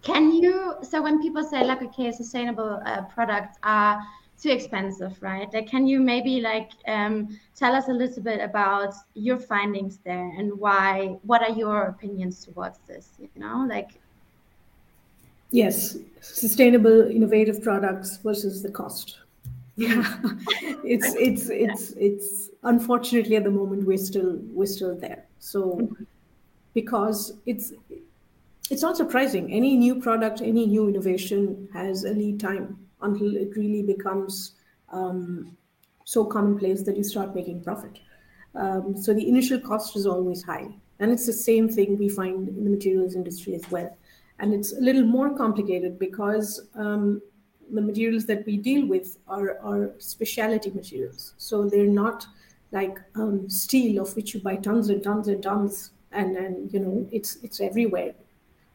can 0.01 0.31
you, 0.31 0.75
so 0.81 1.01
when 1.01 1.21
people 1.21 1.43
say 1.43 1.63
like, 1.63 1.81
okay, 1.81 2.11
sustainable 2.11 2.81
uh, 2.85 3.03
products 3.03 3.57
are 3.63 4.01
too 4.41 4.49
expensive, 4.49 5.17
right? 5.21 5.51
Like, 5.53 5.67
can 5.67 5.87
you 5.87 5.99
maybe 5.99 6.41
like 6.41 6.71
um, 6.87 7.39
tell 7.55 7.73
us 7.73 7.87
a 7.87 7.93
little 7.93 8.21
bit 8.21 8.39
about 8.39 8.93
your 9.15 9.39
findings 9.39 9.97
there 10.05 10.31
and 10.37 10.57
why, 10.59 11.17
what 11.23 11.41
are 11.41 11.55
your 11.55 11.83
opinions 11.83 12.45
towards 12.45 12.79
this, 12.87 13.09
you 13.19 13.29
know, 13.35 13.65
like, 13.67 13.99
Yes, 15.51 15.97
sustainable, 16.19 17.09
innovative 17.09 17.63
products 17.63 18.17
versus 18.17 18.61
the 18.61 18.69
cost. 18.69 19.19
Yeah. 19.75 20.17
It's 20.83 21.13
it's 21.15 21.49
it's 21.49 21.91
it's 21.91 22.49
unfortunately 22.63 23.35
at 23.35 23.43
the 23.43 23.51
moment 23.51 23.85
we're 23.85 23.97
still 23.97 24.39
we're 24.51 24.65
still 24.65 24.95
there. 24.95 25.25
So 25.39 25.89
because 26.73 27.33
it's 27.45 27.73
it's 28.69 28.81
not 28.81 28.97
surprising 28.97 29.51
any 29.51 29.75
new 29.75 29.99
product 29.99 30.41
any 30.41 30.65
new 30.65 30.87
innovation 30.87 31.67
has 31.73 32.03
a 32.03 32.09
lead 32.11 32.39
time 32.39 32.77
until 33.01 33.35
it 33.35 33.55
really 33.55 33.83
becomes 33.83 34.53
um, 34.89 35.55
so 36.03 36.25
commonplace 36.25 36.83
that 36.83 36.97
you 36.97 37.03
start 37.03 37.35
making 37.35 37.63
profit 37.63 37.99
um, 38.55 38.95
so 38.95 39.13
the 39.13 39.27
initial 39.27 39.59
cost 39.59 39.95
is 39.95 40.05
always 40.05 40.43
high 40.43 40.67
and 40.99 41.11
it's 41.11 41.25
the 41.25 41.33
same 41.33 41.69
thing 41.69 41.97
we 41.97 42.09
find 42.09 42.47
in 42.49 42.63
the 42.63 42.69
materials 42.69 43.15
industry 43.15 43.53
as 43.53 43.69
well 43.69 43.95
and 44.39 44.53
it's 44.53 44.73
a 44.73 44.79
little 44.79 45.03
more 45.03 45.35
complicated 45.35 45.97
because 45.97 46.67
um, 46.75 47.21
the 47.71 47.81
materials 47.81 48.25
that 48.25 48.45
we 48.45 48.57
deal 48.57 48.85
with 48.85 49.17
are, 49.27 49.59
are 49.59 49.91
specialty 49.97 50.69
materials. 50.71 51.33
So 51.37 51.67
they're 51.67 51.85
not 51.85 52.25
like 52.71 52.99
um, 53.15 53.49
steel 53.49 54.01
of 54.01 54.15
which 54.15 54.33
you 54.33 54.41
buy 54.41 54.57
tons 54.57 54.89
and 54.89 55.03
tons 55.03 55.27
and 55.27 55.41
tons 55.41 55.91
and 56.11 56.37
and 56.37 56.71
you 56.73 56.79
know 56.79 57.07
it's 57.11 57.37
it's 57.43 57.59
everywhere. 57.59 58.13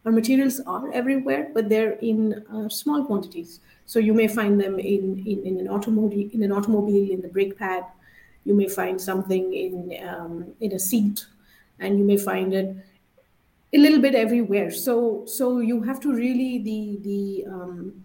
Our 0.05 0.13
materials 0.13 0.61
are 0.67 0.93
everywhere, 0.93 1.51
but 1.55 1.69
they're 1.69 1.93
in 2.01 2.45
uh, 2.53 2.69
small 2.69 3.05
quantities. 3.05 3.61
So 3.87 3.99
you 3.99 4.15
may 4.15 4.27
find 4.27 4.61
them 4.61 4.79
in, 4.79 5.25
in, 5.27 5.45
in 5.45 5.61
an 5.61 5.69
automobile 5.69 6.29
in 6.33 6.43
an 6.43 6.53
automobile 6.53 7.11
in 7.11 7.21
the 7.21 7.29
brake 7.29 7.59
pad. 7.59 7.85
You 8.45 8.55
may 8.55 8.69
find 8.69 9.01
something 9.01 9.55
in 9.55 9.97
um, 10.09 10.47
in 10.61 10.73
a 10.73 10.79
seat, 10.79 11.27
and 11.79 11.99
you 11.99 12.05
may 12.05 12.17
find 12.17 12.53
it 12.53 12.77
a 13.73 13.79
little 13.79 14.01
bit 14.01 14.15
everywhere. 14.15 14.71
So 14.71 15.25
so 15.27 15.61
you 15.61 15.83
have 15.83 16.01
to 16.01 16.13
really 16.13 16.59
the 16.59 16.99
the 17.03 17.45
um, 17.49 18.05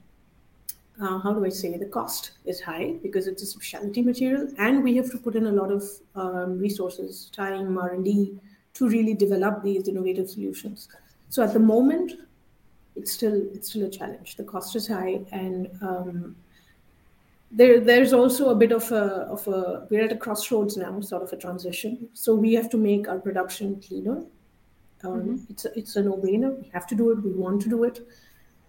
uh, 1.01 1.19
how 1.19 1.33
do 1.33 1.45
I 1.45 1.49
say, 1.49 1.77
the 1.77 1.86
cost 1.86 2.31
is 2.45 2.60
high 2.60 2.95
because 3.03 3.27
it's 3.27 3.43
a 3.43 3.45
specialty 3.45 4.01
material, 4.01 4.47
and 4.57 4.83
we 4.83 4.95
have 4.97 5.12
to 5.12 5.17
put 5.17 5.36
in 5.36 5.45
a 5.45 5.51
lot 5.51 5.71
of 5.71 5.83
um, 6.15 6.57
resources, 6.57 7.29
time, 7.31 7.77
R&D 7.77 8.39
to 8.73 8.89
really 8.89 9.13
develop 9.13 9.63
these 9.63 9.88
innovative 9.88 10.29
solutions. 10.29 10.88
So 11.30 11.44
at 11.44 11.54
the 11.54 11.60
moment, 11.60 12.13
it's 12.96 13.12
still 13.12 13.36
it's 13.54 13.70
still 13.70 13.86
a 13.86 13.90
challenge. 13.90 14.36
The 14.36 14.44
cost 14.44 14.76
is 14.76 14.88
high, 14.88 15.22
and 15.32 15.70
um, 15.82 16.36
there 17.52 17.80
there's 17.80 18.13
also 18.13 18.50
a 18.50 18.56
bit 18.56 18.72
of 18.72 18.92
a 18.92 19.28
of 19.28 19.48
a 19.48 19.88
we're 19.90 20.06
at 20.06 20.12
a 20.12 20.18
crossroads 20.18 20.78
now, 20.78 21.00
sort 21.02 21.24
of 21.24 21.34
a 21.34 21.38
transition. 21.38 22.10
So 22.13 22.36
we 22.36 22.54
have 22.54 22.70
to 22.72 22.78
make 22.78 23.08
our 23.08 23.20
production 23.20 23.82
cleaner. 23.82 24.24
Um, 25.04 25.12
mm-hmm. 25.12 25.36
It's 25.50 25.66
a, 25.66 25.78
it's 25.78 25.96
a 25.96 26.02
no 26.02 26.18
brainer. 26.18 26.60
We 26.62 26.70
have 26.74 26.88
to 26.88 26.96
do 26.96 27.12
it. 27.12 27.24
We 27.24 27.32
want 27.32 27.62
to 27.63 27.70
do 27.70 27.84
it 27.84 28.08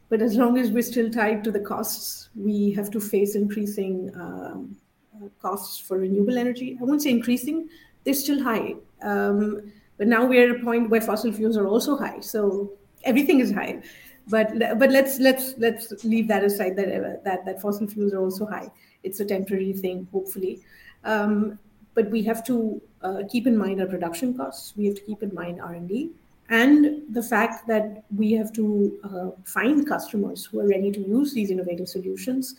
but 0.08 0.22
as 0.22 0.36
long 0.36 0.58
as 0.58 0.70
we're 0.70 0.82
still 0.82 1.10
tied 1.10 1.44
to 1.44 1.50
the 1.50 1.60
costs, 1.60 2.30
we 2.34 2.72
have 2.72 2.90
to 2.92 3.00
face 3.00 3.34
increasing 3.34 4.10
um, 4.14 4.76
costs 5.40 5.78
for 5.78 5.98
renewable 5.98 6.38
energy. 6.38 6.78
I 6.80 6.84
won't 6.84 7.02
say 7.02 7.10
increasing, 7.10 7.68
they're 8.04 8.14
still 8.14 8.42
high. 8.42 8.76
Um, 9.02 9.70
but 9.98 10.06
now 10.06 10.24
we're 10.24 10.50
at 10.50 10.60
a 10.60 10.64
point 10.64 10.90
where 10.90 11.00
fossil 11.00 11.32
fuels 11.32 11.56
are 11.56 11.66
also 11.66 11.96
high. 11.96 12.20
So 12.20 12.72
everything 13.04 13.40
is 13.40 13.52
high. 13.52 13.82
But 14.28 14.58
but 14.78 14.90
let's 14.90 15.18
let's 15.18 15.54
let's 15.58 16.04
leave 16.04 16.28
that 16.28 16.44
aside. 16.44 16.76
That 16.76 16.88
uh, 16.88 17.16
that 17.24 17.44
that 17.44 17.60
fossil 17.60 17.86
fuels 17.86 18.12
are 18.12 18.20
also 18.20 18.46
high. 18.46 18.70
It's 19.02 19.20
a 19.20 19.24
temporary 19.24 19.72
thing, 19.72 20.06
hopefully. 20.12 20.60
Um, 21.04 21.58
but 21.94 22.10
we 22.10 22.22
have 22.24 22.44
to 22.46 22.80
uh, 23.02 23.22
keep 23.30 23.46
in 23.46 23.56
mind 23.56 23.80
our 23.80 23.86
production 23.86 24.36
costs. 24.36 24.74
We 24.76 24.86
have 24.86 24.94
to 24.96 25.00
keep 25.02 25.22
in 25.22 25.34
mind 25.34 25.60
R 25.60 25.74
and 25.74 25.88
D 25.88 26.12
and 26.50 27.02
the 27.14 27.22
fact 27.22 27.66
that 27.68 28.04
we 28.14 28.32
have 28.32 28.52
to 28.54 28.98
uh, 29.04 29.30
find 29.44 29.86
customers 29.86 30.46
who 30.46 30.60
are 30.60 30.68
ready 30.68 30.90
to 30.90 31.00
use 31.00 31.34
these 31.34 31.50
innovative 31.50 31.88
solutions 31.88 32.56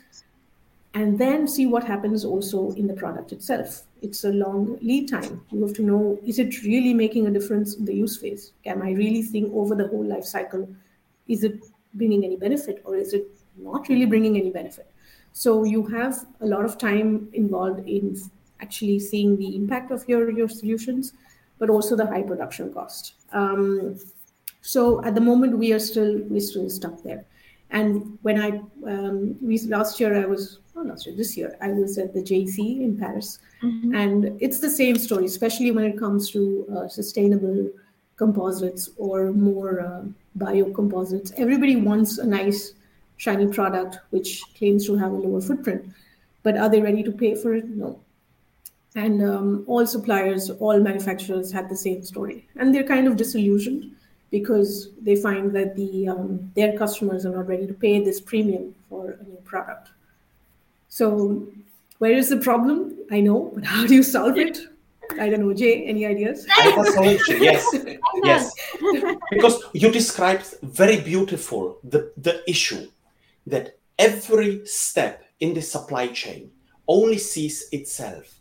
and 0.93 1.19
then 1.19 1.47
see 1.47 1.67
what 1.67 1.83
happens 1.83 2.25
also 2.25 2.71
in 2.71 2.87
the 2.87 2.93
product 2.93 3.31
itself 3.31 3.83
it's 4.01 4.23
a 4.23 4.29
long 4.29 4.77
lead 4.81 5.07
time 5.07 5.41
you 5.51 5.61
have 5.61 5.73
to 5.73 5.83
know 5.83 6.19
is 6.25 6.39
it 6.39 6.63
really 6.63 6.93
making 6.93 7.27
a 7.27 7.31
difference 7.31 7.75
in 7.75 7.85
the 7.85 7.93
use 7.93 8.17
phase 8.17 8.53
Am 8.65 8.81
i 8.81 8.91
really 8.91 9.21
seeing 9.21 9.51
over 9.53 9.75
the 9.75 9.87
whole 9.87 10.05
life 10.05 10.25
cycle 10.25 10.67
is 11.27 11.43
it 11.43 11.59
bringing 11.93 12.23
any 12.23 12.37
benefit 12.37 12.81
or 12.85 12.95
is 12.95 13.13
it 13.13 13.27
not 13.57 13.87
really 13.87 14.05
bringing 14.05 14.37
any 14.37 14.49
benefit 14.49 14.91
So 15.33 15.63
you 15.63 15.85
have 15.87 16.25
a 16.41 16.45
lot 16.45 16.65
of 16.65 16.77
time 16.77 17.29
involved 17.33 17.87
in 17.87 18.19
actually 18.61 18.99
seeing 18.99 19.37
the 19.37 19.55
impact 19.55 19.91
of 19.91 20.07
your, 20.07 20.31
your 20.31 20.49
solutions, 20.49 21.13
but 21.59 21.69
also 21.69 21.95
the 21.95 22.05
high 22.05 22.23
production 22.23 22.73
cost. 22.73 23.13
Um, 23.31 23.99
so 24.61 25.03
at 25.03 25.15
the 25.15 25.21
moment, 25.21 25.57
we 25.57 25.71
are 25.71 25.79
still 25.79 26.19
we're 26.29 26.41
still 26.41 26.69
stuck 26.69 27.03
there. 27.03 27.25
And 27.71 28.17
when 28.23 28.41
I 28.41 28.61
um, 28.87 29.37
last 29.67 29.99
year 29.99 30.21
I 30.21 30.25
was 30.25 30.59
oh 30.75 30.81
last 30.81 31.05
year 31.05 31.15
this 31.15 31.37
year 31.37 31.55
I 31.61 31.69
was 31.69 31.97
at 31.97 32.13
the 32.13 32.21
JEC 32.21 32.57
in 32.57 32.97
Paris, 32.97 33.39
mm-hmm. 33.61 33.93
and 33.93 34.41
it's 34.41 34.59
the 34.59 34.69
same 34.69 34.97
story, 34.97 35.25
especially 35.25 35.71
when 35.71 35.85
it 35.85 35.97
comes 35.97 36.31
to 36.31 36.65
uh, 36.75 36.87
sustainable 36.87 37.69
composites 38.17 38.89
or 38.97 39.31
more 39.31 39.81
uh, 39.81 40.03
biocomposites. 40.37 41.31
Everybody 41.37 41.75
wants 41.75 42.17
a 42.17 42.25
nice 42.25 42.73
shiny 43.17 43.47
product 43.47 43.99
which 44.09 44.41
claims 44.57 44.85
to 44.87 44.95
have 44.95 45.11
a 45.11 45.15
lower 45.15 45.41
footprint, 45.41 45.85
but 46.41 46.57
are 46.57 46.69
they 46.69 46.81
ready 46.81 47.03
to 47.03 47.11
pay 47.11 47.35
for 47.35 47.53
it? 47.53 47.69
No. 47.69 47.99
And 48.95 49.21
um, 49.21 49.63
all 49.67 49.85
suppliers, 49.85 50.49
all 50.49 50.79
manufacturers 50.79 51.51
had 51.51 51.69
the 51.69 51.75
same 51.75 52.03
story, 52.03 52.47
and 52.55 52.73
they're 52.73 52.83
kind 52.83 53.07
of 53.07 53.15
disillusioned 53.15 53.95
because 54.31 54.89
they 55.01 55.15
find 55.15 55.55
that 55.55 55.75
the 55.75 56.07
um, 56.07 56.51
their 56.55 56.77
customers 56.77 57.25
are 57.25 57.35
not 57.35 57.47
ready 57.47 57.67
to 57.67 57.73
pay 57.73 58.03
this 58.03 58.21
premium 58.21 58.75
for 58.89 59.11
a 59.11 59.23
new 59.23 59.37
product. 59.43 59.89
So, 60.87 61.47
where 61.97 62.13
is 62.13 62.29
the 62.29 62.37
problem? 62.37 62.97
I 63.11 63.21
know, 63.21 63.51
but 63.55 63.65
how 63.73 63.85
do 63.85 63.95
you 63.95 64.03
solve 64.03 64.37
it? 64.37 64.59
I 65.19 65.29
don't 65.29 65.41
know, 65.41 65.53
Jay. 65.53 65.85
Any 65.85 66.05
ideas? 66.05 66.45
A 66.45 66.85
solution, 66.85 67.41
yes, 67.41 67.65
yes. 68.23 68.53
Because 69.31 69.63
you 69.73 69.91
described 69.91 70.53
very 70.61 71.01
beautiful 71.01 71.79
the 71.83 72.11
the 72.17 72.43
issue 72.47 72.87
that 73.47 73.77
every 73.97 74.65
step 74.65 75.23
in 75.39 75.53
the 75.53 75.61
supply 75.61 76.07
chain 76.07 76.51
only 76.87 77.17
sees 77.17 77.69
itself. 77.71 78.39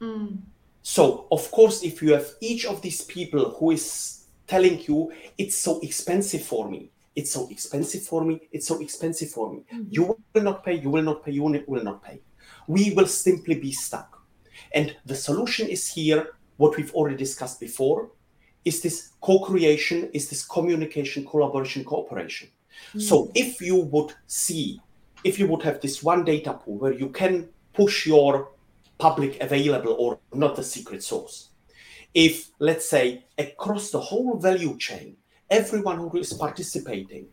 Mm. 0.00 0.38
So, 0.82 1.26
of 1.32 1.50
course, 1.50 1.82
if 1.82 2.00
you 2.00 2.12
have 2.12 2.28
each 2.40 2.64
of 2.64 2.80
these 2.82 3.02
people 3.02 3.50
who 3.58 3.72
is 3.72 4.25
telling 4.46 4.80
you 4.86 5.12
it's 5.38 5.56
so 5.56 5.80
expensive 5.80 6.42
for 6.42 6.68
me. 6.68 6.90
It's 7.14 7.32
so 7.32 7.48
expensive 7.50 8.02
for 8.02 8.24
me. 8.24 8.40
It's 8.52 8.66
so 8.66 8.80
expensive 8.80 9.30
for 9.30 9.52
me. 9.52 9.64
Mm-hmm. 9.72 9.84
you 9.90 10.16
will 10.34 10.42
not 10.42 10.64
pay 10.64 10.74
you 10.74 10.90
will 10.90 11.02
not 11.02 11.24
pay 11.24 11.32
you 11.32 11.42
will 11.42 11.84
not 11.84 12.02
pay. 12.02 12.20
We 12.66 12.92
will 12.94 13.06
simply 13.06 13.54
be 13.54 13.72
stuck. 13.72 14.22
And 14.72 14.96
the 15.04 15.14
solution 15.14 15.68
is 15.68 15.88
here 15.88 16.36
what 16.56 16.76
we've 16.76 16.94
already 16.94 17.16
discussed 17.16 17.60
before 17.60 18.10
is 18.64 18.80
this 18.80 19.12
co-creation 19.20 20.10
is 20.12 20.28
this 20.28 20.44
communication 20.44 21.24
collaboration 21.24 21.84
cooperation. 21.84 22.48
Mm-hmm. 22.88 23.00
so 23.00 23.30
if 23.34 23.60
you 23.60 23.76
would 23.76 24.12
see 24.26 24.80
if 25.24 25.38
you 25.38 25.46
would 25.46 25.62
have 25.62 25.80
this 25.80 26.02
one 26.02 26.24
data 26.24 26.52
pool 26.52 26.76
where 26.78 26.92
you 26.92 27.08
can 27.08 27.48
push 27.72 28.06
your 28.06 28.50
public 28.98 29.40
available 29.40 29.96
or 29.98 30.18
not 30.34 30.56
the 30.56 30.62
secret 30.62 31.02
source 31.02 31.45
if, 32.16 32.50
let's 32.58 32.88
say, 32.88 33.26
across 33.36 33.90
the 33.90 34.00
whole 34.00 34.38
value 34.38 34.74
chain, 34.78 35.18
everyone 35.50 35.98
who 35.98 36.16
is 36.16 36.32
participating 36.32 37.28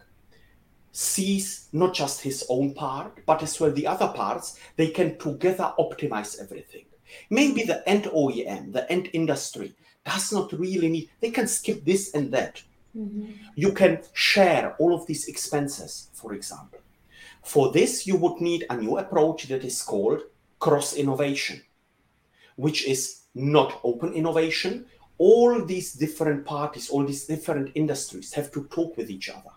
sees 0.91 1.69
not 1.71 1.93
just 1.93 2.21
his 2.21 2.45
own 2.49 2.73
part, 2.73 3.25
but 3.25 3.41
as 3.41 3.57
well 3.61 3.71
the 3.71 3.88
other 3.88 4.09
parts, 4.09 4.59
they 4.75 4.89
can 4.89 5.17
together 5.17 5.73
optimize 5.79 6.38
everything. 6.38 6.84
Maybe 7.29 7.63
the 7.63 7.88
end 7.88 8.03
OEM, 8.03 8.73
the 8.73 8.91
end 8.91 9.09
industry, 9.13 9.73
does 10.05 10.34
not 10.34 10.51
really 10.51 10.89
need, 10.89 11.09
they 11.21 11.31
can 11.31 11.47
skip 11.47 11.86
this 11.86 12.13
and 12.13 12.29
that. 12.34 12.61
Mm-hmm. 12.95 13.31
You 13.55 13.71
can 13.71 14.01
share 14.11 14.75
all 14.79 14.93
of 14.93 15.07
these 15.07 15.29
expenses, 15.29 16.09
for 16.13 16.34
example. 16.34 16.79
For 17.41 17.71
this, 17.71 18.05
you 18.05 18.17
would 18.17 18.41
need 18.41 18.65
a 18.69 18.75
new 18.75 18.97
approach 18.97 19.47
that 19.47 19.63
is 19.63 19.81
called 19.81 20.23
cross 20.59 20.93
innovation, 20.93 21.61
which 22.57 22.86
is 22.86 23.22
not 23.36 23.79
open 23.84 24.13
innovation. 24.13 24.86
All 25.17 25.63
these 25.63 25.93
different 25.93 26.45
parties, 26.45 26.89
all 26.89 27.05
these 27.05 27.25
different 27.25 27.71
industries 27.75 28.34
have 28.34 28.51
to 28.51 28.65
talk 28.65 28.97
with 28.97 29.09
each 29.09 29.29
other. 29.29 29.51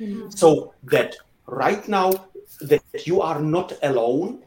Mm-hmm. 0.00 0.30
So 0.30 0.74
that 0.84 1.16
right 1.46 1.86
now 1.88 2.12
that 2.60 3.06
you 3.06 3.20
are 3.20 3.40
not 3.40 3.72
alone 3.82 4.42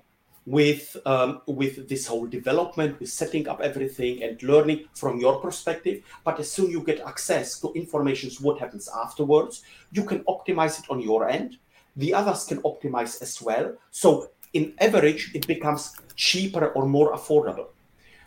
with 0.45 0.97
um, 1.05 1.41
with 1.47 1.87
this 1.87 2.07
whole 2.07 2.27
development, 2.27 2.99
with 2.99 3.09
setting 3.09 3.47
up 3.47 3.61
everything 3.61 4.23
and 4.23 4.41
learning 4.43 4.85
from 4.93 5.19
your 5.19 5.39
perspective. 5.39 6.03
But 6.23 6.39
as 6.39 6.51
soon 6.51 6.71
you 6.71 6.81
get 6.81 6.99
access 6.99 7.59
to 7.61 7.71
information, 7.73 8.29
what 8.41 8.59
happens 8.59 8.89
afterwards, 9.03 9.63
you 9.91 10.03
can 10.03 10.19
optimize 10.25 10.79
it 10.79 10.89
on 10.89 10.99
your 10.99 11.29
end. 11.29 11.57
The 11.95 12.13
others 12.13 12.45
can 12.45 12.61
optimize 12.63 13.21
as 13.21 13.41
well. 13.41 13.75
So 13.91 14.31
in 14.53 14.73
average, 14.79 15.31
it 15.33 15.47
becomes 15.47 15.95
cheaper 16.15 16.67
or 16.69 16.85
more 16.85 17.13
affordable. 17.13 17.67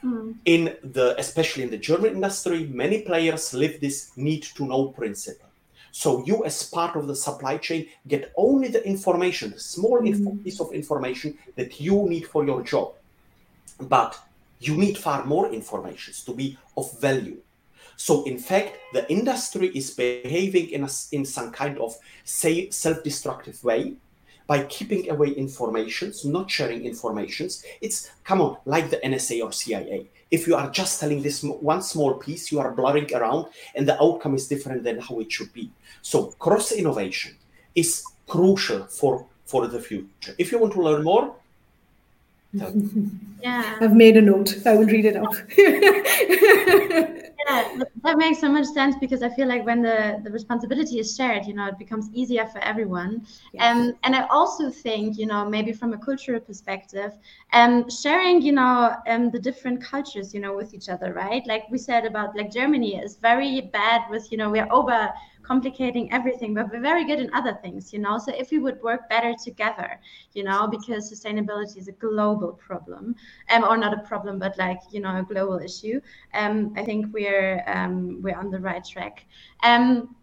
Mm. 0.04 0.34
In 0.44 0.76
the 0.82 1.18
especially 1.18 1.62
in 1.62 1.70
the 1.70 1.78
German 1.78 2.14
industry, 2.14 2.66
many 2.66 3.02
players 3.02 3.54
live 3.54 3.80
this 3.80 4.12
need 4.16 4.42
to 4.56 4.66
know 4.66 4.88
principle. 4.88 5.48
So 5.92 6.22
you, 6.26 6.44
as 6.44 6.62
part 6.62 6.94
of 6.96 7.06
the 7.06 7.16
supply 7.16 7.56
chain, 7.56 7.88
get 8.06 8.32
only 8.36 8.68
the 8.68 8.86
information, 8.86 9.52
the 9.52 9.58
small 9.58 10.00
mm. 10.00 10.44
piece 10.44 10.60
of 10.60 10.72
information 10.72 11.38
that 11.56 11.80
you 11.80 12.06
need 12.08 12.26
for 12.26 12.44
your 12.44 12.62
job. 12.62 12.92
But 13.80 14.18
you 14.60 14.76
need 14.76 14.98
far 14.98 15.24
more 15.24 15.50
information 15.50 16.14
to 16.26 16.34
be 16.34 16.58
of 16.76 17.00
value. 17.00 17.38
So, 17.96 18.24
in 18.24 18.38
fact, 18.38 18.76
the 18.92 19.10
industry 19.10 19.68
is 19.68 19.90
behaving 19.90 20.70
in, 20.70 20.84
a, 20.84 20.88
in 21.12 21.24
some 21.24 21.50
kind 21.50 21.78
of 21.78 21.96
say 22.24 22.68
self-destructive 22.68 23.62
way 23.64 23.94
by 24.46 24.64
keeping 24.64 25.10
away 25.10 25.28
informations, 25.28 26.24
not 26.24 26.50
sharing 26.50 26.84
informations. 26.84 27.64
It's 27.80 28.10
come 28.24 28.40
on, 28.40 28.58
like 28.64 28.90
the 28.90 28.98
NSA 28.98 29.42
or 29.44 29.52
CIA. 29.52 30.06
If 30.30 30.46
you 30.46 30.56
are 30.56 30.70
just 30.70 31.00
telling 31.00 31.22
this 31.22 31.42
one 31.42 31.82
small 31.82 32.14
piece, 32.14 32.50
you 32.50 32.58
are 32.60 32.72
blurring 32.72 33.12
around, 33.14 33.46
and 33.74 33.86
the 33.86 34.00
outcome 34.02 34.34
is 34.34 34.48
different 34.48 34.82
than 34.82 34.98
how 34.98 35.20
it 35.20 35.30
should 35.30 35.52
be. 35.52 35.70
So 36.02 36.26
cross 36.38 36.72
innovation 36.72 37.36
is 37.74 38.04
crucial 38.26 38.84
for 38.84 39.26
for 39.44 39.68
the 39.68 39.80
future. 39.80 40.34
If 40.38 40.50
you 40.50 40.58
want 40.58 40.72
to 40.74 40.82
learn 40.82 41.04
more, 41.04 41.34
yeah, 42.52 43.78
I've 43.80 43.94
made 43.94 44.16
a 44.16 44.22
note. 44.22 44.56
I 44.66 44.74
will 44.74 44.86
read 44.86 45.04
it 45.04 45.16
out. 45.16 45.34
yeah, 47.46 47.78
that 48.02 48.18
makes 48.18 48.40
so 48.40 48.48
much 48.48 48.66
sense 48.66 48.96
because 49.00 49.22
I 49.22 49.28
feel 49.28 49.46
like 49.46 49.64
when 49.64 49.80
the, 49.80 50.20
the 50.24 50.30
responsibility 50.30 50.98
is 50.98 51.14
shared, 51.16 51.46
you 51.46 51.54
know, 51.54 51.66
it 51.68 51.78
becomes 51.78 52.10
easier 52.12 52.46
for 52.46 52.58
everyone. 52.58 53.24
Yes. 53.52 53.76
Um, 53.76 53.92
and 54.02 54.16
I 54.16 54.26
also 54.26 54.68
think, 54.68 55.16
you 55.16 55.26
know, 55.26 55.48
maybe 55.48 55.72
from 55.72 55.92
a 55.92 55.98
cultural 55.98 56.40
perspective, 56.40 57.12
um, 57.52 57.88
sharing, 57.88 58.42
you 58.42 58.52
know, 58.52 58.96
um, 59.06 59.30
the 59.30 59.38
different 59.38 59.82
cultures, 59.82 60.34
you 60.34 60.40
know, 60.40 60.56
with 60.56 60.74
each 60.74 60.88
other, 60.88 61.12
right? 61.12 61.46
Like 61.46 61.64
we 61.70 61.78
said 61.78 62.04
about 62.04 62.36
like 62.36 62.50
Germany 62.50 62.96
is 62.96 63.16
very 63.16 63.60
bad 63.60 64.02
with, 64.10 64.30
you 64.32 64.38
know, 64.38 64.50
we're 64.50 64.68
over 64.72 65.08
complicating 65.46 66.12
everything, 66.12 66.54
but 66.54 66.70
we're 66.72 66.80
very 66.80 67.04
good 67.04 67.20
in 67.20 67.32
other 67.34 67.54
things, 67.62 67.92
you 67.92 67.98
know. 68.00 68.18
So 68.18 68.32
if 68.34 68.50
we 68.50 68.58
would 68.58 68.82
work 68.82 69.08
better 69.08 69.34
together, 69.44 70.00
you 70.34 70.44
know, 70.44 70.68
because 70.68 71.10
sustainability 71.12 71.78
is 71.78 71.88
a 71.88 71.92
global 71.92 72.52
problem, 72.52 73.14
um, 73.50 73.64
or 73.64 73.76
not 73.76 73.92
a 73.94 74.02
problem, 74.08 74.38
but 74.38 74.58
like 74.58 74.80
you 74.90 75.00
know, 75.00 75.16
a 75.18 75.22
global 75.22 75.58
issue. 75.58 76.00
Um, 76.34 76.72
I 76.76 76.84
think 76.84 77.06
we're 77.12 77.62
um, 77.66 78.20
we're 78.22 78.36
on 78.38 78.50
the 78.50 78.60
right 78.60 78.84
track. 78.84 79.26
Um, 79.62 80.14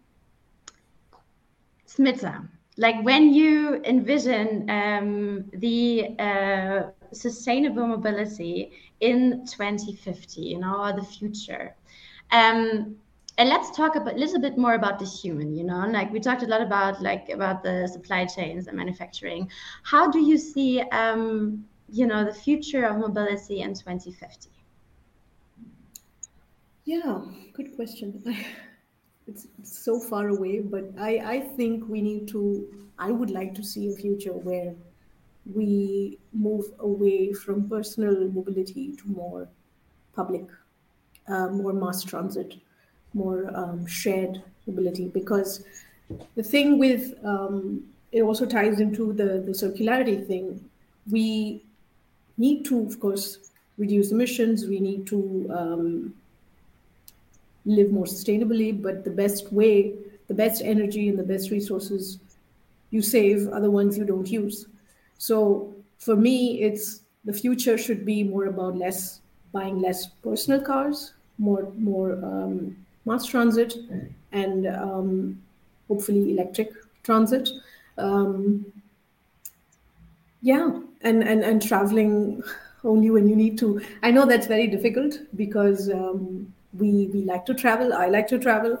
Smitha, 1.86 2.48
like 2.76 3.02
when 3.04 3.32
you 3.32 3.80
envision 3.84 4.68
um, 4.70 5.44
the 5.52 6.16
uh, 6.18 6.82
sustainable 7.12 7.86
mobility 7.86 8.72
in 9.00 9.44
2050, 9.46 10.42
you 10.42 10.58
know, 10.58 10.82
or 10.82 10.92
the 10.92 11.04
future. 11.04 11.74
Um, 12.30 12.96
and 13.38 13.48
let's 13.48 13.76
talk 13.76 13.96
a 13.96 14.00
little 14.00 14.40
bit 14.40 14.56
more 14.56 14.74
about 14.74 14.98
the 14.98 15.04
human 15.04 15.54
you 15.54 15.64
know? 15.64 15.86
Like 15.88 16.12
we 16.12 16.20
talked 16.20 16.42
a 16.42 16.46
lot 16.46 16.62
about 16.62 17.02
like 17.02 17.28
about 17.30 17.62
the 17.62 17.88
supply 17.88 18.26
chains 18.26 18.68
and 18.68 18.76
manufacturing. 18.76 19.50
How 19.82 20.10
do 20.10 20.20
you 20.20 20.38
see 20.38 20.80
um, 20.92 21.64
you 21.88 22.06
know 22.06 22.24
the 22.24 22.34
future 22.34 22.84
of 22.84 22.98
mobility 22.98 23.60
in 23.60 23.74
2050 23.74 24.50
yeah 26.84 27.20
good 27.52 27.74
question. 27.76 28.22
It's, 28.24 28.46
it's 29.26 29.82
so 29.82 29.98
far 29.98 30.28
away 30.28 30.60
but 30.60 30.84
i 30.98 31.10
i 31.36 31.40
think 31.40 31.88
we 31.88 32.02
need 32.02 32.28
to 32.28 32.66
i 32.98 33.10
would 33.10 33.30
like 33.30 33.54
to 33.54 33.62
see 33.62 33.88
a 33.88 33.92
future 33.92 34.32
where 34.32 34.74
we 35.54 36.18
move 36.32 36.66
away 36.80 37.32
from 37.32 37.68
personal 37.68 38.28
mobility 38.28 38.92
to 38.96 39.08
more 39.08 39.48
public 40.14 40.46
uh, 41.28 41.48
more 41.48 41.72
mass 41.72 42.02
transit 42.02 42.54
more 43.14 43.50
um, 43.54 43.86
shared 43.86 44.42
ability 44.66 45.08
because 45.08 45.64
the 46.34 46.42
thing 46.42 46.78
with 46.78 47.14
um, 47.24 47.84
it 48.14 48.22
also 48.22 48.46
ties 48.46 48.78
into 48.78 49.12
the, 49.12 49.42
the 49.44 49.50
circularity 49.50 50.24
thing. 50.24 50.64
We 51.10 51.62
need 52.38 52.64
to, 52.66 52.86
of 52.86 53.00
course, 53.00 53.50
reduce 53.76 54.12
emissions. 54.12 54.66
We 54.66 54.78
need 54.78 55.04
to 55.08 55.50
um, 55.50 56.14
live 57.64 57.90
more 57.90 58.04
sustainably. 58.04 58.80
But 58.80 59.04
the 59.04 59.10
best 59.10 59.52
way, 59.52 59.94
the 60.28 60.34
best 60.34 60.62
energy 60.62 61.08
and 61.08 61.18
the 61.18 61.24
best 61.24 61.50
resources 61.50 62.18
you 62.90 63.02
save 63.02 63.48
are 63.52 63.60
the 63.60 63.70
ones 63.70 63.98
you 63.98 64.04
don't 64.04 64.30
use. 64.30 64.66
So 65.18 65.74
for 65.98 66.14
me, 66.14 66.62
it's 66.62 67.00
the 67.24 67.32
future 67.32 67.76
should 67.76 68.06
be 68.06 68.22
more 68.22 68.46
about 68.46 68.76
less 68.76 69.20
buying 69.52 69.80
less 69.80 70.06
personal 70.22 70.60
cars, 70.60 71.14
more 71.38 71.72
more 71.76 72.12
um, 72.12 72.76
mass 73.04 73.26
transit, 73.26 73.74
and 74.32 74.66
um, 74.66 75.42
hopefully 75.88 76.32
electric 76.32 76.70
transit. 77.02 77.48
Um, 77.98 78.66
yeah, 80.40 80.78
and, 81.02 81.22
and 81.22 81.42
and 81.42 81.62
traveling 81.62 82.42
only 82.84 83.10
when 83.10 83.28
you 83.28 83.36
need 83.36 83.58
to. 83.58 83.80
I 84.02 84.10
know 84.10 84.26
that's 84.26 84.46
very 84.46 84.66
difficult 84.66 85.14
because 85.36 85.90
um, 85.90 86.52
we 86.78 87.08
we 87.12 87.22
like 87.22 87.46
to 87.46 87.54
travel. 87.54 87.92
I 87.92 88.08
like 88.08 88.28
to 88.28 88.38
travel, 88.38 88.78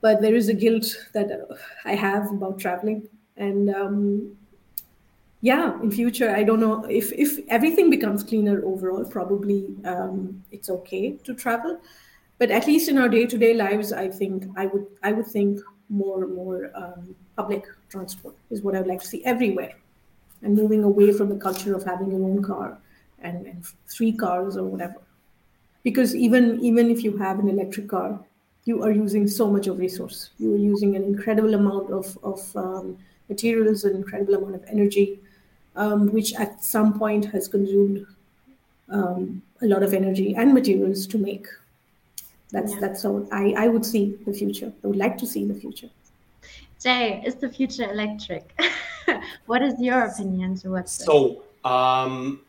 but 0.00 0.20
there 0.20 0.34
is 0.34 0.48
a 0.48 0.54
guilt 0.54 0.86
that 1.12 1.30
I 1.84 1.94
have 1.94 2.30
about 2.30 2.58
traveling, 2.58 3.08
and 3.36 3.74
um, 3.74 4.36
yeah, 5.40 5.80
in 5.82 5.90
future 5.90 6.30
I 6.30 6.42
don't 6.42 6.60
know 6.60 6.84
if 6.84 7.12
if 7.12 7.38
everything 7.48 7.90
becomes 7.90 8.22
cleaner 8.22 8.62
overall. 8.64 9.04
Probably 9.04 9.74
um, 9.84 10.44
it's 10.52 10.70
okay 10.70 11.12
to 11.24 11.34
travel, 11.34 11.80
but 12.38 12.50
at 12.50 12.66
least 12.66 12.88
in 12.88 12.98
our 12.98 13.08
day 13.08 13.26
to 13.26 13.38
day 13.38 13.54
lives, 13.54 13.92
I 13.92 14.08
think 14.08 14.46
I 14.56 14.66
would 14.66 14.86
I 15.02 15.12
would 15.12 15.26
think 15.26 15.60
more 15.88 16.26
more 16.26 16.70
um, 16.74 17.14
public 17.36 17.66
transport 17.88 18.36
is 18.50 18.62
what 18.62 18.74
I 18.74 18.80
would 18.80 18.88
like 18.88 19.00
to 19.00 19.06
see 19.06 19.24
everywhere. 19.24 19.74
And 20.42 20.54
moving 20.54 20.84
away 20.84 21.12
from 21.12 21.30
the 21.30 21.36
culture 21.36 21.74
of 21.74 21.84
having 21.84 22.12
your 22.12 22.22
own 22.22 22.42
car 22.44 22.78
and, 23.18 23.44
and 23.44 23.66
three 23.88 24.12
cars 24.12 24.56
or 24.56 24.64
whatever. 24.64 25.00
Because 25.82 26.14
even 26.14 26.60
even 26.60 26.90
if 26.90 27.02
you 27.02 27.16
have 27.16 27.38
an 27.40 27.48
electric 27.48 27.88
car 27.88 28.20
you 28.64 28.82
are 28.82 28.90
using 28.90 29.26
so 29.26 29.50
much 29.50 29.66
of 29.66 29.78
resource. 29.78 30.30
You 30.38 30.52
are 30.54 30.58
using 30.58 30.94
an 30.94 31.02
incredible 31.02 31.54
amount 31.54 31.90
of, 31.90 32.18
of 32.22 32.54
um, 32.54 32.98
materials 33.30 33.84
an 33.84 33.96
incredible 33.96 34.34
amount 34.34 34.56
of 34.56 34.64
energy 34.68 35.18
um, 35.76 36.08
which 36.12 36.34
at 36.34 36.62
some 36.62 36.98
point 36.98 37.24
has 37.26 37.48
consumed 37.48 38.06
um, 38.90 39.42
a 39.62 39.66
lot 39.66 39.82
of 39.82 39.94
energy 39.94 40.34
and 40.34 40.52
materials 40.52 41.06
to 41.06 41.18
make 41.18 41.46
that's 42.50 42.72
yeah. 42.72 42.80
that's 42.80 43.02
how 43.02 43.26
I, 43.32 43.54
I 43.56 43.68
would 43.68 43.84
see 43.84 44.18
the 44.26 44.32
future. 44.32 44.72
I 44.84 44.86
would 44.86 44.96
like 44.96 45.18
to 45.18 45.26
see 45.26 45.44
the 45.44 45.54
future. 45.54 45.90
Jay 46.82 47.22
is 47.26 47.34
the 47.34 47.48
future 47.48 47.90
electric? 47.90 48.58
What 49.46 49.62
is 49.62 49.80
your 49.80 50.04
opinion 50.04 50.56
towards 50.56 50.92
so 50.92 51.42
um, 51.64 52.40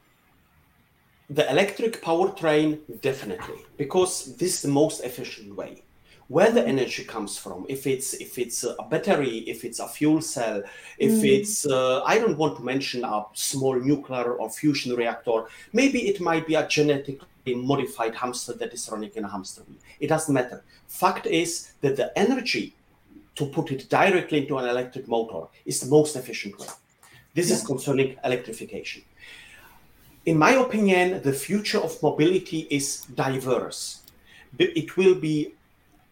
the 1.30 1.50
electric 1.50 2.02
powertrain 2.02 2.80
definitely 3.02 3.56
because 3.78 4.36
this 4.36 4.56
is 4.56 4.62
the 4.62 4.68
most 4.68 5.04
efficient 5.04 5.56
way 5.56 5.84
where 6.30 6.52
the 6.52 6.66
energy 6.66 7.04
comes 7.04 7.38
from 7.38 7.66
if 7.68 7.86
it's 7.86 8.14
if 8.14 8.38
it's 8.38 8.64
a 8.64 8.84
battery 8.90 9.40
if 9.54 9.66
it's 9.66 9.80
a 9.80 9.88
fuel 9.88 10.22
cell 10.22 10.64
if 10.98 11.12
mm. 11.12 11.40
it's 11.40 11.66
uh, 11.66 12.02
i 12.04 12.18
don't 12.18 12.38
want 12.38 12.56
to 12.56 12.64
mention 12.64 13.04
a 13.04 13.26
small 13.34 13.78
nuclear 13.80 14.34
or 14.34 14.50
fusion 14.50 14.96
reactor 14.96 15.44
maybe 15.74 16.08
it 16.08 16.22
might 16.22 16.46
be 16.48 16.56
a 16.56 16.68
genetically 16.68 17.56
modified 17.56 18.16
hamster 18.16 18.54
that 18.54 18.72
is 18.74 18.90
running 18.92 19.12
in 19.16 19.26
a 19.26 19.28
hamster 19.28 19.62
wheel 19.68 19.80
it 20.00 20.08
doesn't 20.08 20.34
matter 20.34 20.64
fact 20.88 21.26
is 21.26 21.74
that 21.82 21.96
the 21.98 22.18
energy 22.18 22.76
to 23.40 23.46
put 23.46 23.72
it 23.72 23.90
directly 23.90 24.42
into 24.42 24.58
an 24.58 24.68
electric 24.68 25.08
motor 25.08 25.48
is 25.66 25.80
the 25.80 25.88
most 25.88 26.18
efficient 26.18 26.60
way. 26.60 26.68
This 27.34 27.50
yeah. 27.50 27.56
is 27.56 27.66
concerning 27.66 28.18
electrification. 28.26 29.02
In 30.26 30.38
my 30.38 30.52
opinion, 30.66 31.22
the 31.22 31.32
future 31.32 31.80
of 31.80 32.04
mobility 32.04 32.68
is 32.70 33.06
diverse. 33.16 34.02
It 34.58 34.98
will 34.98 35.16
be 35.16 35.54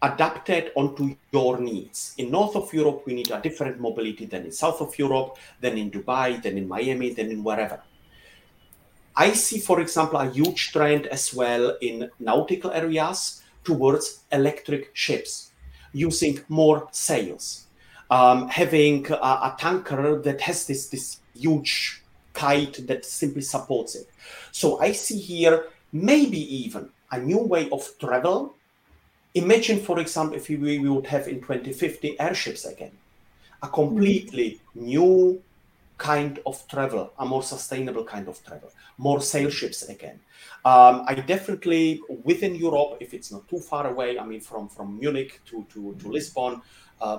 adapted 0.02 0.70
onto 0.76 1.16
your 1.32 1.58
needs. 1.58 2.14
In 2.18 2.30
north 2.30 2.54
of 2.56 2.72
Europe, 2.72 3.02
we 3.06 3.14
need 3.14 3.30
a 3.30 3.40
different 3.40 3.80
mobility 3.80 4.26
than 4.26 4.44
in 4.44 4.52
south 4.52 4.80
of 4.80 4.96
Europe, 4.98 5.38
than 5.60 5.76
in 5.76 5.90
Dubai, 5.90 6.40
than 6.42 6.56
in 6.56 6.68
Miami, 6.68 7.12
than 7.12 7.30
in 7.30 7.42
wherever. 7.42 7.80
I 9.16 9.32
see, 9.32 9.58
for 9.58 9.80
example, 9.80 10.20
a 10.20 10.30
huge 10.30 10.70
trend 10.70 11.06
as 11.08 11.34
well 11.34 11.76
in 11.80 12.08
nautical 12.20 12.70
areas 12.70 13.42
towards 13.64 14.20
electric 14.30 14.90
ships 14.94 15.50
using 15.92 16.40
more 16.48 16.88
sails, 16.92 17.66
um, 18.10 18.48
having 18.48 19.10
a, 19.10 19.14
a, 19.48 19.56
tanker 19.58 20.20
that 20.20 20.40
has 20.42 20.66
this, 20.66 20.88
this 20.88 21.18
huge 21.34 22.02
kite 22.32 22.86
that 22.86 23.04
simply 23.04 23.42
supports 23.42 23.96
it. 23.96 24.08
So 24.52 24.80
I 24.80 24.92
see 24.92 25.18
here 25.18 25.66
maybe 25.92 26.38
even 26.64 26.90
a 27.10 27.18
new 27.18 27.38
way 27.38 27.68
of 27.70 27.82
travel. 27.98 28.54
Imagine, 29.34 29.78
for 29.80 29.98
example, 29.98 30.36
if 30.36 30.48
we, 30.48 30.56
we 30.56 30.88
would 30.88 31.06
have 31.06 31.28
in 31.28 31.40
2050 31.40 32.18
airships 32.18 32.64
again, 32.64 32.92
a 33.62 33.68
completely 33.68 34.60
new 34.74 35.42
kind 35.98 36.38
of 36.46 36.66
travel, 36.68 37.12
a 37.18 37.26
more 37.26 37.42
sustainable 37.42 38.04
kind 38.04 38.28
of 38.28 38.42
travel, 38.44 38.70
more 38.96 39.20
sail 39.20 39.50
ships 39.50 39.82
again. 39.88 40.20
Um, 40.64 41.04
I 41.06 41.14
definitely 41.14 42.00
within 42.24 42.54
Europe, 42.54 42.98
if 43.00 43.12
it's 43.12 43.30
not 43.32 43.48
too 43.48 43.58
far 43.58 43.86
away, 43.86 44.18
I 44.18 44.24
mean 44.24 44.40
from 44.40 44.68
from 44.68 44.98
Munich 44.98 45.40
to 45.46 45.66
to, 45.72 45.94
to 46.00 46.08
Lisbon, 46.08 46.62
uh, 47.00 47.18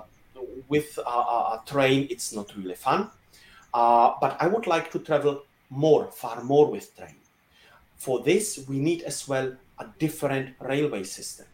with 0.68 0.98
a, 0.98 1.10
a, 1.10 1.62
train, 1.66 2.08
it's 2.10 2.34
not 2.34 2.56
really 2.56 2.76
fun. 2.76 3.10
Uh, 3.74 4.14
but 4.22 4.38
I 4.40 4.48
would 4.48 4.68
like 4.68 4.92
to 4.92 5.00
travel 5.00 5.44
more, 5.70 6.12
far 6.12 6.44
more 6.44 6.72
with 6.72 6.96
train. 6.96 7.16
For 7.98 8.22
this, 8.24 8.66
we 8.68 8.80
need 8.80 9.04
as 9.04 9.28
well 9.28 9.56
a 9.78 9.86
different 10.00 10.56
railway 10.60 11.04
system. 11.04 11.46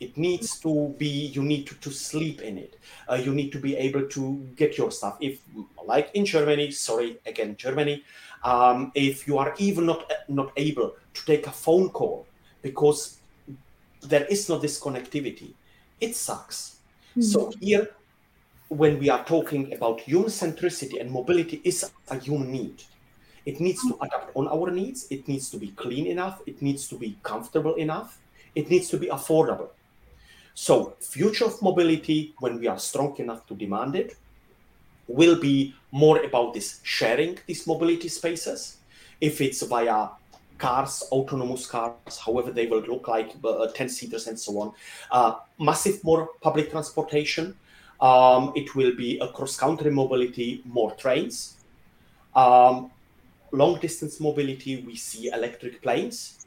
It 0.00 0.16
needs 0.16 0.58
to 0.60 0.94
be, 0.98 1.06
you 1.06 1.42
need 1.42 1.66
to, 1.66 1.74
to 1.76 1.90
sleep 1.90 2.40
in 2.40 2.56
it. 2.56 2.78
Uh, 3.08 3.16
you 3.16 3.34
need 3.34 3.52
to 3.52 3.58
be 3.58 3.76
able 3.76 4.08
to 4.08 4.48
get 4.56 4.78
your 4.78 4.90
stuff. 4.90 5.18
If, 5.20 5.40
like 5.86 6.10
in 6.14 6.24
Germany, 6.24 6.70
sorry, 6.70 7.18
again, 7.26 7.54
Germany, 7.56 8.02
um, 8.42 8.92
if 8.94 9.28
you 9.28 9.36
are 9.36 9.54
even 9.58 9.86
not, 9.86 10.10
not 10.28 10.52
able 10.56 10.94
to 11.12 11.26
take 11.26 11.46
a 11.46 11.50
phone 11.52 11.90
call 11.90 12.26
because 12.62 13.18
there 14.00 14.24
is 14.24 14.48
no 14.48 14.58
this 14.58 14.80
connectivity, 14.80 15.52
it 16.00 16.16
sucks. 16.16 16.78
Mm-hmm. 17.10 17.22
So 17.22 17.52
here, 17.60 17.90
when 18.68 18.98
we 18.98 19.10
are 19.10 19.24
talking 19.24 19.72
about 19.74 20.00
human 20.00 20.30
centricity 20.30 21.00
and 21.00 21.10
mobility 21.10 21.60
is 21.64 21.90
a 22.08 22.16
human 22.16 22.52
need. 22.52 22.82
It 23.44 23.58
needs 23.58 23.82
to 23.82 23.98
adapt 24.00 24.36
on 24.36 24.46
our 24.48 24.70
needs. 24.70 25.08
It 25.10 25.26
needs 25.26 25.50
to 25.50 25.56
be 25.56 25.68
clean 25.68 26.06
enough. 26.06 26.40
It 26.46 26.62
needs 26.62 26.86
to 26.88 26.96
be 26.96 27.18
comfortable 27.22 27.74
enough. 27.74 28.18
It 28.54 28.70
needs 28.70 28.88
to 28.90 28.96
be 28.96 29.08
affordable. 29.08 29.70
So, 30.54 30.96
future 31.00 31.46
of 31.46 31.60
mobility, 31.62 32.34
when 32.40 32.58
we 32.58 32.66
are 32.66 32.78
strong 32.78 33.16
enough 33.18 33.46
to 33.46 33.54
demand 33.54 33.96
it, 33.96 34.16
will 35.06 35.38
be 35.40 35.74
more 35.90 36.22
about 36.22 36.54
this 36.54 36.80
sharing 36.82 37.38
these 37.46 37.66
mobility 37.66 38.08
spaces. 38.08 38.76
If 39.20 39.40
it's 39.40 39.62
via 39.62 40.08
cars, 40.58 41.02
autonomous 41.10 41.66
cars, 41.66 42.18
however 42.24 42.52
they 42.52 42.66
will 42.66 42.82
look 42.82 43.08
like, 43.08 43.34
uh, 43.44 43.66
10 43.68 43.88
seaters 43.88 44.26
and 44.26 44.38
so 44.38 44.60
on, 44.60 44.72
uh, 45.10 45.36
massive 45.58 46.04
more 46.04 46.30
public 46.40 46.70
transportation. 46.70 47.56
Um, 48.00 48.52
it 48.54 48.74
will 48.74 48.94
be 48.94 49.18
a 49.18 49.28
cross 49.28 49.56
country 49.56 49.90
mobility, 49.90 50.62
more 50.64 50.92
trains. 50.92 51.56
Um, 52.34 52.90
long 53.52 53.80
distance 53.80 54.20
mobility, 54.20 54.82
we 54.82 54.96
see 54.96 55.28
electric 55.28 55.82
planes 55.82 56.39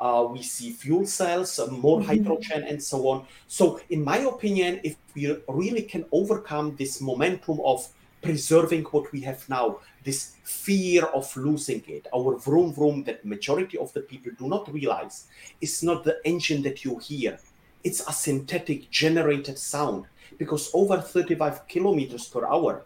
uh, 0.00 0.26
we 0.30 0.42
see 0.42 0.70
fuel 0.70 1.06
cells, 1.06 1.58
uh, 1.58 1.66
more 1.68 1.98
mm-hmm. 1.98 2.08
hydrogen, 2.08 2.64
and 2.64 2.82
so 2.82 3.08
on. 3.08 3.26
So, 3.48 3.80
in 3.90 4.04
my 4.04 4.18
opinion, 4.18 4.80
if 4.84 4.96
we 5.14 5.36
really 5.48 5.82
can 5.82 6.04
overcome 6.12 6.76
this 6.76 7.00
momentum 7.00 7.60
of 7.64 7.88
preserving 8.22 8.84
what 8.84 9.10
we 9.12 9.20
have 9.20 9.48
now, 9.48 9.78
this 10.04 10.36
fear 10.44 11.04
of 11.04 11.34
losing 11.36 11.82
it, 11.86 12.06
our 12.14 12.36
vroom 12.38 12.72
vroom 12.72 13.04
that 13.04 13.24
majority 13.24 13.78
of 13.78 13.92
the 13.92 14.00
people 14.00 14.32
do 14.38 14.48
not 14.48 14.72
realize 14.72 15.26
is 15.60 15.82
not 15.82 16.04
the 16.04 16.18
engine 16.24 16.62
that 16.62 16.84
you 16.84 16.98
hear. 16.98 17.38
It's 17.84 18.06
a 18.08 18.12
synthetic 18.12 18.90
generated 18.90 19.58
sound 19.58 20.06
because 20.38 20.70
over 20.74 21.00
35 21.00 21.68
kilometers 21.68 22.26
per 22.28 22.44
hour, 22.44 22.84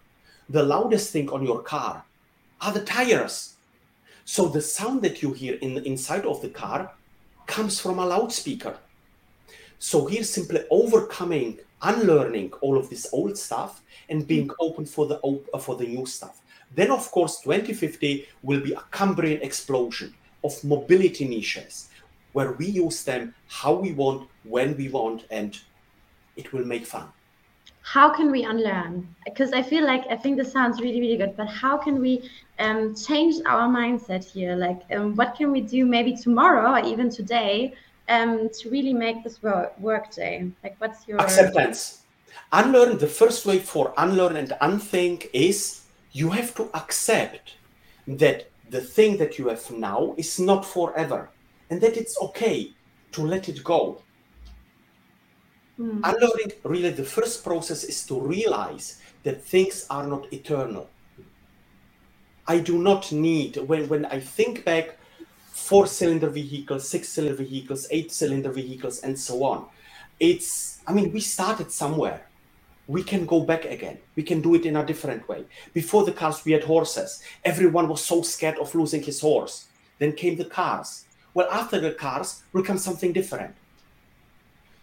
the 0.49 0.63
loudest 0.63 1.11
thing 1.11 1.31
on 1.31 1.45
your 1.45 1.63
car 1.63 2.05
are 2.61 2.73
the 2.73 2.85
tires. 2.85 3.57
So 4.25 4.49
the 4.49 4.61
sound 4.61 5.03
that 5.03 5.23
you 5.23 5.33
hear 5.33 5.55
in 5.57 5.75
the 5.75 5.83
inside 5.85 6.27
of 6.27 6.43
the 6.43 6.51
car 6.51 6.93
comes 7.51 7.81
from 7.81 7.99
a 7.99 8.07
loudspeaker. 8.07 8.77
So 9.79 10.07
he's 10.07 10.31
simply 10.31 10.61
overcoming, 10.71 11.59
unlearning 11.83 12.53
all 12.61 12.79
of 12.79 12.89
this 12.89 13.09
old 13.13 13.37
stuff 13.37 13.83
and 14.09 14.27
being 14.27 14.51
open 14.61 14.87
for 14.87 15.07
the 15.07 15.17
uh, 15.55 15.59
for 15.59 15.75
the 15.75 15.87
new 15.87 16.07
stuff. 16.07 16.41
Then, 16.75 16.91
of 16.91 17.11
course, 17.11 17.41
2050 17.41 18.29
will 18.43 18.61
be 18.61 18.73
a 18.73 18.85
Cambrian 18.93 19.43
explosion 19.43 20.15
of 20.45 20.53
mobility 20.63 21.27
niches 21.27 21.89
where 22.33 22.53
we 22.53 22.67
use 22.67 23.03
them 23.03 23.35
how 23.49 23.75
we 23.75 23.93
want, 23.93 24.29
when 24.45 24.77
we 24.77 24.89
want, 24.89 25.25
and 25.31 25.59
it 26.37 26.53
will 26.53 26.65
make 26.65 26.87
fun. 26.87 27.09
How 27.83 28.15
can 28.15 28.31
we 28.31 28.45
unlearn? 28.45 28.95
Because 29.25 29.53
I 29.53 29.63
feel 29.63 29.85
like 29.85 30.05
I 30.09 30.17
think 30.17 30.37
this 30.37 30.53
sounds 30.53 30.81
really, 30.81 31.01
really 31.01 31.17
good, 31.17 31.37
but 31.37 31.49
how 31.49 31.77
can 31.77 32.01
we 32.01 32.31
um, 32.61 32.95
change 32.95 33.37
our 33.47 33.69
mindset 33.69 34.25
here? 34.25 34.55
Like, 34.55 34.81
um, 34.93 35.17
what 35.17 35.35
can 35.35 35.51
we 35.51 35.61
do 35.61 35.85
maybe 35.85 36.15
tomorrow 36.17 36.73
or 36.73 36.85
even 36.87 37.11
today 37.11 37.75
um, 38.09 38.49
to 38.61 38.71
really 38.71 38.93
make 38.93 39.25
this 39.25 39.43
work, 39.43 39.79
work 39.81 40.15
day? 40.15 40.51
Like, 40.63 40.77
what's 40.79 41.09
your 41.09 41.21
acceptance? 41.21 42.03
Unlearn. 42.53 42.99
The 42.99 43.07
first 43.07 43.47
way 43.47 43.59
for 43.59 43.93
unlearn 43.97 44.37
and 44.37 44.53
unthink 44.61 45.31
is 45.33 45.83
you 46.13 46.31
have 46.31 46.55
to 46.57 46.71
accept 46.75 47.55
that 48.07 48.51
the 48.69 48.81
thing 48.81 49.17
that 49.17 49.39
you 49.39 49.49
have 49.49 49.69
now 49.71 50.15
is 50.17 50.39
not 50.39 50.65
forever 50.65 51.31
and 51.71 51.81
that 51.81 51.97
it's 51.97 52.21
okay 52.23 52.73
to 53.13 53.23
let 53.23 53.49
it 53.49 53.65
go. 53.65 54.03
Mm. 55.79 56.01
Unlearning, 56.05 56.53
really, 56.65 56.91
the 56.91 57.05
first 57.05 57.43
process 57.43 57.85
is 57.85 58.07
to 58.07 58.21
realize 58.21 59.01
that 59.23 59.43
things 59.43 59.87
are 59.89 60.07
not 60.07 60.33
eternal. 60.33 60.89
I 62.51 62.59
do 62.59 62.83
not 62.83 63.13
need, 63.13 63.59
when, 63.59 63.89
when 63.89 64.07
I 64.07 64.19
think 64.19 64.65
back, 64.65 64.99
four 65.53 65.87
cylinder 65.87 66.29
vehicles, 66.29 66.89
six 66.89 67.09
cylinder 67.09 67.45
vehicles, 67.45 67.87
eight 67.93 68.11
cylinder 68.11 68.51
vehicles, 68.51 68.99
and 69.05 69.17
so 69.17 69.45
on. 69.45 69.67
It's, 70.19 70.81
I 70.85 70.93
mean, 70.93 71.13
we 71.13 71.21
started 71.21 71.71
somewhere. 71.71 72.27
We 72.89 73.05
can 73.05 73.25
go 73.25 73.43
back 73.43 73.67
again. 73.67 73.99
We 74.17 74.25
can 74.25 74.41
do 74.41 74.57
it 74.57 74.67
in 74.67 74.75
a 74.75 74.85
different 74.85 75.29
way. 75.29 75.45
Before 75.73 76.05
the 76.05 76.11
cars, 76.11 76.45
we 76.45 76.51
had 76.51 76.65
horses. 76.65 77.23
Everyone 77.45 77.89
was 77.89 78.05
so 78.05 78.23
scared 78.23 78.59
of 78.59 78.75
losing 78.75 79.05
his 79.05 79.21
horse. 79.21 79.69
Then 80.01 80.15
came 80.15 80.37
the 80.37 80.45
cars. 80.45 81.05
Well, 81.35 81.49
after 81.53 81.79
the 81.79 81.93
cars 81.93 82.43
will 82.53 82.65
come 82.65 82.79
something 82.79 83.13
different. 83.13 83.55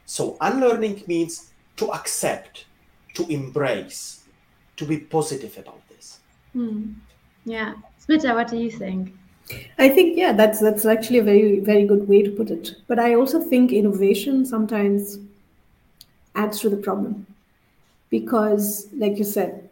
So, 0.05 0.38
unlearning 0.39 1.03
means 1.05 1.51
to 1.76 1.91
accept, 1.91 2.63
to 3.15 3.28
embrace, 3.28 4.24
to 4.78 4.86
be 4.86 4.99
positive 4.99 5.57
about 5.57 5.86
this. 5.89 6.20
Hmm. 6.53 6.93
Yeah. 7.48 7.76
Smitha, 8.06 8.36
what 8.36 8.50
do 8.50 8.58
you 8.58 8.70
think? 8.70 9.14
I 9.80 9.88
think 9.88 10.18
yeah, 10.18 10.34
that's 10.34 10.60
that's 10.60 10.86
actually 10.86 11.20
a 11.20 11.24
very 11.24 11.62
very 11.62 11.86
good 11.86 12.08
way 12.08 12.22
to 12.22 12.30
put 12.30 12.52
it. 12.52 12.76
But 12.88 13.00
I 13.00 13.16
also 13.16 13.39
think 13.39 13.72
innovation 13.72 14.45
sometimes 14.45 15.20
adds 16.36 16.60
to 16.60 16.70
the 16.70 16.76
problem 16.76 17.26
because, 18.10 18.88
like 18.93 19.18
you 19.18 19.24
said, 19.24 19.70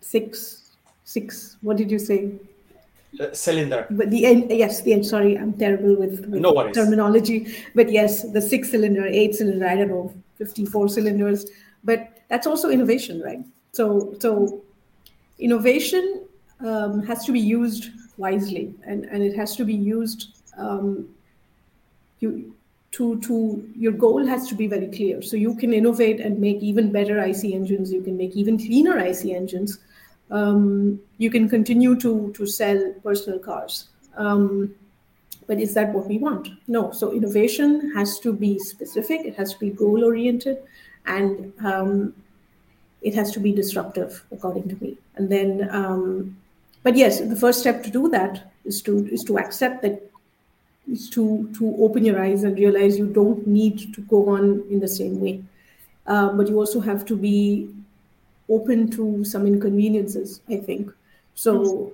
six 0.00 0.72
six. 1.04 1.56
What 1.62 1.76
did 1.76 1.92
you 1.92 2.00
say? 2.00 2.32
Uh, 3.20 3.32
cylinder. 3.32 3.86
But 3.90 4.10
the 4.10 4.26
end, 4.26 4.50
yes, 4.50 4.80
the 4.80 4.94
end. 4.94 5.06
Sorry, 5.06 5.38
I'm 5.38 5.52
terrible 5.52 5.94
with, 5.94 6.26
with 6.26 6.40
no 6.40 6.72
terminology. 6.72 7.54
But 7.76 7.92
yes, 7.92 8.24
the 8.32 8.42
six 8.42 8.70
cylinder, 8.70 9.06
eight 9.06 9.36
cylinder. 9.36 9.68
I 9.68 9.76
don't 9.76 9.88
know, 9.88 10.12
fifty-four 10.38 10.88
cylinders. 10.88 11.46
But 11.84 12.18
that's 12.28 12.48
also 12.48 12.70
innovation, 12.70 13.22
right? 13.22 13.44
So 13.70 14.16
so 14.18 14.62
innovation 15.38 16.21
um, 16.64 17.02
has 17.02 17.24
to 17.24 17.32
be 17.32 17.40
used 17.40 17.90
wisely 18.16 18.74
and, 18.84 19.04
and 19.04 19.22
it 19.22 19.34
has 19.34 19.56
to 19.56 19.64
be 19.64 19.74
used 19.74 20.28
um, 20.56 21.08
you, 22.20 22.54
to, 22.92 23.18
to 23.20 23.68
your 23.74 23.92
goal 23.92 24.26
has 24.26 24.46
to 24.48 24.54
be 24.54 24.66
very 24.66 24.88
clear. 24.88 25.22
So 25.22 25.36
you 25.36 25.56
can 25.56 25.72
innovate 25.72 26.20
and 26.20 26.38
make 26.38 26.58
even 26.58 26.92
better 26.92 27.22
IC 27.22 27.44
engines, 27.44 27.90
you 27.90 28.02
can 28.02 28.16
make 28.16 28.36
even 28.36 28.58
cleaner 28.58 28.98
IC 28.98 29.26
engines. 29.26 29.78
Um, 30.30 31.00
you 31.18 31.30
can 31.30 31.48
continue 31.48 31.98
to, 32.00 32.32
to 32.36 32.46
sell 32.46 32.94
personal 33.02 33.38
cars. 33.38 33.88
Um, 34.16 34.74
but 35.46 35.58
is 35.58 35.74
that 35.74 35.92
what 35.92 36.06
we 36.06 36.18
want? 36.18 36.48
No. 36.68 36.92
So 36.92 37.12
innovation 37.12 37.92
has 37.94 38.18
to 38.20 38.32
be 38.32 38.58
specific, 38.58 39.22
it 39.24 39.36
has 39.36 39.52
to 39.54 39.58
be 39.58 39.70
goal 39.70 40.04
oriented, 40.04 40.58
and 41.06 41.52
um, 41.64 42.14
it 43.00 43.14
has 43.14 43.32
to 43.32 43.40
be 43.40 43.52
disruptive, 43.52 44.24
according 44.30 44.68
to 44.68 44.82
me. 44.82 44.96
And 45.16 45.30
then 45.30 45.68
um, 45.70 46.36
but 46.82 46.96
yes, 46.96 47.20
the 47.20 47.36
first 47.36 47.60
step 47.60 47.82
to 47.84 47.90
do 47.90 48.08
that 48.08 48.52
is 48.64 48.82
to 48.82 49.06
is 49.08 49.24
to 49.24 49.38
accept 49.38 49.82
that 49.82 50.10
is 50.90 51.08
to 51.10 51.48
to 51.58 51.76
open 51.78 52.04
your 52.04 52.20
eyes 52.20 52.44
and 52.44 52.56
realize 52.56 52.98
you 52.98 53.06
don't 53.06 53.46
need 53.46 53.94
to 53.94 54.00
go 54.02 54.28
on 54.28 54.64
in 54.70 54.80
the 54.80 54.88
same 54.88 55.20
way. 55.20 55.42
Uh, 56.06 56.32
but 56.32 56.48
you 56.48 56.58
also 56.58 56.80
have 56.80 57.04
to 57.06 57.16
be 57.16 57.68
open 58.48 58.90
to 58.90 59.24
some 59.24 59.46
inconveniences. 59.46 60.40
I 60.48 60.56
think 60.56 60.90
so. 61.34 61.92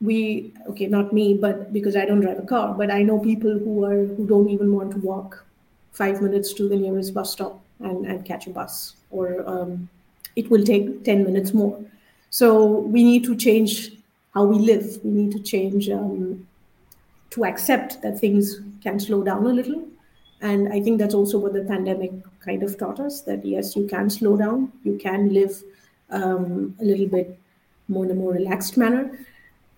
We 0.00 0.52
okay, 0.68 0.86
not 0.86 1.12
me, 1.12 1.34
but 1.34 1.72
because 1.72 1.96
I 1.96 2.04
don't 2.04 2.20
drive 2.20 2.38
a 2.38 2.42
car, 2.42 2.74
but 2.74 2.90
I 2.90 3.02
know 3.02 3.18
people 3.18 3.58
who 3.58 3.84
are 3.84 4.04
who 4.04 4.26
don't 4.26 4.50
even 4.50 4.74
want 4.74 4.90
to 4.92 4.98
walk 4.98 5.44
five 5.92 6.20
minutes 6.20 6.52
to 6.54 6.68
the 6.68 6.76
nearest 6.76 7.14
bus 7.14 7.32
stop 7.32 7.60
and, 7.80 8.04
and 8.04 8.24
catch 8.24 8.46
a 8.46 8.50
bus, 8.50 8.96
or 9.10 9.48
um, 9.48 9.88
it 10.36 10.50
will 10.50 10.62
take 10.62 11.04
ten 11.04 11.24
minutes 11.24 11.54
more. 11.54 11.80
So 12.28 12.80
we 12.80 13.02
need 13.04 13.24
to 13.24 13.36
change 13.36 13.93
how 14.34 14.44
we 14.44 14.58
live. 14.58 14.98
We 15.04 15.10
need 15.10 15.32
to 15.32 15.40
change 15.40 15.88
um, 15.88 16.46
to 17.30 17.44
accept 17.44 18.02
that 18.02 18.18
things 18.18 18.60
can 18.82 18.98
slow 19.00 19.22
down 19.22 19.46
a 19.46 19.52
little. 19.52 19.86
And 20.40 20.72
I 20.72 20.80
think 20.80 20.98
that's 20.98 21.14
also 21.14 21.38
what 21.38 21.54
the 21.54 21.64
pandemic 21.64 22.12
kind 22.40 22.62
of 22.62 22.76
taught 22.76 23.00
us 23.00 23.22
that 23.22 23.44
yes, 23.44 23.74
you 23.76 23.86
can 23.86 24.10
slow 24.10 24.36
down, 24.36 24.72
you 24.82 24.98
can 24.98 25.32
live 25.32 25.62
um, 26.10 26.76
a 26.80 26.84
little 26.84 27.06
bit 27.06 27.38
more 27.88 28.04
in 28.04 28.10
a 28.10 28.14
more 28.14 28.32
relaxed 28.32 28.76
manner, 28.76 29.18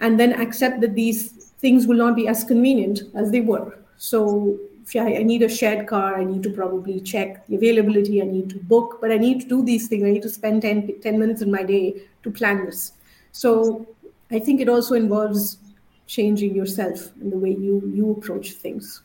and 0.00 0.18
then 0.18 0.32
accept 0.32 0.80
that 0.80 0.94
these 0.94 1.52
things 1.59 1.86
will 1.86 1.96
not 1.96 2.16
be 2.16 2.26
as 2.26 2.44
convenient 2.44 3.02
as 3.14 3.30
they 3.30 3.40
were. 3.40 3.78
So 3.96 4.59
if 4.86 4.94
I, 4.96 5.22
need 5.22 5.42
a 5.42 5.48
shared 5.48 5.86
car, 5.86 6.16
I 6.16 6.24
need 6.24 6.42
to 6.44 6.50
probably 6.50 7.00
check 7.00 7.46
the 7.46 7.57
availability, 7.57 8.22
I 8.22 8.26
need 8.26 8.50
to 8.50 8.59
book, 8.59 8.98
but 9.00 9.11
I 9.11 9.18
need 9.18 9.40
to 9.40 9.48
do 9.48 9.64
these 9.64 9.88
things. 9.88 10.04
I 10.04 10.11
need 10.11 10.22
to 10.22 10.30
spend 10.30 10.62
10, 10.62 11.00
10 11.00 11.18
minutes 11.18 11.42
in 11.42 11.50
my 11.50 11.62
day 11.62 12.02
to 12.22 12.30
plan 12.30 12.66
this. 12.66 12.92
So 13.32 13.86
I 14.31 14.39
think 14.39 14.61
it 14.61 14.68
also 14.68 14.95
involves 14.95 15.59
changing 16.07 16.55
yourself 16.55 17.11
and 17.20 17.33
the 17.33 17.39
way 17.39 17.51
you 17.51 17.83
you 17.95 18.12
approach 18.12 18.53
things. 18.53 19.03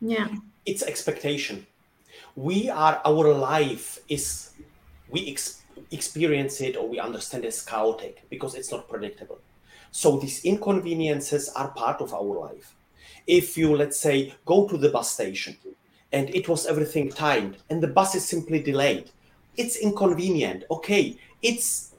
Yeah. 0.00 0.28
It's 0.66 0.82
expectation. 0.82 1.66
We 2.36 2.68
are 2.68 3.00
our 3.04 3.32
life 3.34 3.98
is 4.08 4.50
we 5.08 5.28
ex- 5.30 5.62
experience 5.90 6.60
it 6.60 6.76
or 6.76 6.88
we 6.88 6.98
understand 6.98 7.44
it 7.44 7.48
as 7.48 7.62
chaotic 7.62 8.22
because 8.30 8.54
it's 8.54 8.70
not 8.70 8.88
predictable. 8.88 9.38
So 9.90 10.18
these 10.18 10.44
inconveniences 10.44 11.50
are 11.50 11.68
part 11.68 12.00
of 12.00 12.12
our 12.12 12.34
life. 12.48 12.74
If 13.26 13.56
you 13.56 13.76
let's 13.76 13.98
say 13.98 14.34
go 14.44 14.68
to 14.68 14.76
the 14.76 14.90
bus 14.90 15.10
station 15.10 15.56
and 16.12 16.30
it 16.34 16.48
was 16.48 16.66
everything 16.66 17.10
timed 17.10 17.58
and 17.70 17.82
the 17.82 17.88
bus 17.88 18.14
is 18.14 18.26
simply 18.26 18.60
delayed, 18.62 19.10
it's 19.56 19.76
inconvenient. 19.76 20.64
Okay, 20.70 21.16
it's 21.42 21.94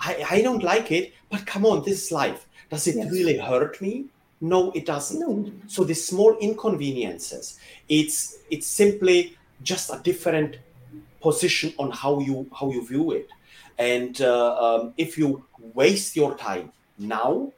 I, 0.00 0.24
I 0.30 0.42
don't 0.42 0.62
like 0.62 0.92
it, 0.92 1.12
but 1.30 1.46
come 1.46 1.66
on, 1.66 1.84
this 1.84 2.06
is 2.06 2.12
life. 2.12 2.46
Does 2.70 2.86
it 2.86 2.96
yes. 2.96 3.10
really 3.10 3.38
hurt 3.38 3.80
me? 3.80 4.06
No, 4.40 4.70
it 4.72 4.86
doesn't. 4.86 5.18
No. 5.20 5.50
So 5.66 5.84
the 5.84 5.94
small 5.94 6.36
inconveniences, 6.38 7.58
it's 7.88 8.38
it's 8.50 8.66
simply 8.66 9.36
just 9.62 9.90
a 9.90 10.00
different 10.02 10.58
position 11.20 11.72
on 11.78 11.90
how 11.90 12.20
you 12.20 12.48
how 12.58 12.70
you 12.70 12.86
view 12.86 13.12
it. 13.12 13.28
And 13.78 14.20
uh, 14.20 14.56
um, 14.56 14.94
if 14.96 15.18
you 15.18 15.44
waste 15.74 16.16
your 16.16 16.36
time 16.36 16.72
now 16.98 17.52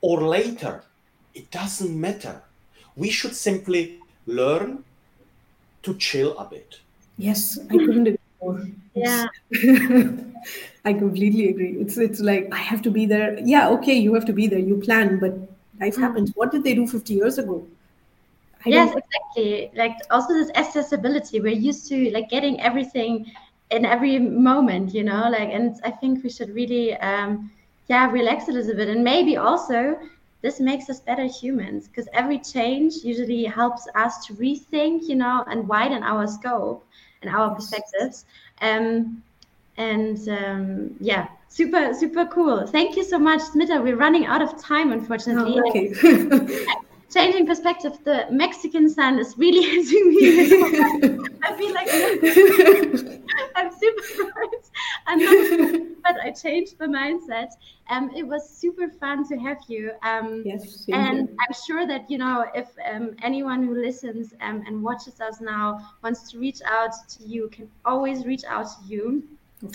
or 0.00 0.22
later, 0.22 0.84
it 1.34 1.50
doesn't 1.50 1.98
matter. 1.98 2.42
We 2.96 3.10
should 3.10 3.34
simply 3.34 3.98
learn 4.26 4.84
to 5.82 5.94
chill 5.94 6.36
a 6.38 6.44
bit. 6.44 6.80
Yes, 7.16 7.58
I 7.70 7.76
couldn't 7.76 8.06
agree 8.06 8.18
more. 8.40 8.66
Yeah. 8.94 9.26
I 10.88 10.94
completely 10.94 11.50
agree. 11.50 11.72
It's 11.82 11.98
it's 11.98 12.20
like 12.20 12.48
I 12.50 12.56
have 12.56 12.80
to 12.82 12.90
be 12.90 13.04
there. 13.04 13.38
Yeah, 13.54 13.68
okay, 13.76 13.94
you 13.94 14.14
have 14.14 14.24
to 14.24 14.32
be 14.32 14.46
there. 14.46 14.58
You 14.58 14.78
plan, 14.78 15.18
but 15.18 15.34
life 15.80 15.96
mm. 15.96 16.00
happens. 16.00 16.32
What 16.34 16.50
did 16.50 16.64
they 16.64 16.74
do 16.74 16.86
50 16.86 17.12
years 17.12 17.36
ago? 17.36 17.66
I 18.64 18.70
yes, 18.70 18.96
exactly. 18.96 19.70
Like 19.74 19.96
also 20.10 20.32
this 20.32 20.50
accessibility. 20.54 21.40
We're 21.40 21.60
used 21.70 21.88
to 21.90 22.10
like 22.10 22.30
getting 22.30 22.58
everything 22.62 23.30
in 23.70 23.84
every 23.84 24.18
moment, 24.18 24.94
you 24.94 25.04
know. 25.04 25.28
Like, 25.28 25.50
and 25.52 25.76
I 25.84 25.90
think 25.90 26.24
we 26.24 26.30
should 26.30 26.54
really, 26.54 26.96
um, 26.96 27.50
yeah, 27.88 28.10
relax 28.10 28.48
a 28.48 28.52
little 28.52 28.74
bit, 28.74 28.88
and 28.88 29.04
maybe 29.04 29.36
also 29.36 29.98
this 30.40 30.58
makes 30.58 30.88
us 30.88 31.00
better 31.00 31.26
humans 31.26 31.88
because 31.88 32.08
every 32.14 32.38
change 32.38 32.94
usually 33.12 33.44
helps 33.44 33.86
us 33.94 34.24
to 34.26 34.32
rethink, 34.34 35.06
you 35.06 35.16
know, 35.16 35.44
and 35.50 35.68
widen 35.68 36.02
our 36.02 36.26
scope 36.26 36.86
and 37.20 37.34
our 37.34 37.54
perspectives. 37.54 38.24
Um, 38.62 39.22
and 39.78 40.28
um, 40.28 40.94
yeah, 41.00 41.28
super, 41.48 41.94
super 41.94 42.26
cool. 42.26 42.66
Thank 42.66 42.96
you 42.96 43.04
so 43.04 43.18
much, 43.18 43.40
Smitha. 43.40 43.82
We're 43.82 43.96
running 43.96 44.26
out 44.26 44.42
of 44.42 44.60
time, 44.60 44.92
unfortunately. 44.92 45.54
Oh, 45.56 45.68
okay. 45.68 46.66
Changing 47.10 47.46
perspective, 47.46 47.96
the 48.04 48.26
Mexican 48.30 48.90
sun 48.90 49.18
is 49.18 49.38
really 49.38 49.62
hitting 49.70 50.10
me. 50.10 50.42
I 51.42 51.54
feel 51.56 51.72
like 51.72 51.88
I'm 53.56 53.72
super 53.80 54.02
surprised. 54.02 54.70
but 56.02 56.20
I 56.22 56.30
changed 56.32 56.76
the 56.76 56.84
mindset. 56.84 57.52
Um, 57.88 58.10
it 58.14 58.26
was 58.26 58.46
super 58.46 58.90
fun 58.90 59.26
to 59.28 59.38
have 59.38 59.56
you. 59.68 59.92
Um, 60.02 60.42
yes, 60.44 60.84
and 60.92 61.30
I'm 61.30 61.54
sure 61.66 61.86
that 61.86 62.10
you 62.10 62.18
know 62.18 62.44
if 62.54 62.68
um, 62.92 63.16
anyone 63.22 63.62
who 63.62 63.74
listens 63.74 64.34
um, 64.42 64.62
and 64.66 64.82
watches 64.82 65.18
us 65.22 65.40
now 65.40 65.80
wants 66.02 66.30
to 66.32 66.38
reach 66.38 66.60
out 66.66 66.92
to 67.16 67.24
you, 67.24 67.48
can 67.48 67.70
always 67.86 68.26
reach 68.26 68.44
out 68.44 68.66
to 68.66 68.84
you 68.86 69.22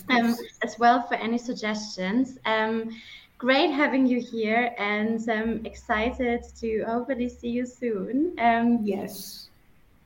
um, 0.09 0.36
as 0.61 0.77
well 0.79 1.03
for 1.07 1.15
any 1.15 1.38
suggestions. 1.38 2.38
Um, 2.45 2.95
great 3.38 3.71
having 3.71 4.05
you 4.05 4.21
here, 4.21 4.73
and 4.77 5.19
I'm 5.29 5.65
excited 5.65 6.43
to 6.59 6.84
hopefully 6.88 7.29
see 7.29 7.49
you 7.49 7.65
soon. 7.65 8.34
Um, 8.39 8.79
yes. 8.84 9.49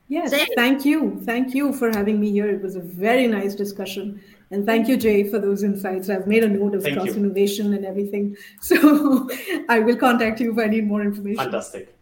Yes, 0.08 0.30
Jay. 0.30 0.48
thank 0.56 0.86
you. 0.86 1.20
Thank 1.24 1.54
you 1.54 1.72
for 1.72 1.90
having 1.90 2.18
me 2.18 2.30
here. 2.30 2.48
It 2.48 2.62
was 2.62 2.76
a 2.76 2.80
very 2.80 3.26
nice 3.26 3.54
discussion. 3.54 4.22
And 4.50 4.64
thank 4.64 4.88
you, 4.88 4.96
Jay, 4.96 5.28
for 5.28 5.38
those 5.38 5.62
insights. 5.62 6.08
I've 6.08 6.26
made 6.26 6.42
a 6.44 6.48
note 6.48 6.74
of 6.74 6.82
cross 6.82 7.10
innovation 7.10 7.74
and 7.74 7.84
everything. 7.84 8.36
So 8.60 9.28
I 9.68 9.78
will 9.80 9.96
contact 9.96 10.40
you 10.40 10.52
if 10.52 10.58
I 10.58 10.66
need 10.66 10.86
more 10.86 11.02
information. 11.02 11.44
Fantastic. 11.44 11.94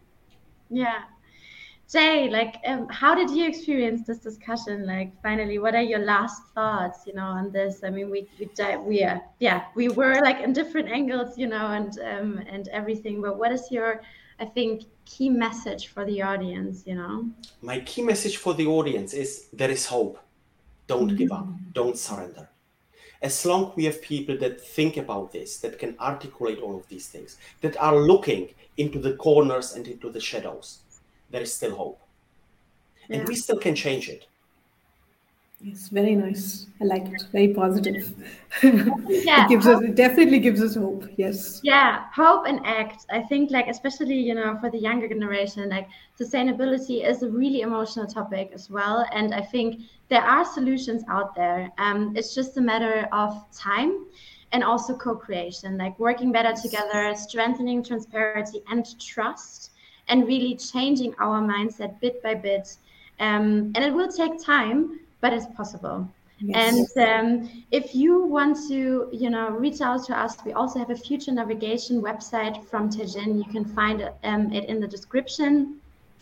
Yeah. 0.69 1.01
Jay, 1.89 2.29
like, 2.29 2.57
um, 2.65 2.85
how 2.89 3.15
did 3.15 3.29
you 3.29 3.47
experience 3.47 4.05
this 4.05 4.17
discussion? 4.17 4.85
Like, 4.85 5.09
finally, 5.23 5.57
what 5.57 5.73
are 5.73 5.81
your 5.81 5.99
last 5.99 6.41
thoughts, 6.53 7.07
you 7.07 7.13
know, 7.13 7.23
on 7.25 7.49
this? 7.49 7.81
I 7.81 7.89
mean, 7.89 8.09
we 8.09 8.27
we 8.37 8.49
we 8.79 9.03
are 9.03 9.21
yeah, 9.39 9.65
we 9.73 9.87
were 9.87 10.19
like 10.21 10.41
in 10.41 10.51
different 10.51 10.89
angles, 10.89 11.37
you 11.37 11.47
know, 11.47 11.67
and 11.67 11.97
um 11.99 12.43
and 12.49 12.67
everything. 12.69 13.21
But 13.21 13.37
what 13.39 13.53
is 13.53 13.71
your, 13.71 14.01
I 14.37 14.45
think, 14.45 14.83
key 15.05 15.29
message 15.29 15.87
for 15.87 16.03
the 16.03 16.21
audience? 16.21 16.83
You 16.85 16.95
know, 16.95 17.29
my 17.61 17.79
key 17.79 18.01
message 18.01 18.35
for 18.35 18.53
the 18.53 18.67
audience 18.67 19.13
is 19.13 19.47
there 19.53 19.71
is 19.71 19.85
hope. 19.85 20.19
Don't 20.87 21.07
mm-hmm. 21.07 21.17
give 21.17 21.31
up. 21.31 21.45
Mm-hmm. 21.45 21.71
Don't 21.71 21.97
surrender. 21.97 22.49
As 23.21 23.45
long 23.45 23.71
we 23.77 23.85
have 23.85 24.01
people 24.01 24.37
that 24.39 24.59
think 24.61 24.97
about 24.97 25.31
this, 25.31 25.57
that 25.59 25.79
can 25.79 25.95
articulate 25.99 26.59
all 26.59 26.75
of 26.75 26.87
these 26.87 27.07
things, 27.07 27.37
that 27.61 27.75
are 27.77 27.95
looking 27.95 28.49
into 28.75 28.99
the 28.99 29.13
corners 29.13 29.73
and 29.73 29.87
into 29.87 30.11
the 30.11 30.19
shadows 30.19 30.81
there 31.29 31.41
is 31.41 31.53
still 31.53 31.75
hope. 31.75 32.01
Yeah. 33.09 33.17
And 33.17 33.27
we 33.27 33.35
still 33.35 33.57
can 33.57 33.75
change 33.75 34.09
it. 34.09 34.27
Yes, 35.59 35.87
very 35.87 36.15
nice. 36.15 36.67
I 36.79 36.85
like 36.85 37.07
it. 37.07 37.23
Very 37.31 37.47
positive. 37.51 38.13
yeah, 38.63 39.45
it 39.45 39.49
gives 39.49 39.65
hope. 39.65 39.77
us 39.77 39.83
it 39.89 39.95
definitely 39.95 40.37
gives 40.37 40.61
us 40.61 40.75
hope. 40.75 41.05
Yes. 41.17 41.61
Yeah, 41.63 42.05
hope 42.13 42.45
and 42.45 42.59
act. 42.63 43.07
I 43.09 43.23
think 43.23 43.49
like 43.49 43.67
especially, 43.67 44.15
you 44.15 44.35
know, 44.35 44.55
for 44.61 44.69
the 44.69 44.77
younger 44.77 45.07
generation, 45.07 45.67
like 45.69 45.87
sustainability 46.19 47.03
is 47.03 47.23
a 47.23 47.29
really 47.29 47.61
emotional 47.61 48.05
topic 48.05 48.51
as 48.53 48.69
well. 48.69 49.03
And 49.11 49.33
I 49.33 49.41
think 49.41 49.81
there 50.09 50.21
are 50.21 50.45
solutions 50.45 51.03
out 51.09 51.33
there. 51.33 51.71
Um, 51.79 52.13
it's 52.15 52.35
just 52.35 52.55
a 52.57 52.61
matter 52.61 53.09
of 53.11 53.43
time 53.51 54.05
and 54.51 54.63
also 54.63 54.95
co-creation, 54.95 55.75
like 55.77 55.97
working 55.97 56.31
better 56.31 56.53
together, 56.53 57.15
strengthening 57.15 57.83
transparency 57.83 58.61
and 58.69 58.85
trust 58.99 59.71
and 60.07 60.27
really 60.27 60.55
changing 60.55 61.13
our 61.19 61.41
mindset 61.41 61.99
bit 61.99 62.21
by 62.23 62.33
bit. 62.33 62.77
Um, 63.19 63.71
and 63.75 63.77
it 63.77 63.93
will 63.93 64.11
take 64.11 64.43
time, 64.43 64.99
but 65.21 65.33
it's 65.33 65.47
possible. 65.55 66.07
Yes. 66.39 66.95
And 66.97 67.43
um, 67.43 67.63
if 67.71 67.95
you 67.95 68.23
want 68.23 68.57
to, 68.67 69.09
you 69.11 69.29
know, 69.29 69.49
reach 69.49 69.81
out 69.81 70.05
to 70.05 70.17
us, 70.17 70.37
we 70.45 70.53
also 70.53 70.77
have 70.77 70.91
a 70.91 70.95
future 70.95 71.31
navigation 71.31 72.01
website 72.01 72.63
from 72.67 72.89
Teijin. 72.89 73.37
You 73.37 73.51
can 73.51 73.65
find 73.65 74.09
um, 74.23 74.53
it 74.53 74.65
in 74.65 74.79
the 74.79 74.87
description. 74.87 75.79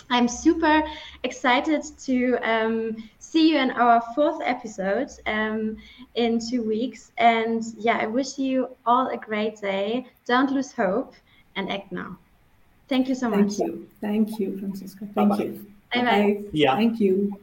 I'm 0.09 0.27
super 0.27 0.83
excited 1.23 1.83
to 2.05 2.37
um, 2.43 2.95
see 3.19 3.49
you 3.51 3.57
in 3.57 3.71
our 3.71 4.01
fourth 4.13 4.39
episode 4.43 5.09
um, 5.25 5.77
in 6.13 6.39
two 6.39 6.63
weeks. 6.63 7.11
And 7.17 7.63
yeah, 7.77 7.97
I 7.97 8.05
wish 8.05 8.37
you 8.37 8.69
all 8.85 9.07
a 9.09 9.17
great 9.17 9.59
day. 9.59 10.05
Don't 10.25 10.51
lose 10.51 10.71
hope 10.71 11.13
and 11.55 11.71
act 11.71 11.91
now. 11.91 12.17
Thank 12.87 13.09
you 13.09 13.15
so 13.15 13.29
much. 13.29 13.53
Thank 13.53 13.59
you. 13.59 13.89
Thank 14.01 14.39
you, 14.39 14.57
Franziska. 14.59 15.07
Thank 15.13 15.29
Bye-bye. 15.29 15.43
you. 15.43 15.65
Bye 15.93 16.01
bye. 16.01 16.43
Yeah. 16.51 16.75
Thank 16.75 16.99
you. 16.99 17.35